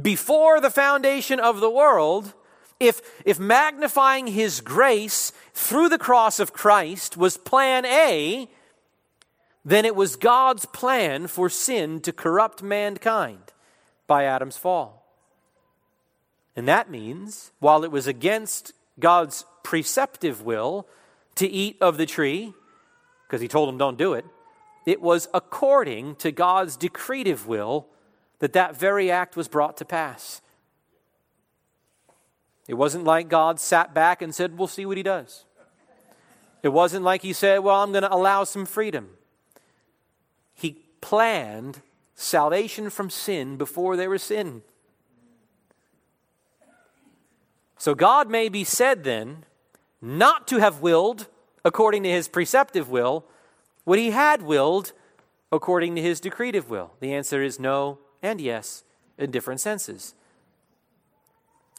before 0.01 0.59
the 0.59 0.72
foundation 0.72 1.39
of 1.39 1.59
the 1.59 1.70
world, 1.70 2.34
if, 2.80 3.01
if 3.26 3.39
magnifying 3.39 4.28
his 4.28 4.59
grace 4.59 5.32
through 5.53 5.89
the 5.89 5.97
cross 5.97 6.39
of 6.39 6.53
Christ 6.53 7.15
was 7.15 7.38
plan 7.38 7.86
A, 7.86 8.49
then 9.64 9.86
it 9.86 9.95
was 9.95 10.16
God's 10.16 10.66
plan 10.66 11.28
for 11.28 11.49
sin 11.49 11.99
to 12.01 12.14
corrupt 12.14 12.64
mankind 12.64 13.53
by 14.07 14.24
Adam's 14.24 14.57
fall. 14.57 15.05
And 16.55 16.68
that 16.68 16.89
means, 16.89 17.51
while 17.60 17.84
it 17.84 17.91
was 17.91 18.07
against 18.07 18.74
God's 18.99 19.45
preceptive 19.64 20.41
will 20.41 20.88
to 21.36 21.47
eat 21.47 21.78
of 21.80 21.97
the 21.97 22.05
tree, 22.05 22.53
because 23.28 23.41
he 23.41 23.47
told 23.47 23.70
them 23.70 23.78
don't 23.78 23.97
do 23.97 24.14
it, 24.14 24.26
it 24.86 25.01
was 25.01 25.28
according 25.34 26.16
to 26.16 26.32
God's 26.32 26.76
decretive 26.76 27.45
will 27.45 27.88
that 28.39 28.53
that 28.53 28.76
very 28.76 29.12
act 29.12 29.36
was 29.36 29.47
brought 29.47 29.78
to 29.78 29.86
pass. 29.86 30.41
It 32.68 32.76
wasn't 32.76 33.03
like 33.03 33.30
God 33.30 33.60
sat 33.60 33.93
back 33.93 34.22
and 34.22 34.34
said, 34.34 34.57
We'll 34.57 34.68
see 34.68 34.86
what 34.86 34.97
he 34.97 35.03
does. 35.03 35.45
It 36.62 36.70
wasn't 36.70 37.03
like 37.03 37.22
he 37.22 37.34
said, 37.34 37.60
Well, 37.60 37.82
I'm 37.82 37.91
going 37.91 38.03
to 38.03 38.14
allow 38.14 38.43
some 38.43 38.66
freedom. 38.66 39.10
Planned 41.01 41.81
salvation 42.15 42.89
from 42.89 43.09
sin 43.09 43.57
before 43.57 43.95
there 43.95 44.09
was 44.09 44.23
sin. 44.23 44.61
So 47.77 47.95
God 47.95 48.29
may 48.29 48.49
be 48.49 48.63
said 48.63 49.03
then 49.03 49.45
not 50.01 50.47
to 50.49 50.57
have 50.57 50.81
willed 50.81 51.27
according 51.63 52.03
to 52.03 52.09
his 52.09 52.27
preceptive 52.27 52.89
will 52.89 53.25
what 53.85 53.99
he 53.99 54.11
had 54.11 54.41
willed 54.41 54.91
according 55.51 55.95
to 55.95 56.01
his 56.01 56.19
decretive 56.19 56.69
will. 56.69 56.91
The 56.99 57.13
answer 57.13 57.41
is 57.41 57.59
no 57.59 57.99
and 58.21 58.39
yes 58.39 58.83
in 59.17 59.31
different 59.31 59.61
senses. 59.61 60.13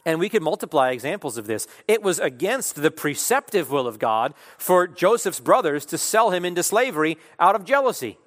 And 0.05 0.19
we 0.19 0.29
could 0.29 0.41
multiply 0.41 0.89
examples 0.89 1.37
of 1.37 1.45
this. 1.45 1.67
It 1.87 2.01
was 2.01 2.17
against 2.17 2.81
the 2.81 2.89
preceptive 2.89 3.69
will 3.69 3.87
of 3.87 3.99
God 3.99 4.33
for 4.57 4.87
Joseph's 4.87 5.39
brothers 5.39 5.85
to 5.87 5.97
sell 5.97 6.31
him 6.31 6.43
into 6.43 6.63
slavery 6.63 7.17
out 7.39 7.55
of 7.55 7.65
jealousy. 7.65 8.17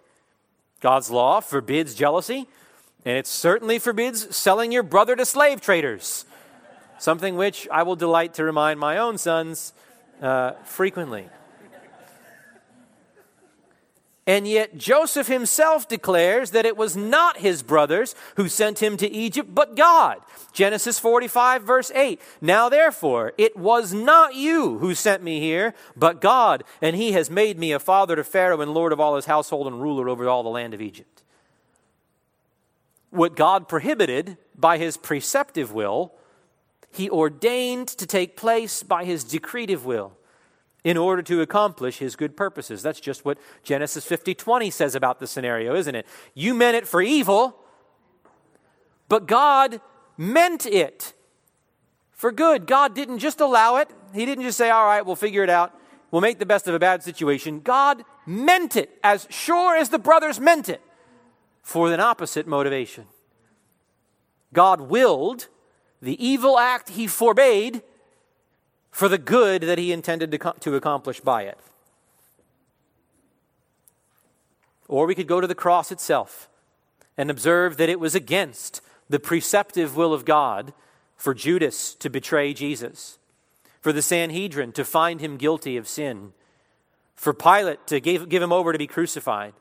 God's 0.84 1.10
law 1.10 1.40
forbids 1.40 1.94
jealousy, 1.94 2.46
and 3.06 3.16
it 3.16 3.26
certainly 3.26 3.78
forbids 3.78 4.36
selling 4.36 4.70
your 4.70 4.82
brother 4.82 5.16
to 5.16 5.24
slave 5.24 5.62
traders, 5.62 6.26
something 6.98 7.36
which 7.36 7.66
I 7.72 7.82
will 7.84 7.96
delight 7.96 8.34
to 8.34 8.44
remind 8.44 8.78
my 8.78 8.98
own 8.98 9.16
sons 9.16 9.72
uh, 10.20 10.52
frequently. 10.66 11.30
And 14.26 14.48
yet 14.48 14.78
Joseph 14.78 15.26
himself 15.26 15.86
declares 15.86 16.52
that 16.52 16.64
it 16.64 16.78
was 16.78 16.96
not 16.96 17.38
his 17.38 17.62
brothers 17.62 18.14
who 18.36 18.48
sent 18.48 18.82
him 18.82 18.96
to 18.96 19.10
Egypt, 19.10 19.54
but 19.54 19.76
God. 19.76 20.18
Genesis 20.54 20.98
45, 20.98 21.62
verse 21.62 21.90
8. 21.94 22.18
Now 22.40 22.70
therefore, 22.70 23.34
it 23.36 23.54
was 23.54 23.92
not 23.92 24.34
you 24.34 24.78
who 24.78 24.94
sent 24.94 25.22
me 25.22 25.40
here, 25.40 25.74
but 25.94 26.22
God, 26.22 26.64
and 26.80 26.96
he 26.96 27.12
has 27.12 27.28
made 27.28 27.58
me 27.58 27.72
a 27.72 27.78
father 27.78 28.16
to 28.16 28.24
Pharaoh 28.24 28.62
and 28.62 28.72
lord 28.72 28.92
of 28.92 29.00
all 29.00 29.16
his 29.16 29.26
household 29.26 29.66
and 29.66 29.82
ruler 29.82 30.08
over 30.08 30.26
all 30.26 30.42
the 30.42 30.48
land 30.48 30.72
of 30.72 30.80
Egypt. 30.80 31.22
What 33.10 33.36
God 33.36 33.68
prohibited 33.68 34.38
by 34.56 34.78
his 34.78 34.96
preceptive 34.96 35.70
will, 35.70 36.14
he 36.90 37.10
ordained 37.10 37.88
to 37.88 38.06
take 38.06 38.36
place 38.36 38.82
by 38.82 39.04
his 39.04 39.22
decretive 39.22 39.84
will 39.84 40.16
in 40.84 40.98
order 40.98 41.22
to 41.22 41.40
accomplish 41.40 41.98
his 41.98 42.14
good 42.14 42.36
purposes. 42.36 42.82
That's 42.82 43.00
just 43.00 43.24
what 43.24 43.38
Genesis 43.62 44.04
50:20 44.04 44.70
says 44.70 44.94
about 44.94 45.18
the 45.18 45.26
scenario, 45.26 45.74
isn't 45.74 45.94
it? 45.94 46.06
You 46.34 46.52
meant 46.54 46.76
it 46.76 46.86
for 46.86 47.00
evil, 47.00 47.58
but 49.08 49.26
God 49.26 49.80
meant 50.16 50.66
it 50.66 51.14
for 52.12 52.30
good. 52.30 52.66
God 52.66 52.94
didn't 52.94 53.18
just 53.18 53.40
allow 53.40 53.76
it. 53.76 53.88
He 54.12 54.26
didn't 54.26 54.44
just 54.44 54.58
say, 54.58 54.70
"All 54.70 54.84
right, 54.84 55.04
we'll 55.04 55.16
figure 55.16 55.42
it 55.42 55.50
out. 55.50 55.72
We'll 56.10 56.20
make 56.20 56.38
the 56.38 56.46
best 56.46 56.68
of 56.68 56.74
a 56.74 56.78
bad 56.78 57.02
situation." 57.02 57.60
God 57.60 58.04
meant 58.26 58.76
it 58.76 58.98
as 59.02 59.26
sure 59.30 59.76
as 59.76 59.88
the 59.88 59.98
brothers 59.98 60.38
meant 60.38 60.68
it 60.68 60.82
for 61.62 61.90
an 61.90 61.98
opposite 61.98 62.46
motivation. 62.46 63.08
God 64.52 64.82
willed 64.82 65.48
the 66.00 66.22
evil 66.24 66.58
act 66.58 66.90
he 66.90 67.06
forbade 67.06 67.82
for 68.94 69.08
the 69.08 69.18
good 69.18 69.62
that 69.62 69.76
he 69.76 69.90
intended 69.90 70.30
to, 70.30 70.54
to 70.60 70.76
accomplish 70.76 71.18
by 71.18 71.42
it. 71.42 71.58
Or 74.86 75.04
we 75.04 75.16
could 75.16 75.26
go 75.26 75.40
to 75.40 75.48
the 75.48 75.54
cross 75.56 75.90
itself 75.90 76.48
and 77.16 77.28
observe 77.28 77.76
that 77.76 77.88
it 77.88 77.98
was 77.98 78.14
against 78.14 78.80
the 79.10 79.18
preceptive 79.18 79.96
will 79.96 80.14
of 80.14 80.24
God 80.24 80.72
for 81.16 81.34
Judas 81.34 81.92
to 81.94 82.08
betray 82.08 82.54
Jesus, 82.54 83.18
for 83.80 83.92
the 83.92 84.00
Sanhedrin 84.00 84.70
to 84.72 84.84
find 84.84 85.20
him 85.20 85.38
guilty 85.38 85.76
of 85.76 85.88
sin, 85.88 86.32
for 87.16 87.34
Pilate 87.34 87.88
to 87.88 87.98
give, 87.98 88.28
give 88.28 88.42
him 88.42 88.52
over 88.52 88.72
to 88.72 88.78
be 88.78 88.86
crucified, 88.86 89.54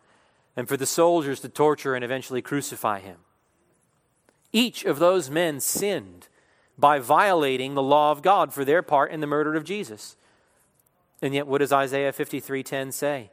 and 0.56 0.68
for 0.68 0.78
the 0.78 0.86
soldiers 0.86 1.40
to 1.40 1.50
torture 1.50 1.96
and 1.96 2.06
eventually 2.06 2.44
crucify 2.44 3.00
him. 3.00 3.18
Each 4.52 4.86
of 4.86 5.00
those 5.00 5.32
men 5.32 5.60
sinned 5.60 6.28
by 6.78 7.00
violating 7.00 7.74
the 7.74 7.84
law 7.84 8.12
of 8.12 8.22
God 8.22 8.54
for 8.54 8.66
their 8.66 8.82
part 8.82 9.12
in 9.12 9.20
the 9.20 9.28
murder 9.28 9.56
of 9.56 9.64
Jesus. 9.64 10.16
And 11.22 11.34
yet 11.34 11.48
what 11.48 11.60
does 11.60 11.72
Isaiah 11.72 12.12
53:10 12.12 12.92
say? 12.92 13.32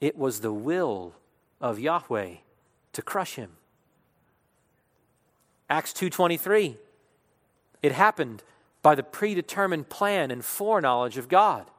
It 0.00 0.16
was 0.16 0.40
the 0.40 0.52
will 0.52 1.14
of 1.60 1.78
Yahweh 1.78 2.36
to 2.92 3.02
crush 3.02 3.34
him. 3.34 3.56
Acts 5.68 5.92
2:23 5.92 6.78
It 7.82 7.92
happened 7.92 8.42
by 8.82 8.94
the 8.94 9.02
predetermined 9.02 9.88
plan 9.88 10.30
and 10.30 10.44
foreknowledge 10.44 11.18
of 11.18 11.28
God. 11.28 11.70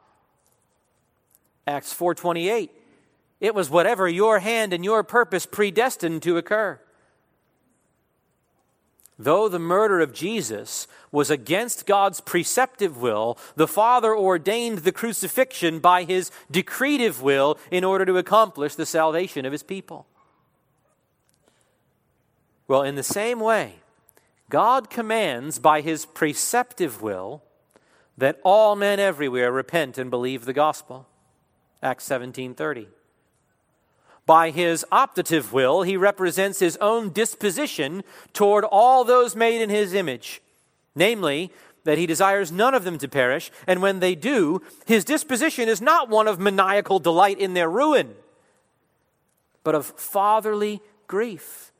Acts 1.65 1.93
4:28 1.93 2.72
It 3.39 3.55
was 3.55 3.70
whatever 3.70 4.07
your 4.07 4.39
hand 4.39 4.74
and 4.74 4.84
your 4.84 5.03
purpose 5.03 5.45
predestined 5.45 6.22
to 6.24 6.38
occur. 6.38 6.80
Though 9.22 9.49
the 9.49 9.59
murder 9.59 9.99
of 9.99 10.13
Jesus 10.13 10.88
was 11.11 11.30
against 11.30 11.86
God's 11.86 12.22
preceptive 12.22 13.01
will, 13.01 13.38
the 13.57 13.67
Father 13.67 14.15
ordained 14.15 14.80
the 14.80 14.93
crucifixion 14.93 15.80
by 15.80 16.05
his 16.05 16.32
decretive 16.49 17.22
will 17.22 17.59
in 17.70 17.84
order 17.84 18.05
to 18.05 18.17
accomplish 18.17 18.76
the 18.76 18.86
salvation 18.86 19.45
of 19.45 19.51
his 19.51 19.61
people. 19.61 20.07
Well, 22.65 22.84
in 22.84 22.95
the 22.95 23.03
same 23.03 23.41
way, 23.41 23.80
God 24.49 24.89
commands 24.89 25.59
by 25.59 25.82
his 25.82 26.05
preceptive 26.05 27.01
will 27.01 27.43
that 28.17 28.39
all 28.43 28.78
men 28.78 28.99
everywhere 28.99 29.51
repent 29.51 29.97
and 29.97 30.09
believe 30.09 30.45
the 30.45 30.53
gospel. 30.53 31.07
Acts 31.84 32.05
17:30. 32.05 32.88
By 34.30 34.51
his 34.51 34.86
optative 34.91 35.51
will, 35.51 35.82
he 35.82 35.97
represents 35.97 36.59
his 36.59 36.77
own 36.77 37.09
disposition 37.09 38.03
toward 38.32 38.63
all 38.63 39.03
those 39.03 39.36
made 39.36 39.59
in 39.59 39.71
his 39.71 39.95
image, 39.95 40.39
namely, 40.93 41.51
that 41.84 41.97
he 41.97 42.05
desires 42.05 42.51
none 42.51 42.75
of 42.75 42.84
them 42.84 42.99
to 42.99 43.07
perish, 43.07 43.49
and 43.65 43.82
when 43.82 44.01
they 44.01 44.13
do, 44.13 44.61
his 44.86 45.03
disposition 45.03 45.67
is 45.67 45.82
not 45.82 46.09
one 46.09 46.27
of 46.27 46.39
maniacal 46.39 46.99
delight 46.99 47.39
in 47.39 47.55
their 47.55 47.71
ruin, 47.71 48.13
but 49.63 49.73
of 49.73 49.88
fatherly 49.88 50.80
grief. 51.07 51.71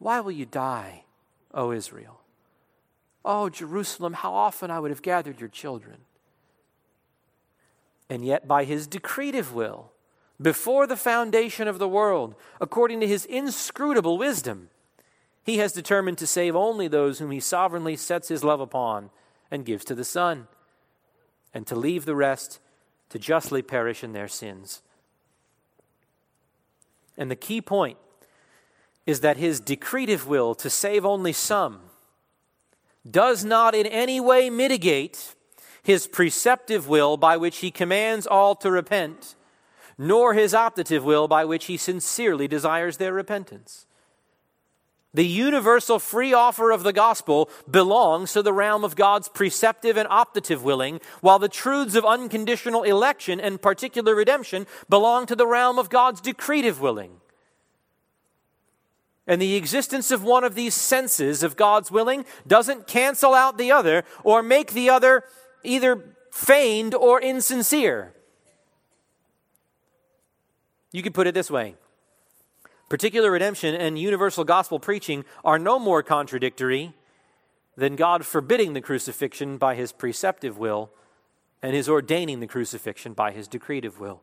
Why 0.00 0.18
will 0.18 0.32
you 0.32 0.46
die, 0.46 1.04
O 1.54 1.70
Israel? 1.70 2.22
Oh, 3.24 3.50
Jerusalem, 3.50 4.14
how 4.14 4.34
often 4.34 4.72
I 4.72 4.80
would 4.80 4.90
have 4.90 5.00
gathered 5.00 5.38
your 5.38 5.48
children. 5.48 5.98
And 8.10 8.24
yet, 8.24 8.48
by 8.48 8.64
his 8.64 8.88
decretive 8.88 9.52
will, 9.52 9.92
before 10.40 10.86
the 10.86 10.96
foundation 10.96 11.66
of 11.68 11.78
the 11.78 11.88
world, 11.88 12.34
according 12.60 13.00
to 13.00 13.06
his 13.06 13.24
inscrutable 13.24 14.18
wisdom, 14.18 14.68
he 15.44 15.58
has 15.58 15.72
determined 15.72 16.18
to 16.18 16.26
save 16.26 16.56
only 16.56 16.88
those 16.88 17.18
whom 17.18 17.30
he 17.30 17.40
sovereignly 17.40 17.96
sets 17.96 18.28
his 18.28 18.44
love 18.44 18.60
upon 18.60 19.10
and 19.50 19.64
gives 19.64 19.84
to 19.84 19.94
the 19.94 20.04
Son, 20.04 20.48
and 21.54 21.66
to 21.66 21.76
leave 21.76 22.04
the 22.04 22.16
rest 22.16 22.58
to 23.08 23.18
justly 23.18 23.62
perish 23.62 24.02
in 24.02 24.12
their 24.12 24.28
sins. 24.28 24.82
And 27.16 27.30
the 27.30 27.36
key 27.36 27.60
point 27.60 27.96
is 29.06 29.20
that 29.20 29.36
his 29.36 29.60
decretive 29.60 30.26
will 30.26 30.54
to 30.56 30.68
save 30.68 31.06
only 31.06 31.32
some 31.32 31.80
does 33.08 33.44
not 33.44 33.74
in 33.74 33.86
any 33.86 34.18
way 34.20 34.50
mitigate 34.50 35.34
his 35.82 36.08
preceptive 36.08 36.88
will 36.88 37.16
by 37.16 37.36
which 37.36 37.58
he 37.58 37.70
commands 37.70 38.26
all 38.26 38.56
to 38.56 38.70
repent 38.70 39.35
nor 39.98 40.34
his 40.34 40.52
optative 40.52 41.02
will 41.02 41.28
by 41.28 41.44
which 41.44 41.66
he 41.66 41.76
sincerely 41.76 42.48
desires 42.48 42.96
their 42.96 43.12
repentance. 43.12 43.86
The 45.14 45.26
universal 45.26 45.98
free 45.98 46.34
offer 46.34 46.70
of 46.70 46.82
the 46.82 46.92
gospel 46.92 47.48
belongs 47.70 48.34
to 48.34 48.42
the 48.42 48.52
realm 48.52 48.84
of 48.84 48.96
God's 48.96 49.28
preceptive 49.28 49.96
and 49.96 50.06
optative 50.10 50.60
willing, 50.60 51.00
while 51.22 51.38
the 51.38 51.48
truths 51.48 51.94
of 51.94 52.04
unconditional 52.04 52.82
election 52.82 53.40
and 53.40 53.62
particular 53.62 54.14
redemption 54.14 54.66
belong 54.90 55.24
to 55.24 55.34
the 55.34 55.46
realm 55.46 55.78
of 55.78 55.88
God's 55.88 56.20
decretive 56.20 56.80
willing. 56.80 57.12
And 59.26 59.40
the 59.40 59.56
existence 59.56 60.10
of 60.10 60.22
one 60.22 60.44
of 60.44 60.54
these 60.54 60.74
senses 60.74 61.42
of 61.42 61.56
God's 61.56 61.90
willing 61.90 62.26
doesn't 62.46 62.86
cancel 62.86 63.32
out 63.32 63.56
the 63.56 63.72
other 63.72 64.04
or 64.22 64.42
make 64.42 64.72
the 64.72 64.90
other 64.90 65.24
either 65.64 66.14
feigned 66.30 66.94
or 66.94 67.20
insincere. 67.20 68.15
You 70.96 71.02
could 71.02 71.12
put 71.12 71.26
it 71.26 71.34
this 71.34 71.50
way 71.50 71.74
Particular 72.88 73.30
redemption 73.30 73.74
and 73.74 73.98
universal 73.98 74.44
gospel 74.44 74.80
preaching 74.80 75.26
are 75.44 75.58
no 75.58 75.78
more 75.78 76.02
contradictory 76.02 76.94
than 77.76 77.96
God 77.96 78.24
forbidding 78.24 78.72
the 78.72 78.80
crucifixion 78.80 79.58
by 79.58 79.74
his 79.74 79.92
preceptive 79.92 80.56
will 80.56 80.88
and 81.60 81.74
his 81.74 81.86
ordaining 81.86 82.40
the 82.40 82.46
crucifixion 82.46 83.12
by 83.12 83.32
his 83.32 83.46
decretive 83.46 83.98
will. 83.98 84.22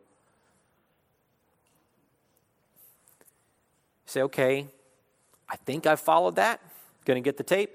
say, 4.07 4.23
okay, 4.23 4.67
I 5.47 5.55
think 5.57 5.85
I've 5.85 5.99
followed 5.99 6.37
that. 6.37 6.59
Going 7.05 7.21
to 7.21 7.27
get 7.27 7.37
the 7.37 7.43
tape. 7.43 7.69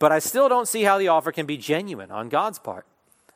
but 0.00 0.10
I 0.10 0.18
still 0.18 0.48
don't 0.48 0.66
see 0.66 0.82
how 0.82 0.98
the 0.98 1.06
offer 1.06 1.30
can 1.30 1.46
be 1.46 1.56
genuine 1.56 2.10
on 2.10 2.28
God's 2.28 2.58
part. 2.58 2.86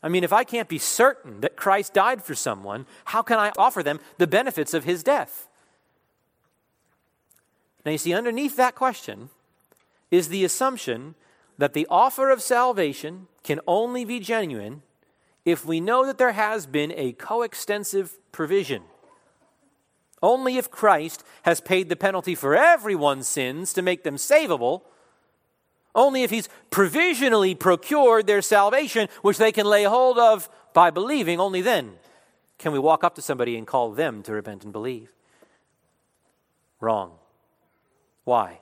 I 0.02 0.08
mean, 0.08 0.24
if 0.24 0.32
I 0.32 0.44
can't 0.44 0.68
be 0.68 0.78
certain 0.78 1.40
that 1.40 1.56
Christ 1.56 1.92
died 1.92 2.22
for 2.22 2.34
someone, 2.34 2.86
how 3.06 3.22
can 3.22 3.38
I 3.38 3.52
offer 3.58 3.82
them 3.82 4.00
the 4.18 4.26
benefits 4.26 4.74
of 4.74 4.84
his 4.84 5.02
death? 5.02 5.48
Now, 7.84 7.92
you 7.92 7.98
see, 7.98 8.14
underneath 8.14 8.56
that 8.56 8.74
question 8.74 9.30
is 10.10 10.28
the 10.28 10.44
assumption 10.44 11.14
that 11.58 11.72
the 11.72 11.86
offer 11.90 12.30
of 12.30 12.42
salvation 12.42 13.26
can 13.42 13.60
only 13.66 14.04
be 14.04 14.20
genuine 14.20 14.82
if 15.44 15.64
we 15.64 15.80
know 15.80 16.06
that 16.06 16.18
there 16.18 16.32
has 16.32 16.66
been 16.66 16.92
a 16.96 17.12
coextensive 17.12 18.18
provision. 18.32 18.82
Only 20.22 20.58
if 20.58 20.70
Christ 20.70 21.24
has 21.42 21.60
paid 21.60 21.88
the 21.88 21.96
penalty 21.96 22.34
for 22.34 22.54
everyone's 22.54 23.28
sins 23.28 23.72
to 23.72 23.82
make 23.82 24.04
them 24.04 24.16
savable 24.16 24.82
only 25.98 26.22
if 26.22 26.30
he's 26.30 26.48
provisionally 26.70 27.54
procured 27.54 28.26
their 28.26 28.40
salvation, 28.40 29.08
which 29.22 29.36
they 29.36 29.52
can 29.52 29.66
lay 29.66 29.84
hold 29.84 30.18
of 30.18 30.48
by 30.72 30.90
believing, 30.90 31.40
only 31.40 31.60
then 31.60 31.94
can 32.58 32.72
we 32.72 32.78
walk 32.78 33.04
up 33.04 33.14
to 33.16 33.22
somebody 33.22 33.56
and 33.56 33.66
call 33.66 33.92
them 33.92 34.22
to 34.22 34.32
repent 34.32 34.64
and 34.64 34.72
believe. 34.72 35.12
Wrong. 36.80 37.12
Why? 38.24 38.60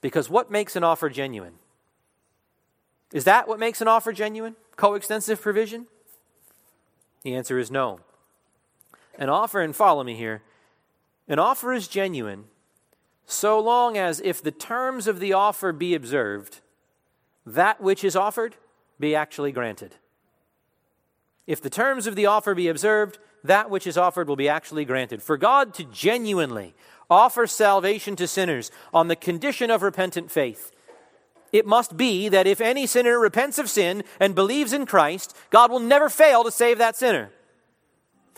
Because 0.00 0.30
what 0.30 0.50
makes 0.50 0.76
an 0.76 0.84
offer 0.84 1.08
genuine? 1.08 1.54
Is 3.12 3.24
that 3.24 3.48
what 3.48 3.58
makes 3.58 3.80
an 3.80 3.88
offer 3.88 4.12
genuine? 4.12 4.56
Coextensive 4.76 5.40
provision? 5.40 5.86
The 7.22 7.34
answer 7.34 7.58
is 7.58 7.70
no. 7.70 8.00
An 9.18 9.28
offer, 9.28 9.60
and 9.60 9.74
follow 9.76 10.02
me 10.02 10.14
here, 10.14 10.42
an 11.28 11.38
offer 11.38 11.72
is 11.72 11.88
genuine 11.88 12.44
so 13.26 13.58
long 13.60 13.96
as 13.96 14.20
if 14.20 14.42
the 14.42 14.50
terms 14.50 15.06
of 15.06 15.20
the 15.20 15.32
offer 15.32 15.72
be 15.72 15.94
observed, 15.94 16.60
that 17.46 17.80
which 17.80 18.04
is 18.04 18.16
offered 18.16 18.56
be 18.98 19.14
actually 19.14 19.52
granted. 19.52 19.96
If 21.46 21.60
the 21.60 21.70
terms 21.70 22.06
of 22.06 22.14
the 22.14 22.26
offer 22.26 22.54
be 22.54 22.68
observed, 22.68 23.18
that 23.44 23.70
which 23.70 23.86
is 23.86 23.98
offered 23.98 24.28
will 24.28 24.36
be 24.36 24.48
actually 24.48 24.84
granted. 24.84 25.22
For 25.22 25.36
God 25.36 25.74
to 25.74 25.84
genuinely 25.84 26.74
offer 27.10 27.46
salvation 27.46 28.16
to 28.16 28.28
sinners 28.28 28.70
on 28.94 29.08
the 29.08 29.16
condition 29.16 29.70
of 29.70 29.82
repentant 29.82 30.30
faith, 30.30 30.70
it 31.52 31.66
must 31.66 31.96
be 31.96 32.28
that 32.28 32.46
if 32.46 32.60
any 32.60 32.86
sinner 32.86 33.18
repents 33.18 33.58
of 33.58 33.68
sin 33.68 34.04
and 34.18 34.34
believes 34.34 34.72
in 34.72 34.86
Christ, 34.86 35.36
God 35.50 35.70
will 35.70 35.80
never 35.80 36.08
fail 36.08 36.44
to 36.44 36.50
save 36.50 36.78
that 36.78 36.96
sinner. 36.96 37.30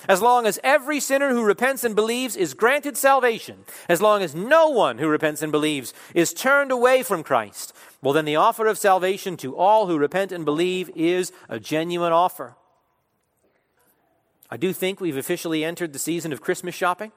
As 0.09 0.21
long 0.21 0.47
as 0.47 0.61
every 0.63 1.01
sinner 1.01 1.31
who 1.31 1.43
repents 1.43 1.83
and 1.85 1.95
believes 1.95 2.37
is 2.37 2.53
granted 2.53 2.97
salvation, 2.97 3.65
as 3.89 4.03
long 4.03 4.23
as 4.23 4.35
no 4.35 4.69
one 4.69 4.99
who 4.99 5.09
repents 5.09 5.41
and 5.41 5.51
believes 5.51 5.95
is 6.15 6.35
turned 6.35 6.71
away 6.71 7.03
from 7.03 7.23
Christ, 7.23 7.73
well, 8.03 8.13
then 8.13 8.27
the 8.27 8.37
offer 8.37 8.67
of 8.67 8.77
salvation 8.77 9.37
to 9.39 9.57
all 9.57 9.87
who 9.87 9.97
repent 9.97 10.31
and 10.31 10.45
believe 10.45 10.91
is 10.95 11.33
a 11.49 11.59
genuine 11.59 12.13
offer. 12.13 12.55
I 14.51 14.59
do 14.59 14.73
think 14.73 15.01
we've 15.01 15.17
officially 15.17 15.65
entered 15.65 15.93
the 15.93 15.99
season 15.99 16.33
of 16.33 16.43
Christmas 16.43 16.75
shopping, 16.75 17.13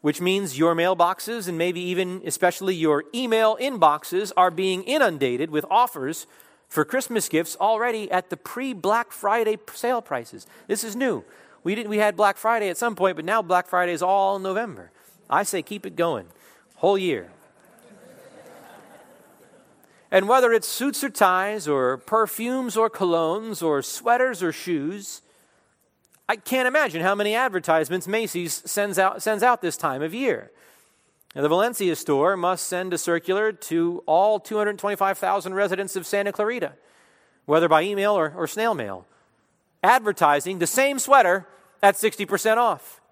which 0.00 0.20
means 0.20 0.58
your 0.58 0.74
mailboxes 0.74 1.46
and 1.46 1.56
maybe 1.56 1.80
even 1.80 2.20
especially 2.24 2.74
your 2.74 3.04
email 3.14 3.56
inboxes 3.58 4.32
are 4.36 4.50
being 4.50 4.82
inundated 4.82 5.50
with 5.50 5.64
offers 5.70 6.26
for 6.68 6.84
Christmas 6.84 7.28
gifts 7.28 7.56
already 7.60 8.10
at 8.10 8.30
the 8.30 8.36
pre 8.36 8.72
Black 8.72 9.12
Friday 9.12 9.58
sale 9.72 10.02
prices. 10.02 10.46
This 10.66 10.84
is 10.84 10.96
new. 10.96 11.24
We, 11.64 11.74
didn't, 11.74 11.90
we 11.90 11.98
had 11.98 12.16
Black 12.16 12.36
Friday 12.36 12.68
at 12.68 12.76
some 12.76 12.94
point, 12.94 13.16
but 13.16 13.24
now 13.24 13.42
Black 13.42 13.66
Friday 13.66 13.92
is 13.92 14.02
all 14.02 14.38
November. 14.38 14.90
I 15.28 15.42
say 15.42 15.62
keep 15.62 15.84
it 15.84 15.96
going, 15.96 16.26
whole 16.76 16.96
year. 16.96 17.30
and 20.10 20.28
whether 20.28 20.52
it's 20.52 20.68
suits 20.68 21.02
or 21.02 21.10
ties, 21.10 21.66
or 21.66 21.96
perfumes 21.96 22.76
or 22.76 22.88
colognes, 22.88 23.62
or 23.62 23.82
sweaters 23.82 24.42
or 24.42 24.52
shoes, 24.52 25.22
I 26.28 26.36
can't 26.36 26.66
imagine 26.66 27.02
how 27.02 27.14
many 27.14 27.34
advertisements 27.34 28.08
Macy's 28.08 28.62
sends 28.64 28.98
out, 28.98 29.22
sends 29.22 29.42
out 29.42 29.62
this 29.62 29.76
time 29.76 30.02
of 30.02 30.12
year. 30.12 30.50
Now, 31.36 31.42
the 31.42 31.50
Valencia 31.50 31.94
store 31.96 32.34
must 32.34 32.66
send 32.66 32.94
a 32.94 32.98
circular 32.98 33.52
to 33.52 34.02
all 34.06 34.40
225,000 34.40 35.52
residents 35.52 35.94
of 35.94 36.06
Santa 36.06 36.32
Clarita, 36.32 36.72
whether 37.44 37.68
by 37.68 37.82
email 37.82 38.14
or, 38.14 38.32
or 38.34 38.46
snail 38.46 38.72
mail, 38.72 39.04
advertising 39.82 40.60
the 40.60 40.66
same 40.66 40.98
sweater 40.98 41.46
at 41.82 41.96
60% 41.96 42.56
off. 42.56 43.02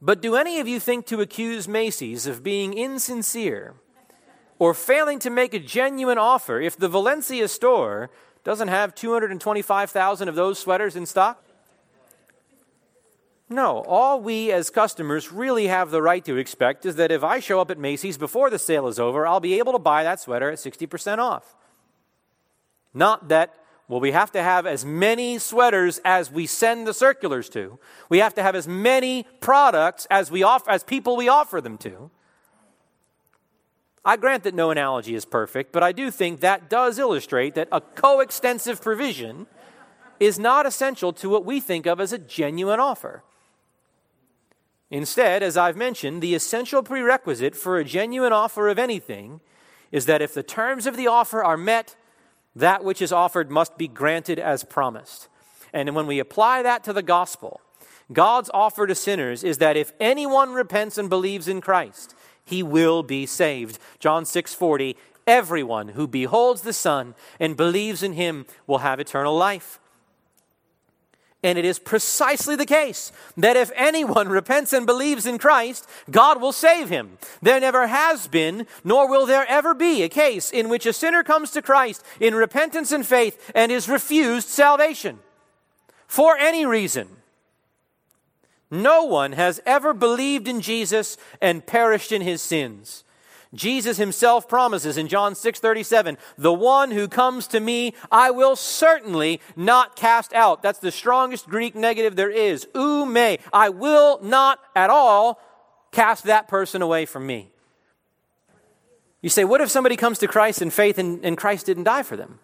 But 0.00 0.22
do 0.22 0.36
any 0.36 0.60
of 0.60 0.68
you 0.68 0.78
think 0.78 1.04
to 1.06 1.20
accuse 1.20 1.66
Macy's 1.66 2.28
of 2.28 2.44
being 2.44 2.74
insincere 2.74 3.74
or 4.60 4.74
failing 4.74 5.18
to 5.18 5.30
make 5.30 5.52
a 5.52 5.58
genuine 5.58 6.16
offer 6.16 6.60
if 6.60 6.76
the 6.76 6.88
Valencia 6.88 7.48
store 7.48 8.08
doesn't 8.44 8.68
have 8.68 8.94
225,000 8.94 10.28
of 10.28 10.36
those 10.36 10.60
sweaters 10.60 10.94
in 10.94 11.06
stock? 11.06 11.42
No, 13.50 13.82
all 13.86 14.20
we 14.20 14.52
as 14.52 14.68
customers 14.68 15.32
really 15.32 15.68
have 15.68 15.90
the 15.90 16.02
right 16.02 16.22
to 16.26 16.36
expect 16.36 16.84
is 16.84 16.96
that 16.96 17.10
if 17.10 17.24
I 17.24 17.40
show 17.40 17.60
up 17.60 17.70
at 17.70 17.78
Macy's 17.78 18.18
before 18.18 18.50
the 18.50 18.58
sale 18.58 18.86
is 18.88 18.98
over, 18.98 19.26
I'll 19.26 19.40
be 19.40 19.58
able 19.58 19.72
to 19.72 19.78
buy 19.78 20.02
that 20.02 20.20
sweater 20.20 20.50
at 20.50 20.58
60% 20.58 21.18
off. 21.18 21.56
Not 22.92 23.28
that, 23.28 23.54
well, 23.88 24.00
we 24.00 24.12
have 24.12 24.30
to 24.32 24.42
have 24.42 24.66
as 24.66 24.84
many 24.84 25.38
sweaters 25.38 25.98
as 26.04 26.30
we 26.30 26.46
send 26.46 26.86
the 26.86 26.92
circulars 26.92 27.48
to. 27.50 27.78
We 28.10 28.18
have 28.18 28.34
to 28.34 28.42
have 28.42 28.54
as 28.54 28.68
many 28.68 29.26
products 29.40 30.06
as, 30.10 30.30
we 30.30 30.44
as 30.44 30.84
people 30.84 31.16
we 31.16 31.28
offer 31.28 31.62
them 31.62 31.78
to. 31.78 32.10
I 34.04 34.16
grant 34.16 34.44
that 34.44 34.54
no 34.54 34.70
analogy 34.70 35.14
is 35.14 35.24
perfect, 35.24 35.72
but 35.72 35.82
I 35.82 35.92
do 35.92 36.10
think 36.10 36.40
that 36.40 36.68
does 36.68 36.98
illustrate 36.98 37.54
that 37.54 37.68
a 37.72 37.80
coextensive 37.80 38.82
provision 38.82 39.46
is 40.20 40.38
not 40.38 40.66
essential 40.66 41.12
to 41.14 41.30
what 41.30 41.44
we 41.44 41.60
think 41.60 41.86
of 41.86 42.00
as 42.00 42.12
a 42.12 42.18
genuine 42.18 42.80
offer. 42.80 43.22
Instead, 44.90 45.42
as 45.42 45.56
I've 45.56 45.76
mentioned, 45.76 46.22
the 46.22 46.34
essential 46.34 46.82
prerequisite 46.82 47.54
for 47.54 47.78
a 47.78 47.84
genuine 47.84 48.32
offer 48.32 48.68
of 48.68 48.78
anything 48.78 49.40
is 49.92 50.06
that 50.06 50.22
if 50.22 50.34
the 50.34 50.42
terms 50.42 50.86
of 50.86 50.96
the 50.96 51.06
offer 51.06 51.44
are 51.44 51.56
met, 51.56 51.96
that 52.56 52.84
which 52.84 53.02
is 53.02 53.12
offered 53.12 53.50
must 53.50 53.76
be 53.76 53.88
granted 53.88 54.38
as 54.38 54.64
promised. 54.64 55.28
And 55.72 55.94
when 55.94 56.06
we 56.06 56.18
apply 56.18 56.62
that 56.62 56.84
to 56.84 56.92
the 56.92 57.02
gospel, 57.02 57.60
God's 58.12 58.50
offer 58.54 58.86
to 58.86 58.94
sinners 58.94 59.44
is 59.44 59.58
that 59.58 59.76
if 59.76 59.92
anyone 60.00 60.52
repents 60.52 60.96
and 60.96 61.10
believes 61.10 61.48
in 61.48 61.60
Christ, 61.60 62.14
he 62.44 62.62
will 62.62 63.02
be 63.02 63.26
saved. 63.26 63.78
John 63.98 64.24
6:40 64.24 64.96
Everyone 65.26 65.88
who 65.88 66.08
beholds 66.08 66.62
the 66.62 66.72
Son 66.72 67.14
and 67.38 67.54
believes 67.54 68.02
in 68.02 68.14
him 68.14 68.46
will 68.66 68.78
have 68.78 68.98
eternal 68.98 69.36
life. 69.36 69.78
And 71.42 71.56
it 71.56 71.64
is 71.64 71.78
precisely 71.78 72.56
the 72.56 72.66
case 72.66 73.12
that 73.36 73.56
if 73.56 73.70
anyone 73.76 74.28
repents 74.28 74.72
and 74.72 74.86
believes 74.86 75.24
in 75.24 75.38
Christ, 75.38 75.88
God 76.10 76.40
will 76.40 76.52
save 76.52 76.88
him. 76.88 77.16
There 77.40 77.60
never 77.60 77.86
has 77.86 78.26
been, 78.26 78.66
nor 78.82 79.08
will 79.08 79.24
there 79.24 79.46
ever 79.48 79.72
be, 79.72 80.02
a 80.02 80.08
case 80.08 80.50
in 80.50 80.68
which 80.68 80.84
a 80.84 80.92
sinner 80.92 81.22
comes 81.22 81.52
to 81.52 81.62
Christ 81.62 82.04
in 82.18 82.34
repentance 82.34 82.90
and 82.90 83.06
faith 83.06 83.52
and 83.54 83.70
is 83.70 83.88
refused 83.88 84.48
salvation 84.48 85.20
for 86.08 86.36
any 86.36 86.66
reason. 86.66 87.08
No 88.70 89.04
one 89.04 89.32
has 89.32 89.60
ever 89.64 89.94
believed 89.94 90.48
in 90.48 90.60
Jesus 90.60 91.16
and 91.40 91.64
perished 91.64 92.12
in 92.12 92.22
his 92.22 92.42
sins. 92.42 93.04
Jesus 93.54 93.96
himself 93.96 94.48
promises 94.48 94.96
in 94.96 95.08
John 95.08 95.34
6:37, 95.34 96.18
"The 96.36 96.52
one 96.52 96.90
who 96.90 97.08
comes 97.08 97.46
to 97.48 97.60
me, 97.60 97.94
I 98.12 98.30
will 98.30 98.56
certainly 98.56 99.40
not 99.56 99.96
cast 99.96 100.32
out." 100.34 100.62
That's 100.62 100.78
the 100.78 100.92
strongest 100.92 101.48
Greek 101.48 101.74
negative 101.74 102.16
there 102.16 102.30
is. 102.30 102.66
Ou 102.74 103.06
mē, 103.06 103.40
I 103.52 103.70
will 103.70 104.18
not 104.22 104.60
at 104.76 104.90
all 104.90 105.40
cast 105.92 106.24
that 106.24 106.48
person 106.48 106.82
away 106.82 107.06
from 107.06 107.26
me. 107.26 107.50
You 109.20 109.30
say, 109.30 109.44
what 109.44 109.60
if 109.60 109.70
somebody 109.70 109.96
comes 109.96 110.18
to 110.18 110.28
Christ 110.28 110.62
in 110.62 110.70
faith 110.70 110.98
and, 110.98 111.24
and 111.24 111.36
Christ 111.36 111.66
didn't 111.66 111.84
die 111.84 112.02
for 112.02 112.16
them 112.16 112.38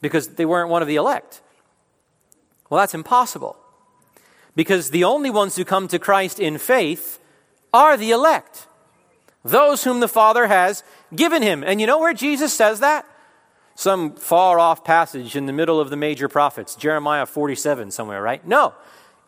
because 0.00 0.28
they 0.28 0.44
weren't 0.44 0.68
one 0.68 0.82
of 0.82 0.88
the 0.88 0.96
elect? 0.96 1.40
Well, 2.68 2.80
that's 2.80 2.94
impossible. 2.94 3.56
Because 4.54 4.90
the 4.90 5.04
only 5.04 5.30
ones 5.30 5.56
who 5.56 5.64
come 5.64 5.88
to 5.88 5.98
Christ 5.98 6.38
in 6.38 6.58
faith 6.58 7.18
are 7.72 7.96
the 7.96 8.10
elect, 8.10 8.66
those 9.44 9.84
whom 9.84 10.00
the 10.00 10.08
Father 10.08 10.46
has 10.46 10.82
given 11.14 11.42
him. 11.42 11.64
And 11.64 11.80
you 11.80 11.86
know 11.86 11.98
where 11.98 12.14
Jesus 12.14 12.52
says 12.52 12.80
that? 12.80 13.06
Some 13.74 14.14
far 14.14 14.58
off 14.58 14.84
passage 14.84 15.36
in 15.36 15.46
the 15.46 15.52
middle 15.52 15.80
of 15.80 15.90
the 15.90 15.96
major 15.96 16.28
prophets, 16.28 16.74
Jeremiah 16.74 17.26
47 17.26 17.90
somewhere, 17.90 18.20
right? 18.20 18.46
No 18.46 18.74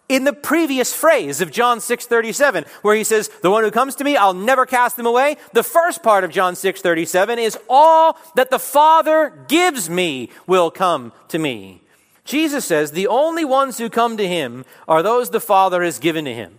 in 0.09 0.25
the 0.25 0.33
previous 0.33 0.95
phrase 0.95 1.41
of 1.41 1.51
John 1.51 1.79
6:37 1.79 2.67
where 2.83 2.95
he 2.95 3.05
says 3.05 3.29
the 3.41 3.51
one 3.51 3.65
who 3.65 3.71
comes 3.71 3.95
to 3.97 4.05
me 4.05 4.17
I'll 4.17 4.35
never 4.35 4.67
cast 4.67 4.97
them 4.97 5.07
away 5.07 5.37
the 5.53 5.63
first 5.63 6.03
part 6.03 6.25
of 6.25 6.31
John 6.31 6.55
6:37 6.55 7.39
is 7.39 7.59
all 7.69 8.19
that 8.35 8.51
the 8.51 8.59
father 8.59 9.45
gives 9.49 9.89
me 9.89 10.31
will 10.47 10.71
come 10.71 11.13
to 11.29 11.39
me 11.39 11.83
Jesus 12.25 12.67
says 12.67 12.91
the 12.91 13.07
only 13.07 13.45
ones 13.45 13.79
who 13.79 13.89
come 13.89 14.17
to 14.17 14.29
him 14.29 14.65
are 14.87 15.03
those 15.03 15.31
the 15.31 15.41
father 15.41 15.83
has 15.83 15.99
given 15.99 16.25
to 16.27 16.35
him 16.35 16.59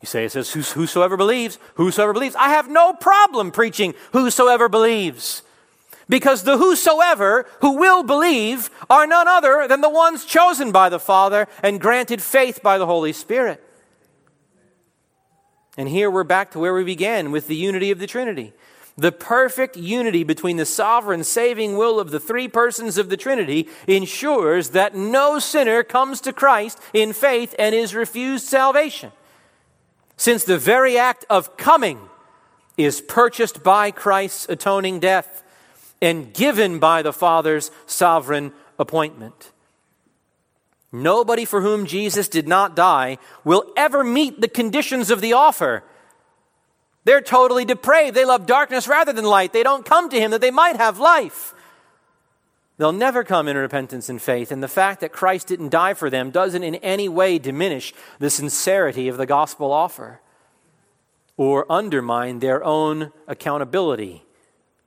you 0.00 0.06
say 0.06 0.24
it 0.24 0.32
says 0.32 0.52
whosoever 0.52 1.16
believes 1.16 1.58
whosoever 1.74 2.12
believes 2.12 2.34
I 2.36 2.48
have 2.48 2.70
no 2.70 2.92
problem 2.92 3.50
preaching 3.50 3.94
whosoever 4.12 4.68
believes 4.68 5.42
because 6.10 6.42
the 6.42 6.58
whosoever 6.58 7.46
who 7.60 7.78
will 7.78 8.02
believe 8.02 8.68
are 8.90 9.06
none 9.06 9.28
other 9.28 9.66
than 9.68 9.80
the 9.80 9.88
ones 9.88 10.26
chosen 10.26 10.72
by 10.72 10.90
the 10.90 10.98
Father 10.98 11.46
and 11.62 11.80
granted 11.80 12.20
faith 12.20 12.62
by 12.62 12.76
the 12.76 12.86
Holy 12.86 13.12
Spirit. 13.12 13.64
And 15.78 15.88
here 15.88 16.10
we're 16.10 16.24
back 16.24 16.50
to 16.50 16.58
where 16.58 16.74
we 16.74 16.84
began 16.84 17.30
with 17.30 17.46
the 17.46 17.56
unity 17.56 17.92
of 17.92 18.00
the 18.00 18.08
Trinity. 18.08 18.52
The 18.98 19.12
perfect 19.12 19.76
unity 19.76 20.24
between 20.24 20.56
the 20.56 20.66
sovereign 20.66 21.22
saving 21.22 21.76
will 21.76 22.00
of 22.00 22.10
the 22.10 22.20
three 22.20 22.48
persons 22.48 22.98
of 22.98 23.08
the 23.08 23.16
Trinity 23.16 23.68
ensures 23.86 24.70
that 24.70 24.96
no 24.96 25.38
sinner 25.38 25.84
comes 25.84 26.20
to 26.22 26.32
Christ 26.32 26.78
in 26.92 27.12
faith 27.12 27.54
and 27.56 27.72
is 27.72 27.94
refused 27.94 28.46
salvation. 28.46 29.12
Since 30.20 30.44
the 30.44 30.58
very 30.58 30.98
act 30.98 31.24
of 31.30 31.56
coming 31.56 31.98
is 32.76 33.00
purchased 33.00 33.62
by 33.62 33.90
Christ's 33.90 34.50
atoning 34.50 35.00
death 35.00 35.42
and 36.02 36.34
given 36.34 36.78
by 36.78 37.00
the 37.00 37.14
Father's 37.14 37.70
sovereign 37.86 38.52
appointment. 38.78 39.50
Nobody 40.92 41.46
for 41.46 41.62
whom 41.62 41.86
Jesus 41.86 42.28
did 42.28 42.46
not 42.46 42.76
die 42.76 43.16
will 43.44 43.64
ever 43.78 44.04
meet 44.04 44.42
the 44.42 44.48
conditions 44.48 45.10
of 45.10 45.22
the 45.22 45.32
offer. 45.32 45.84
They're 47.04 47.22
totally 47.22 47.64
depraved. 47.64 48.14
They 48.14 48.26
love 48.26 48.44
darkness 48.44 48.86
rather 48.86 49.14
than 49.14 49.24
light. 49.24 49.54
They 49.54 49.62
don't 49.62 49.86
come 49.86 50.10
to 50.10 50.20
Him 50.20 50.32
that 50.32 50.42
they 50.42 50.50
might 50.50 50.76
have 50.76 50.98
life. 50.98 51.54
They'll 52.80 52.92
never 52.92 53.24
come 53.24 53.46
in 53.46 53.58
repentance 53.58 54.08
and 54.08 54.22
faith. 54.22 54.50
And 54.50 54.62
the 54.62 54.66
fact 54.66 55.02
that 55.02 55.12
Christ 55.12 55.48
didn't 55.48 55.68
die 55.68 55.92
for 55.92 56.08
them 56.08 56.30
doesn't 56.30 56.64
in 56.64 56.76
any 56.76 57.10
way 57.10 57.38
diminish 57.38 57.92
the 58.18 58.30
sincerity 58.30 59.06
of 59.06 59.18
the 59.18 59.26
gospel 59.26 59.70
offer 59.70 60.22
or 61.36 61.70
undermine 61.70 62.38
their 62.38 62.64
own 62.64 63.12
accountability 63.28 64.24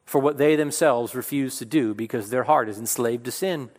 for 0.05 0.19
what 0.19 0.39
they 0.39 0.55
themselves 0.55 1.13
refuse 1.13 1.59
to 1.59 1.65
do 1.65 1.93
because 1.93 2.31
their 2.31 2.45
heart 2.45 2.67
is 2.67 2.79
enslaved 2.79 3.25
to 3.25 3.31
sin. 3.31 3.69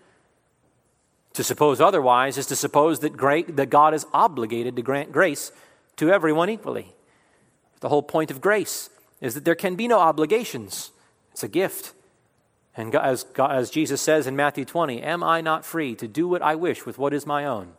To 1.32 1.42
suppose 1.42 1.80
otherwise 1.80 2.38
is 2.38 2.46
to 2.46 2.54
suppose 2.54 3.00
that, 3.00 3.16
great, 3.16 3.56
that 3.56 3.68
God 3.68 3.94
is 3.94 4.06
obligated 4.14 4.76
to 4.76 4.82
grant 4.82 5.10
grace 5.10 5.50
to 5.96 6.12
everyone 6.12 6.48
equally. 6.50 6.94
The 7.80 7.88
whole 7.88 8.04
point 8.04 8.30
of 8.30 8.40
grace 8.40 8.90
is 9.20 9.34
that 9.34 9.44
there 9.44 9.56
can 9.56 9.74
be 9.74 9.88
no 9.88 9.98
obligations, 9.98 10.92
it's 11.32 11.42
a 11.42 11.48
gift. 11.48 11.94
And 12.76 12.94
as, 12.94 13.24
as 13.38 13.70
Jesus 13.70 14.00
says 14.00 14.26
in 14.26 14.34
Matthew 14.34 14.64
20, 14.64 15.02
Am 15.02 15.22
I 15.22 15.40
not 15.40 15.64
free 15.64 15.94
to 15.96 16.08
do 16.08 16.26
what 16.26 16.42
I 16.42 16.54
wish 16.54 16.84
with 16.84 16.98
what 16.98 17.14
is 17.14 17.26
my 17.26 17.44
own? 17.44 17.72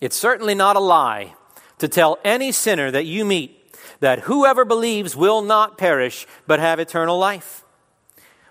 It's 0.00 0.16
certainly 0.16 0.54
not 0.54 0.76
a 0.76 0.80
lie 0.80 1.34
to 1.78 1.88
tell 1.88 2.18
any 2.24 2.52
sinner 2.52 2.90
that 2.90 3.06
you 3.06 3.24
meet 3.24 3.54
that 4.00 4.20
whoever 4.20 4.64
believes 4.64 5.16
will 5.16 5.42
not 5.42 5.76
perish, 5.76 6.26
but 6.46 6.60
have 6.60 6.78
eternal 6.78 7.18
life. 7.18 7.64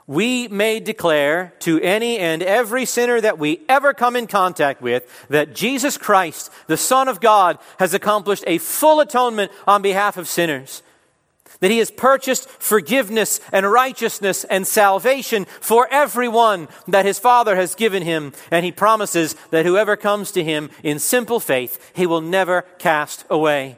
We 0.07 0.47
may 0.47 0.79
declare 0.79 1.53
to 1.59 1.81
any 1.81 2.17
and 2.17 2.41
every 2.41 2.85
sinner 2.85 3.19
that 3.19 3.37
we 3.37 3.61
ever 3.67 3.93
come 3.93 4.15
in 4.15 4.27
contact 4.27 4.81
with 4.81 5.25
that 5.29 5.53
Jesus 5.53 5.97
Christ, 5.97 6.49
the 6.67 6.77
Son 6.77 7.09
of 7.09 7.19
God, 7.19 7.59
has 7.79 7.93
accomplished 7.93 8.45
a 8.47 8.57
full 8.57 9.01
atonement 9.01 9.51
on 9.65 9.81
behalf 9.81 10.15
of 10.15 10.27
sinners. 10.27 10.81
That 11.59 11.71
he 11.71 11.79
has 11.79 11.89
purchased 11.89 12.49
forgiveness 12.49 13.39
and 13.51 13.71
righteousness 13.71 14.43
and 14.43 14.67
salvation 14.67 15.45
for 15.59 15.87
everyone 15.91 16.67
that 16.87 17.05
his 17.05 17.19
Father 17.19 17.55
has 17.55 17.73
given 17.75 18.03
him. 18.03 18.33
And 18.51 18.63
he 18.63 18.71
promises 18.71 19.35
that 19.49 19.65
whoever 19.65 19.95
comes 19.95 20.31
to 20.31 20.43
him 20.43 20.69
in 20.83 20.99
simple 20.99 21.39
faith, 21.39 21.91
he 21.95 22.05
will 22.05 22.21
never 22.21 22.61
cast 22.77 23.25
away. 23.29 23.77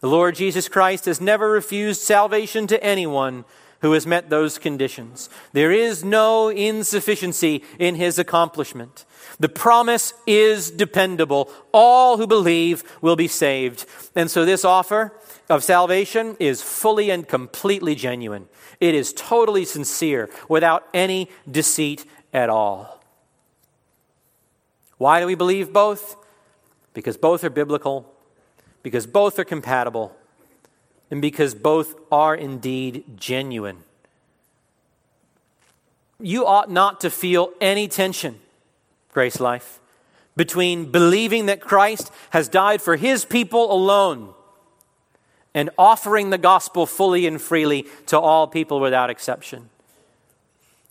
The 0.00 0.08
Lord 0.10 0.34
Jesus 0.34 0.68
Christ 0.68 1.06
has 1.06 1.20
never 1.20 1.50
refused 1.50 2.02
salvation 2.02 2.66
to 2.66 2.84
anyone 2.84 3.44
who 3.84 3.92
has 3.92 4.06
met 4.06 4.30
those 4.30 4.56
conditions. 4.56 5.28
There 5.52 5.70
is 5.70 6.02
no 6.02 6.48
insufficiency 6.48 7.62
in 7.78 7.96
his 7.96 8.18
accomplishment. 8.18 9.04
The 9.38 9.50
promise 9.50 10.14
is 10.26 10.70
dependable. 10.70 11.50
All 11.70 12.16
who 12.16 12.26
believe 12.26 12.82
will 13.02 13.14
be 13.14 13.28
saved. 13.28 13.84
And 14.16 14.30
so 14.30 14.46
this 14.46 14.64
offer 14.64 15.12
of 15.50 15.62
salvation 15.62 16.34
is 16.40 16.62
fully 16.62 17.10
and 17.10 17.28
completely 17.28 17.94
genuine. 17.94 18.48
It 18.80 18.94
is 18.94 19.12
totally 19.12 19.66
sincere 19.66 20.30
without 20.48 20.88
any 20.94 21.28
deceit 21.50 22.06
at 22.32 22.48
all. 22.48 23.04
Why 24.96 25.20
do 25.20 25.26
we 25.26 25.34
believe 25.34 25.74
both? 25.74 26.16
Because 26.94 27.18
both 27.18 27.44
are 27.44 27.50
biblical 27.50 28.10
because 28.82 29.06
both 29.06 29.38
are 29.38 29.44
compatible 29.44 30.16
and 31.14 31.22
because 31.22 31.54
both 31.54 31.94
are 32.10 32.34
indeed 32.34 33.04
genuine. 33.14 33.84
You 36.18 36.44
ought 36.44 36.68
not 36.68 37.02
to 37.02 37.08
feel 37.08 37.52
any 37.60 37.86
tension, 37.86 38.40
GraceLife, 39.14 39.78
between 40.34 40.90
believing 40.90 41.46
that 41.46 41.60
Christ 41.60 42.10
has 42.30 42.48
died 42.48 42.82
for 42.82 42.96
his 42.96 43.24
people 43.24 43.72
alone 43.72 44.34
and 45.54 45.70
offering 45.78 46.30
the 46.30 46.36
gospel 46.36 46.84
fully 46.84 47.28
and 47.28 47.40
freely 47.40 47.86
to 48.06 48.18
all 48.18 48.48
people 48.48 48.80
without 48.80 49.08
exception. 49.08 49.70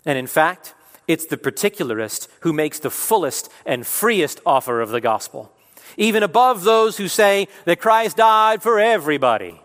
And 0.06 0.18
in 0.18 0.28
fact, 0.28 0.74
it's 1.06 1.26
the 1.26 1.36
particularist 1.36 2.30
who 2.44 2.54
makes 2.54 2.80
the 2.80 2.90
fullest 2.90 3.52
and 3.66 3.86
freest 3.86 4.40
offer 4.46 4.80
of 4.80 4.88
the 4.88 5.02
gospel 5.02 5.52
even 5.98 6.24
above 6.24 6.64
those 6.64 6.98
who 6.98 7.08
say 7.08 7.48
that 7.66 7.80
Christ 7.80 8.18
died 8.18 8.64
for 8.64 8.80
everybody. 8.80 9.60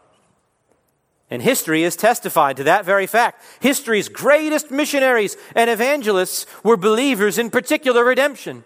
And 1.31 1.43
history 1.43 1.83
has 1.83 1.95
testified 1.95 2.57
to 2.57 2.64
that 2.64 2.87
very 2.87 3.07
fact. 3.07 3.43
History's 3.61 4.09
greatest 4.09 4.70
missionaries 4.70 5.37
and 5.55 5.68
evangelists 5.68 6.47
were 6.62 6.76
believers 6.76 7.37
in 7.37 7.51
particular 7.51 8.05
redemption. 8.05 8.64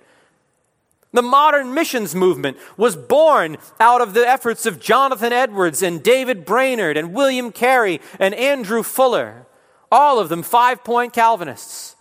The 1.13 1.23
modern 1.23 1.75
missions 1.75 2.15
movement 2.15 2.57
was 2.77 2.97
born 2.97 3.59
out 3.79 4.01
of 4.01 4.15
the 4.15 4.27
efforts 4.27 4.65
of 4.65 4.81
Jonathan 4.81 5.33
Edwards 5.33 5.83
and 5.83 6.03
David 6.03 6.47
Brainerd 6.47 6.97
and 6.97 7.13
William 7.13 7.53
Carey 7.53 8.01
and 8.19 8.35
Andrew 8.35 8.83
Fuller, 8.83 9.47
all 9.91 10.19
of 10.19 10.29
them 10.31 10.43
five 10.43 10.85
point 10.85 11.13
Calvinists. 11.13 11.92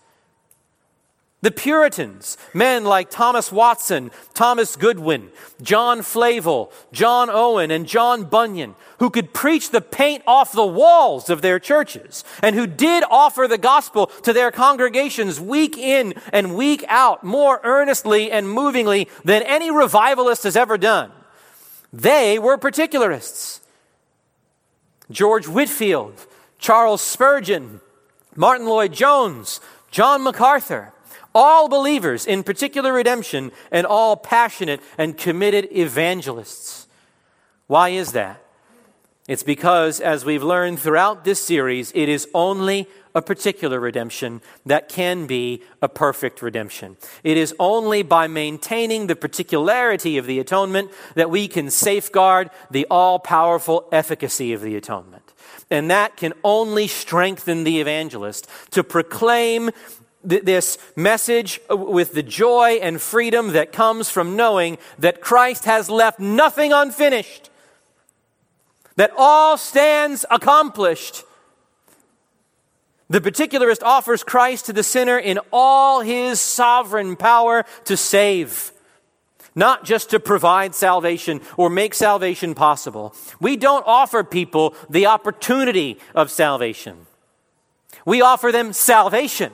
The 1.43 1.51
Puritans, 1.51 2.37
men 2.53 2.83
like 2.83 3.09
Thomas 3.09 3.51
Watson, 3.51 4.11
Thomas 4.35 4.75
Goodwin, 4.75 5.31
John 5.59 6.03
Flavel, 6.03 6.71
John 6.91 7.31
Owen, 7.31 7.71
and 7.71 7.87
John 7.87 8.25
Bunyan, 8.25 8.75
who 8.99 9.09
could 9.09 9.33
preach 9.33 9.71
the 9.71 9.81
paint 9.81 10.23
off 10.27 10.51
the 10.51 10.65
walls 10.65 11.31
of 11.31 11.41
their 11.41 11.59
churches 11.59 12.23
and 12.43 12.55
who 12.55 12.67
did 12.67 13.03
offer 13.09 13.47
the 13.47 13.57
gospel 13.57 14.05
to 14.21 14.33
their 14.33 14.51
congregations 14.51 15.39
week 15.39 15.79
in 15.79 16.13
and 16.31 16.55
week 16.55 16.85
out 16.87 17.23
more 17.23 17.59
earnestly 17.63 18.31
and 18.31 18.47
movingly 18.47 19.09
than 19.25 19.41
any 19.41 19.71
revivalist 19.71 20.43
has 20.43 20.55
ever 20.55 20.77
done. 20.77 21.11
They 21.91 22.37
were 22.37 22.59
particularists. 22.59 23.61
George 25.09 25.47
Whitefield, 25.47 26.27
Charles 26.59 27.01
Spurgeon, 27.01 27.81
Martyn 28.35 28.67
Lloyd-Jones, 28.67 29.59
John 29.89 30.23
MacArthur, 30.23 30.93
all 31.34 31.69
believers 31.69 32.25
in 32.25 32.43
particular 32.43 32.93
redemption, 32.93 33.51
and 33.71 33.86
all 33.86 34.15
passionate 34.15 34.82
and 34.97 35.17
committed 35.17 35.67
evangelists. 35.71 36.88
Why 37.67 37.89
is 37.89 38.11
that? 38.11 38.41
It's 39.27 39.43
because, 39.43 40.01
as 40.01 40.25
we've 40.25 40.43
learned 40.43 40.79
throughout 40.79 41.23
this 41.23 41.41
series, 41.41 41.91
it 41.95 42.09
is 42.09 42.27
only 42.34 42.88
a 43.13 43.21
particular 43.21 43.79
redemption 43.79 44.41
that 44.65 44.89
can 44.89 45.27
be 45.27 45.61
a 45.82 45.88
perfect 45.88 46.41
redemption. 46.41 46.97
It 47.23 47.38
is 47.38 47.53
only 47.59 48.03
by 48.03 48.27
maintaining 48.27 49.07
the 49.07 49.15
particularity 49.15 50.17
of 50.17 50.25
the 50.25 50.39
atonement 50.39 50.91
that 51.15 51.29
we 51.29 51.47
can 51.47 51.69
safeguard 51.69 52.49
the 52.71 52.88
all 52.89 53.19
powerful 53.19 53.88
efficacy 53.91 54.53
of 54.53 54.61
the 54.61 54.75
atonement. 54.75 55.34
And 55.69 55.89
that 55.91 56.17
can 56.17 56.34
only 56.43 56.88
strengthen 56.88 57.63
the 57.63 57.79
evangelist 57.79 58.49
to 58.71 58.84
proclaim 58.84 59.69
th- 60.28 60.43
this 60.43 60.78
message 60.95 61.59
with 61.69 62.13
the 62.13 62.24
joy 62.24 62.80
and 62.82 63.01
freedom 63.01 63.53
that 63.53 63.72
comes 63.72 64.09
from 64.09 64.36
knowing 64.36 64.78
that 64.99 65.22
Christ 65.22 65.65
has 65.65 65.89
left 65.89 66.19
nothing 66.19 66.74
unfinished, 66.74 67.49
that 68.95 69.11
all 69.17 69.57
stands 69.57 70.26
accomplished 70.30 71.24
the 73.11 73.19
particularist 73.19 73.84
offers 73.84 74.24
Christ 74.24 74.67
to 74.67 74.74
the 74.74 74.84
sinner 74.84 75.17
in 75.17 75.38
all 75.51 75.99
his 75.99 76.39
sovereign 76.39 77.17
power 77.17 77.65
to 77.84 77.97
save, 77.97 78.72
not 79.53 79.84
just 79.84 80.11
to 80.11 80.19
provide 80.22 80.74
salvation 80.74 81.41
or 81.57 81.69
make 81.69 81.93
salvation 81.93 82.55
possible. 82.55 83.13
We 83.41 83.57
don't 83.57 83.84
offer 83.86 84.24
people 84.24 84.76
the 84.89 85.07
opportunity 85.07 85.99
of 86.15 86.32
salvation. 86.32 87.05
We 88.05 88.22
offer 88.22 88.49
them 88.49 88.72
salvation. 88.72 89.51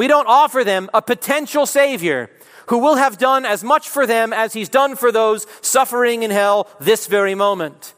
We 0.00 0.08
don't 0.08 0.28
offer 0.28 0.64
them 0.64 0.88
a 0.94 1.02
potential 1.02 1.66
Savior 1.66 2.30
who 2.68 2.78
will 2.78 2.94
have 2.94 3.18
done 3.18 3.44
as 3.44 3.62
much 3.62 3.86
for 3.86 4.06
them 4.06 4.32
as 4.32 4.54
He's 4.54 4.70
done 4.70 4.96
for 4.96 5.12
those 5.12 5.46
suffering 5.60 6.22
in 6.22 6.30
hell 6.30 6.68
this 6.80 7.06
very 7.06 7.34
moment. 7.34 7.92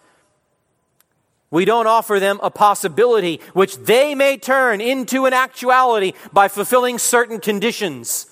We 1.52 1.64
don't 1.64 1.86
offer 1.86 2.18
them 2.18 2.40
a 2.42 2.50
possibility 2.50 3.40
which 3.52 3.76
they 3.76 4.16
may 4.16 4.36
turn 4.36 4.80
into 4.80 5.26
an 5.26 5.32
actuality 5.32 6.14
by 6.32 6.48
fulfilling 6.48 6.98
certain 6.98 7.38
conditions. 7.38 8.26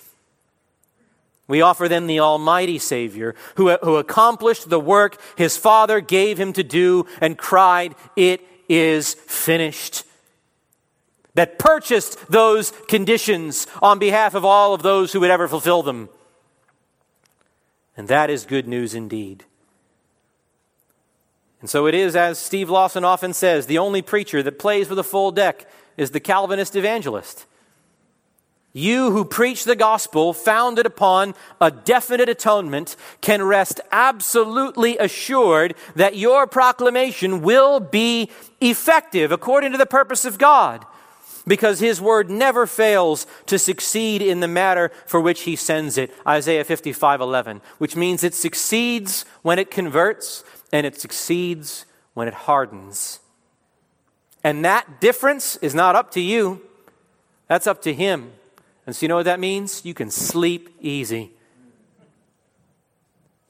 We 1.46 1.60
offer 1.60 1.86
them 1.88 2.08
the 2.08 2.18
Almighty 2.18 2.80
Savior 2.80 3.36
who, 3.54 3.70
who 3.84 3.98
accomplished 3.98 4.68
the 4.68 4.80
work 4.80 5.16
his 5.36 5.56
Father 5.56 6.00
gave 6.00 6.40
him 6.40 6.52
to 6.54 6.64
do 6.64 7.06
and 7.20 7.38
cried, 7.38 7.94
It 8.16 8.40
is 8.68 9.14
finished. 9.14 10.02
That 11.34 11.58
purchased 11.58 12.18
those 12.28 12.72
conditions 12.88 13.66
on 13.80 13.98
behalf 13.98 14.34
of 14.34 14.44
all 14.44 14.74
of 14.74 14.82
those 14.82 15.12
who 15.12 15.20
would 15.20 15.30
ever 15.30 15.46
fulfill 15.46 15.82
them. 15.82 16.08
And 17.96 18.08
that 18.08 18.30
is 18.30 18.44
good 18.44 18.66
news 18.66 18.94
indeed. 18.94 19.44
And 21.60 21.68
so 21.68 21.86
it 21.86 21.94
is, 21.94 22.16
as 22.16 22.38
Steve 22.38 22.70
Lawson 22.70 23.04
often 23.04 23.32
says, 23.34 23.66
the 23.66 23.78
only 23.78 24.02
preacher 24.02 24.42
that 24.42 24.58
plays 24.58 24.88
with 24.88 24.98
a 24.98 25.04
full 25.04 25.30
deck 25.30 25.68
is 25.96 26.10
the 26.10 26.20
Calvinist 26.20 26.74
evangelist. 26.74 27.46
You 28.72 29.10
who 29.10 29.24
preach 29.24 29.64
the 29.64 29.76
gospel 29.76 30.32
founded 30.32 30.86
upon 30.86 31.34
a 31.60 31.70
definite 31.70 32.28
atonement 32.28 32.94
can 33.20 33.42
rest 33.42 33.80
absolutely 33.90 34.96
assured 34.96 35.74
that 35.96 36.16
your 36.16 36.46
proclamation 36.46 37.42
will 37.42 37.80
be 37.80 38.30
effective 38.60 39.32
according 39.32 39.72
to 39.72 39.78
the 39.78 39.86
purpose 39.86 40.24
of 40.24 40.38
God 40.38 40.86
because 41.50 41.80
his 41.80 42.00
word 42.00 42.30
never 42.30 42.64
fails 42.64 43.26
to 43.46 43.58
succeed 43.58 44.22
in 44.22 44.38
the 44.38 44.46
matter 44.46 44.92
for 45.04 45.20
which 45.20 45.40
he 45.42 45.56
sends 45.56 45.98
it 45.98 46.14
isaiah 46.24 46.62
55 46.62 47.20
11 47.20 47.60
which 47.78 47.96
means 47.96 48.22
it 48.22 48.34
succeeds 48.34 49.24
when 49.42 49.58
it 49.58 49.68
converts 49.68 50.44
and 50.72 50.86
it 50.86 51.00
succeeds 51.00 51.86
when 52.14 52.28
it 52.28 52.34
hardens. 52.34 53.20
And 54.42 54.64
that 54.64 55.00
difference 55.00 55.56
is 55.56 55.74
not 55.74 55.96
up 55.96 56.10
to 56.12 56.20
you, 56.20 56.60
that's 57.46 57.66
up 57.66 57.82
to 57.82 57.92
Him. 57.92 58.32
And 58.86 58.96
so, 58.96 59.04
you 59.04 59.08
know 59.08 59.16
what 59.16 59.24
that 59.26 59.40
means? 59.40 59.84
You 59.84 59.94
can 59.94 60.10
sleep 60.10 60.74
easy. 60.80 61.32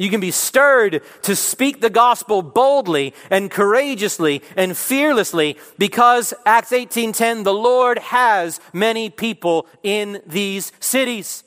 You 0.01 0.09
can 0.09 0.21
be 0.21 0.31
stirred 0.31 1.03
to 1.25 1.37
speak 1.37 1.83
the 1.83 1.91
gospel 1.91 2.41
boldly 2.41 3.13
and 3.29 3.51
courageously 3.51 4.43
and 4.57 4.75
fearlessly 4.75 5.59
because 5.77 6.33
Acts 6.47 6.73
18:10 6.73 7.45
the 7.45 7.53
Lord 7.53 7.99
has 7.99 8.61
many 8.73 9.11
people 9.11 9.67
in 9.83 10.23
these 10.27 10.73
cities. 10.81 11.45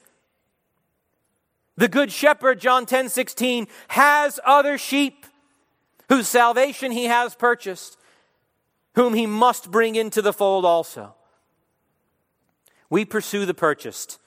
The 1.77 1.87
good 1.87 2.11
shepherd 2.11 2.59
John 2.59 2.85
10:16 2.85 3.67
has 3.87 4.39
other 4.45 4.77
sheep 4.77 5.25
whose 6.07 6.27
salvation 6.27 6.91
he 6.91 7.05
has 7.05 7.33
purchased, 7.33 7.97
whom 8.93 9.15
he 9.15 9.25
must 9.25 9.71
bring 9.71 9.95
into 9.95 10.21
the 10.21 10.31
fold 10.31 10.63
also. 10.63 11.15
We 12.87 13.03
pursue 13.03 13.47
the 13.47 13.55
purchased, 13.55 14.19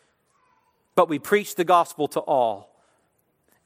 but 0.96 1.08
we 1.08 1.20
preach 1.20 1.54
the 1.54 1.62
gospel 1.62 2.08
to 2.08 2.18
all. 2.18 2.75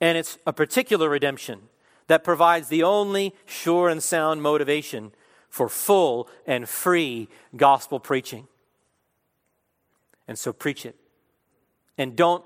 And 0.01 0.17
it's 0.17 0.39
a 0.47 0.53
particular 0.53 1.09
redemption 1.09 1.69
that 2.07 2.25
provides 2.25 2.69
the 2.69 2.83
only 2.83 3.35
sure 3.45 3.89
and 3.89 4.03
sound 4.03 4.43
motivation 4.43 5.13
for 5.49 5.69
full 5.69 6.29
and 6.47 6.69
free 6.69 7.29
gospel 7.57 8.01
preaching. 8.01 8.47
And 10.27 10.39
so 10.39 10.53
preach 10.53 10.87
it. 10.87 10.97
And 11.99 12.17
don't 12.17 12.45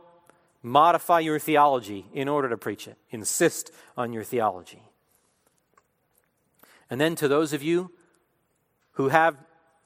modify 0.63 1.21
your 1.21 1.39
theology 1.39 2.07
in 2.13 2.29
order 2.29 2.49
to 2.49 2.57
preach 2.57 2.89
it. 2.89 2.97
Insist 3.11 3.71
on 3.97 4.13
your 4.13 4.25
theology. 4.25 4.83
And 6.91 7.01
then 7.01 7.15
to 7.17 7.29
those 7.29 7.53
of 7.53 7.63
you 7.63 7.91
who 8.93 9.09
have 9.09 9.37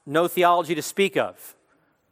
no 0.05 0.27
theology 0.27 0.75
to 0.75 0.81
speak 0.81 1.17
of, 1.17 1.55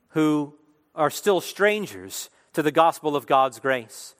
who 0.09 0.53
are 0.93 1.09
still 1.09 1.41
strangers 1.41 2.29
to 2.53 2.61
the 2.61 2.71
gospel 2.71 3.15
of 3.15 3.27
God's 3.27 3.59
grace, 3.59 4.15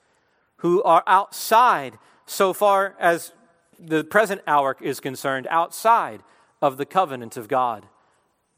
who 0.57 0.81
are 0.83 1.03
outside, 1.07 1.97
so 2.25 2.53
far 2.53 2.95
as 2.99 3.31
the 3.79 4.03
present 4.03 4.41
hour 4.47 4.75
is 4.81 4.99
concerned, 4.99 5.47
outside 5.49 6.21
of 6.61 6.77
the 6.77 6.85
covenant 6.85 7.37
of 7.37 7.47
God, 7.47 7.85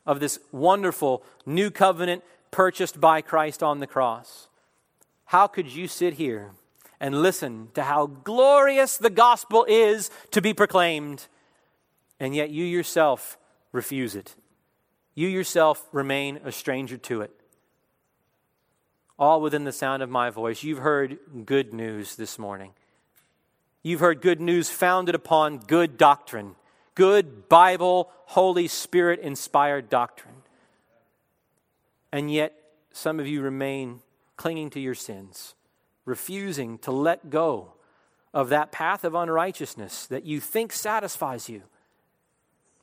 of 0.05 0.19
this 0.19 0.39
wonderful 0.51 1.23
new 1.45 1.69
covenant 1.69 2.23
purchased 2.51 2.99
by 2.99 3.21
Christ 3.21 3.61
on 3.61 3.79
the 3.79 3.87
cross. 3.87 4.47
How 5.25 5.47
could 5.47 5.67
you 5.67 5.87
sit 5.87 6.15
here 6.15 6.51
and 6.99 7.21
listen 7.21 7.69
to 7.75 7.83
how 7.83 8.07
glorious 8.07 8.97
the 8.97 9.09
gospel 9.09 9.65
is 9.67 10.09
to 10.31 10.41
be 10.41 10.53
proclaimed? 10.53 11.27
and 12.19 12.35
yet 12.35 12.49
you 12.49 12.65
yourself 12.65 13.37
refuse 13.71 14.15
it. 14.15 14.35
You 15.15 15.27
yourself 15.27 15.87
remain 15.91 16.39
a 16.43 16.51
stranger 16.51 16.97
to 16.97 17.21
it. 17.21 17.31
All 19.19 19.41
within 19.41 19.65
the 19.65 19.71
sound 19.71 20.01
of 20.01 20.09
my 20.09 20.31
voice, 20.31 20.63
you've 20.63 20.79
heard 20.79 21.19
good 21.45 21.73
news 21.73 22.15
this 22.15 22.39
morning. 22.39 22.71
You've 23.83 23.99
heard 23.99 24.21
good 24.21 24.41
news 24.41 24.69
founded 24.69 25.13
upon 25.13 25.59
good 25.59 25.97
doctrine, 25.97 26.55
good 26.95 27.47
Bible, 27.49 28.09
Holy 28.25 28.67
Spirit 28.67 29.19
inspired 29.19 29.89
doctrine. 29.89 30.35
And 32.11 32.31
yet, 32.31 32.53
some 32.91 33.19
of 33.19 33.27
you 33.27 33.41
remain 33.41 33.99
clinging 34.37 34.71
to 34.71 34.79
your 34.79 34.95
sins, 34.95 35.53
refusing 36.05 36.79
to 36.79 36.91
let 36.91 37.29
go 37.29 37.73
of 38.33 38.49
that 38.49 38.71
path 38.71 39.03
of 39.03 39.13
unrighteousness 39.13 40.07
that 40.07 40.25
you 40.25 40.39
think 40.39 40.71
satisfies 40.73 41.49
you 41.49 41.63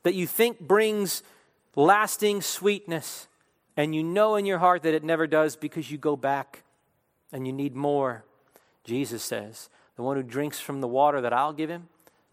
that 0.07 0.15
you 0.15 0.25
think 0.25 0.61
brings 0.61 1.25
lasting 1.75 2.41
sweetness, 2.41 3.27
and 3.77 3.95
you 3.95 4.03
know 4.03 4.37
in 4.37 4.47
your 4.47 4.59
heart 4.59 4.83
that 4.83 4.95
it 4.95 5.05
never 5.05 5.27
does 5.27 5.57
because 5.57 5.91
you 5.91 5.99
go 5.99 6.17
back 6.17 6.63
and 7.33 7.47
you 7.47 7.53
need 7.53 7.75
more. 7.75 8.25
Jesus 8.85 9.23
says, 9.23 9.69
The 9.97 10.03
one 10.03 10.17
who 10.17 10.23
drinks 10.23 10.61
from 10.61 10.81
the 10.81 10.89
water 10.89 11.21
that 11.21 11.33
I'll 11.33 11.53
give 11.53 11.71
him 11.71 11.89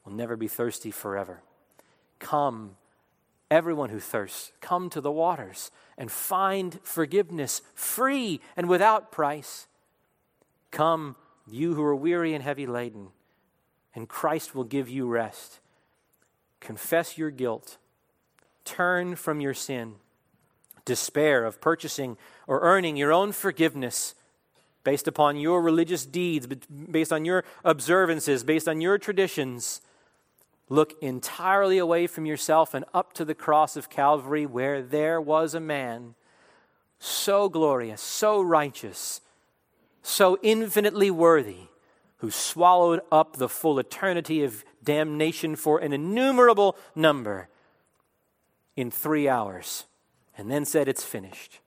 will 0.06 0.14
never 0.14 0.36
be 0.36 0.48
thirsty 0.48 0.92
forever. 0.92 1.42
Come, 2.20 2.78
everyone 3.52 3.90
who 3.90 4.00
thirsts, 4.00 4.52
come 4.62 4.90
to 4.92 5.02
the 5.02 5.12
waters 5.12 5.72
and 5.98 6.12
find 6.12 6.80
forgiveness 6.84 7.62
free 7.76 8.40
and 8.56 8.70
without 8.70 9.12
price. 9.12 9.68
Come, 10.72 11.16
you 11.48 11.74
who 11.76 11.84
are 11.84 11.96
weary 11.96 12.34
and 12.34 12.44
heavy 12.44 12.66
laden, 12.66 13.10
and 13.94 14.08
Christ 14.08 14.56
will 14.56 14.64
give 14.64 14.90
you 14.90 15.08
rest 15.08 15.60
confess 16.64 17.18
your 17.18 17.30
guilt, 17.30 17.78
turn 18.64 19.18
from 19.18 19.42
your 19.42 19.54
sin, 19.54 19.96
despair 20.86 21.46
of 21.46 21.62
purchasing 21.62 22.18
or 22.48 22.62
earning 22.62 22.98
your 22.98 23.12
own 23.12 23.32
forgiveness 23.32 24.16
based 24.84 25.08
upon 25.08 25.38
your 25.38 25.62
religious 25.62 26.06
deeds, 26.06 26.46
based 26.48 27.14
on 27.14 27.26
your 27.26 27.44
observances, 27.64 28.44
based 28.44 28.68
on 28.68 28.82
your 28.82 28.98
traditions. 28.98 29.82
Look 30.70 30.94
entirely 31.02 31.78
away 31.78 32.08
from 32.08 32.26
yourself 32.26 32.74
and 32.74 32.86
up 32.94 33.14
to 33.14 33.26
the 33.26 33.36
cross 33.36 33.78
of 33.78 33.90
Calvary, 33.90 34.46
where 34.46 34.82
there 34.82 35.22
was 35.22 35.54
a 35.54 35.60
man 35.60 36.16
so 37.00 37.50
glorious, 37.50 38.02
so 38.02 38.42
righteous, 38.42 39.22
so 40.02 40.38
infinitely 40.42 41.12
worthy, 41.12 41.68
who 42.18 42.32
swallowed 42.32 43.02
up 43.12 43.36
the 43.36 43.50
full 43.50 43.80
eternity 43.80 44.44
of 44.44 44.64
damnation 44.84 45.56
for 45.56 45.80
an 45.80 45.94
innumerable 45.94 46.78
number 46.96 47.50
in 48.76 48.90
three 48.90 49.28
hours, 49.28 49.86
and 50.38 50.50
then 50.50 50.66
said, 50.66 50.88
It's 50.88 51.04
finished. 51.04 51.60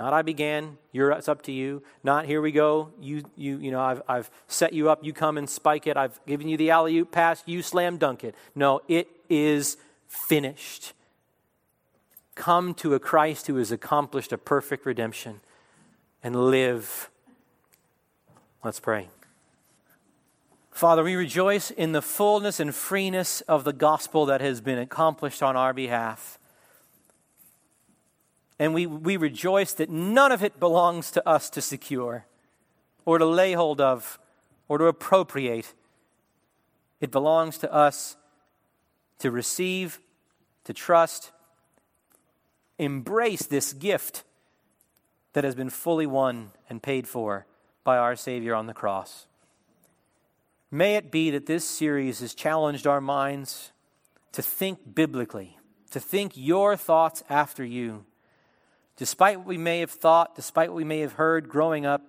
Not 0.00 0.14
I 0.14 0.22
began, 0.22 0.78
you're, 0.92 1.10
it's 1.10 1.28
up 1.28 1.42
to 1.42 1.52
you. 1.52 1.82
Not 2.02 2.24
here 2.24 2.40
we 2.40 2.52
go, 2.52 2.88
you, 2.98 3.22
you, 3.36 3.58
you 3.58 3.70
know, 3.70 3.82
I've, 3.82 4.00
I've 4.08 4.30
set 4.46 4.72
you 4.72 4.88
up, 4.88 5.04
you 5.04 5.12
come 5.12 5.36
and 5.36 5.48
spike 5.48 5.86
it. 5.86 5.98
I've 5.98 6.18
given 6.24 6.48
you 6.48 6.56
the 6.56 6.70
alley 6.70 6.96
oop 6.96 7.12
pass, 7.12 7.42
you 7.44 7.60
slam 7.60 7.98
dunk 7.98 8.24
it. 8.24 8.34
No, 8.54 8.80
it 8.88 9.08
is 9.28 9.76
finished. 10.08 10.94
Come 12.34 12.72
to 12.76 12.94
a 12.94 12.98
Christ 12.98 13.46
who 13.46 13.56
has 13.56 13.70
accomplished 13.70 14.32
a 14.32 14.38
perfect 14.38 14.86
redemption 14.86 15.40
and 16.22 16.34
live. 16.46 17.10
Let's 18.64 18.80
pray. 18.80 19.08
Father, 20.70 21.04
we 21.04 21.14
rejoice 21.14 21.70
in 21.70 21.92
the 21.92 22.00
fullness 22.00 22.58
and 22.58 22.74
freeness 22.74 23.42
of 23.42 23.64
the 23.64 23.74
gospel 23.74 24.24
that 24.24 24.40
has 24.40 24.62
been 24.62 24.78
accomplished 24.78 25.42
on 25.42 25.56
our 25.56 25.74
behalf. 25.74 26.38
And 28.60 28.74
we, 28.74 28.84
we 28.84 29.16
rejoice 29.16 29.72
that 29.72 29.88
none 29.88 30.32
of 30.32 30.44
it 30.44 30.60
belongs 30.60 31.10
to 31.12 31.26
us 31.26 31.48
to 31.50 31.62
secure 31.62 32.26
or 33.06 33.16
to 33.16 33.24
lay 33.24 33.54
hold 33.54 33.80
of 33.80 34.18
or 34.68 34.76
to 34.76 34.84
appropriate. 34.84 35.72
It 37.00 37.10
belongs 37.10 37.56
to 37.58 37.72
us 37.72 38.18
to 39.18 39.30
receive, 39.30 39.98
to 40.64 40.74
trust, 40.74 41.32
embrace 42.78 43.46
this 43.46 43.72
gift 43.72 44.24
that 45.32 45.42
has 45.42 45.54
been 45.54 45.70
fully 45.70 46.06
won 46.06 46.50
and 46.68 46.82
paid 46.82 47.08
for 47.08 47.46
by 47.82 47.96
our 47.96 48.14
Savior 48.14 48.54
on 48.54 48.66
the 48.66 48.74
cross. 48.74 49.26
May 50.70 50.96
it 50.96 51.10
be 51.10 51.30
that 51.30 51.46
this 51.46 51.64
series 51.64 52.20
has 52.20 52.34
challenged 52.34 52.86
our 52.86 53.00
minds 53.00 53.72
to 54.32 54.42
think 54.42 54.94
biblically, 54.94 55.56
to 55.92 55.98
think 55.98 56.32
your 56.34 56.76
thoughts 56.76 57.24
after 57.30 57.64
you 57.64 58.04
Despite 59.00 59.38
what 59.38 59.46
we 59.46 59.56
may 59.56 59.80
have 59.80 59.90
thought, 59.90 60.36
despite 60.36 60.68
what 60.68 60.76
we 60.76 60.84
may 60.84 61.00
have 61.00 61.14
heard 61.14 61.48
growing 61.48 61.86
up, 61.86 62.02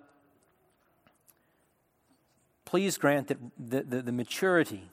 please 2.66 2.98
grant 2.98 3.28
that 3.28 3.38
the, 3.58 3.82
the, 3.82 4.02
the 4.02 4.12
maturity 4.12 4.90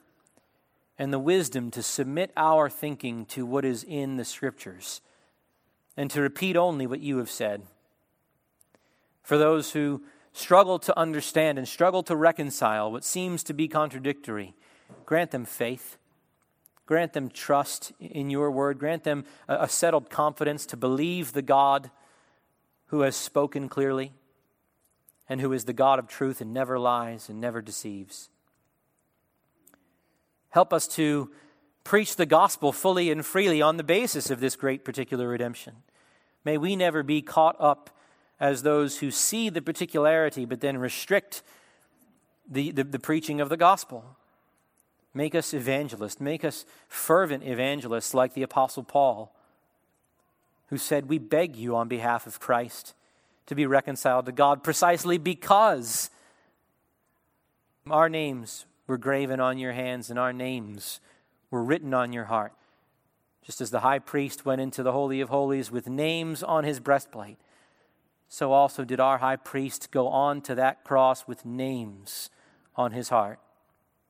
and 0.98 1.12
the 1.12 1.18
wisdom 1.18 1.70
to 1.72 1.82
submit 1.82 2.32
our 2.38 2.70
thinking 2.70 3.26
to 3.26 3.44
what 3.44 3.66
is 3.66 3.84
in 3.84 4.16
the 4.16 4.24
Scriptures 4.24 5.02
and 5.94 6.10
to 6.10 6.22
repeat 6.22 6.56
only 6.56 6.86
what 6.86 7.00
you 7.00 7.18
have 7.18 7.30
said. 7.30 7.64
For 9.22 9.36
those 9.36 9.72
who 9.72 10.02
struggle 10.32 10.78
to 10.78 10.98
understand 10.98 11.58
and 11.58 11.68
struggle 11.68 12.02
to 12.04 12.16
reconcile 12.16 12.90
what 12.90 13.04
seems 13.04 13.42
to 13.42 13.52
be 13.52 13.68
contradictory, 13.68 14.54
grant 15.04 15.32
them 15.32 15.44
faith 15.44 15.98
Grant 16.90 17.12
them 17.12 17.28
trust 17.28 17.92
in 18.00 18.30
your 18.30 18.50
word. 18.50 18.80
Grant 18.80 19.04
them 19.04 19.24
a, 19.46 19.68
settled 19.68 20.10
confidence 20.10 20.66
to 20.66 20.76
believe 20.76 21.32
the 21.32 21.40
God 21.40 21.88
who 22.86 23.02
has 23.02 23.14
spoken 23.14 23.68
clearly 23.68 24.12
and 25.28 25.40
who 25.40 25.52
is 25.52 25.66
the 25.66 25.72
God 25.72 26.00
of 26.00 26.08
truth 26.08 26.40
and 26.40 26.52
never 26.52 26.80
lies 26.80 27.28
and 27.28 27.40
never 27.40 27.62
deceives. 27.62 28.28
Help 30.48 30.72
us 30.72 30.88
to 30.88 31.30
preach 31.84 32.16
the 32.16 32.26
gospel 32.26 32.72
fully 32.72 33.12
and 33.12 33.24
freely 33.24 33.62
on 33.62 33.76
the 33.76 33.84
basis 33.84 34.28
of 34.28 34.40
this 34.40 34.56
great 34.56 34.84
particular 34.84 35.28
redemption. 35.28 35.76
May 36.44 36.58
we 36.58 36.74
never 36.74 37.04
be 37.04 37.22
caught 37.22 37.54
up 37.60 37.96
as 38.40 38.64
those 38.64 38.98
who 38.98 39.12
see 39.12 39.48
the 39.48 39.62
particularity 39.62 40.44
but 40.44 40.60
then 40.60 40.76
restrict 40.76 41.44
the, 42.50 42.72
the, 42.72 42.82
the 42.82 42.98
preaching 42.98 43.40
of 43.40 43.48
the 43.48 43.56
gospel. 43.56 44.16
Make 45.12 45.34
us 45.34 45.52
evangelists. 45.52 46.20
Make 46.20 46.44
us 46.44 46.64
fervent 46.88 47.42
evangelists 47.44 48.14
like 48.14 48.34
the 48.34 48.42
Apostle 48.42 48.84
Paul, 48.84 49.34
who 50.68 50.78
said, 50.78 51.08
We 51.08 51.18
beg 51.18 51.56
you 51.56 51.74
on 51.74 51.88
behalf 51.88 52.26
of 52.26 52.38
Christ 52.38 52.94
to 53.46 53.54
be 53.54 53.66
reconciled 53.66 54.26
to 54.26 54.32
God 54.32 54.62
precisely 54.62 55.18
because 55.18 56.10
our 57.90 58.08
names 58.08 58.66
were 58.86 58.98
graven 58.98 59.40
on 59.40 59.58
your 59.58 59.72
hands 59.72 60.10
and 60.10 60.18
our 60.18 60.32
names 60.32 61.00
were 61.50 61.64
written 61.64 61.92
on 61.92 62.12
your 62.12 62.26
heart. 62.26 62.52
Just 63.44 63.60
as 63.60 63.70
the 63.70 63.80
high 63.80 63.98
priest 63.98 64.44
went 64.44 64.60
into 64.60 64.84
the 64.84 64.92
Holy 64.92 65.20
of 65.20 65.30
Holies 65.30 65.72
with 65.72 65.88
names 65.88 66.42
on 66.44 66.62
his 66.62 66.78
breastplate, 66.78 67.38
so 68.28 68.52
also 68.52 68.84
did 68.84 69.00
our 69.00 69.18
high 69.18 69.34
priest 69.34 69.90
go 69.90 70.06
on 70.06 70.40
to 70.42 70.54
that 70.54 70.84
cross 70.84 71.26
with 71.26 71.44
names 71.44 72.30
on 72.76 72.92
his 72.92 73.08
heart 73.08 73.40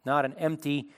not 0.04 0.24
an 0.24 0.34
empty 0.38 0.88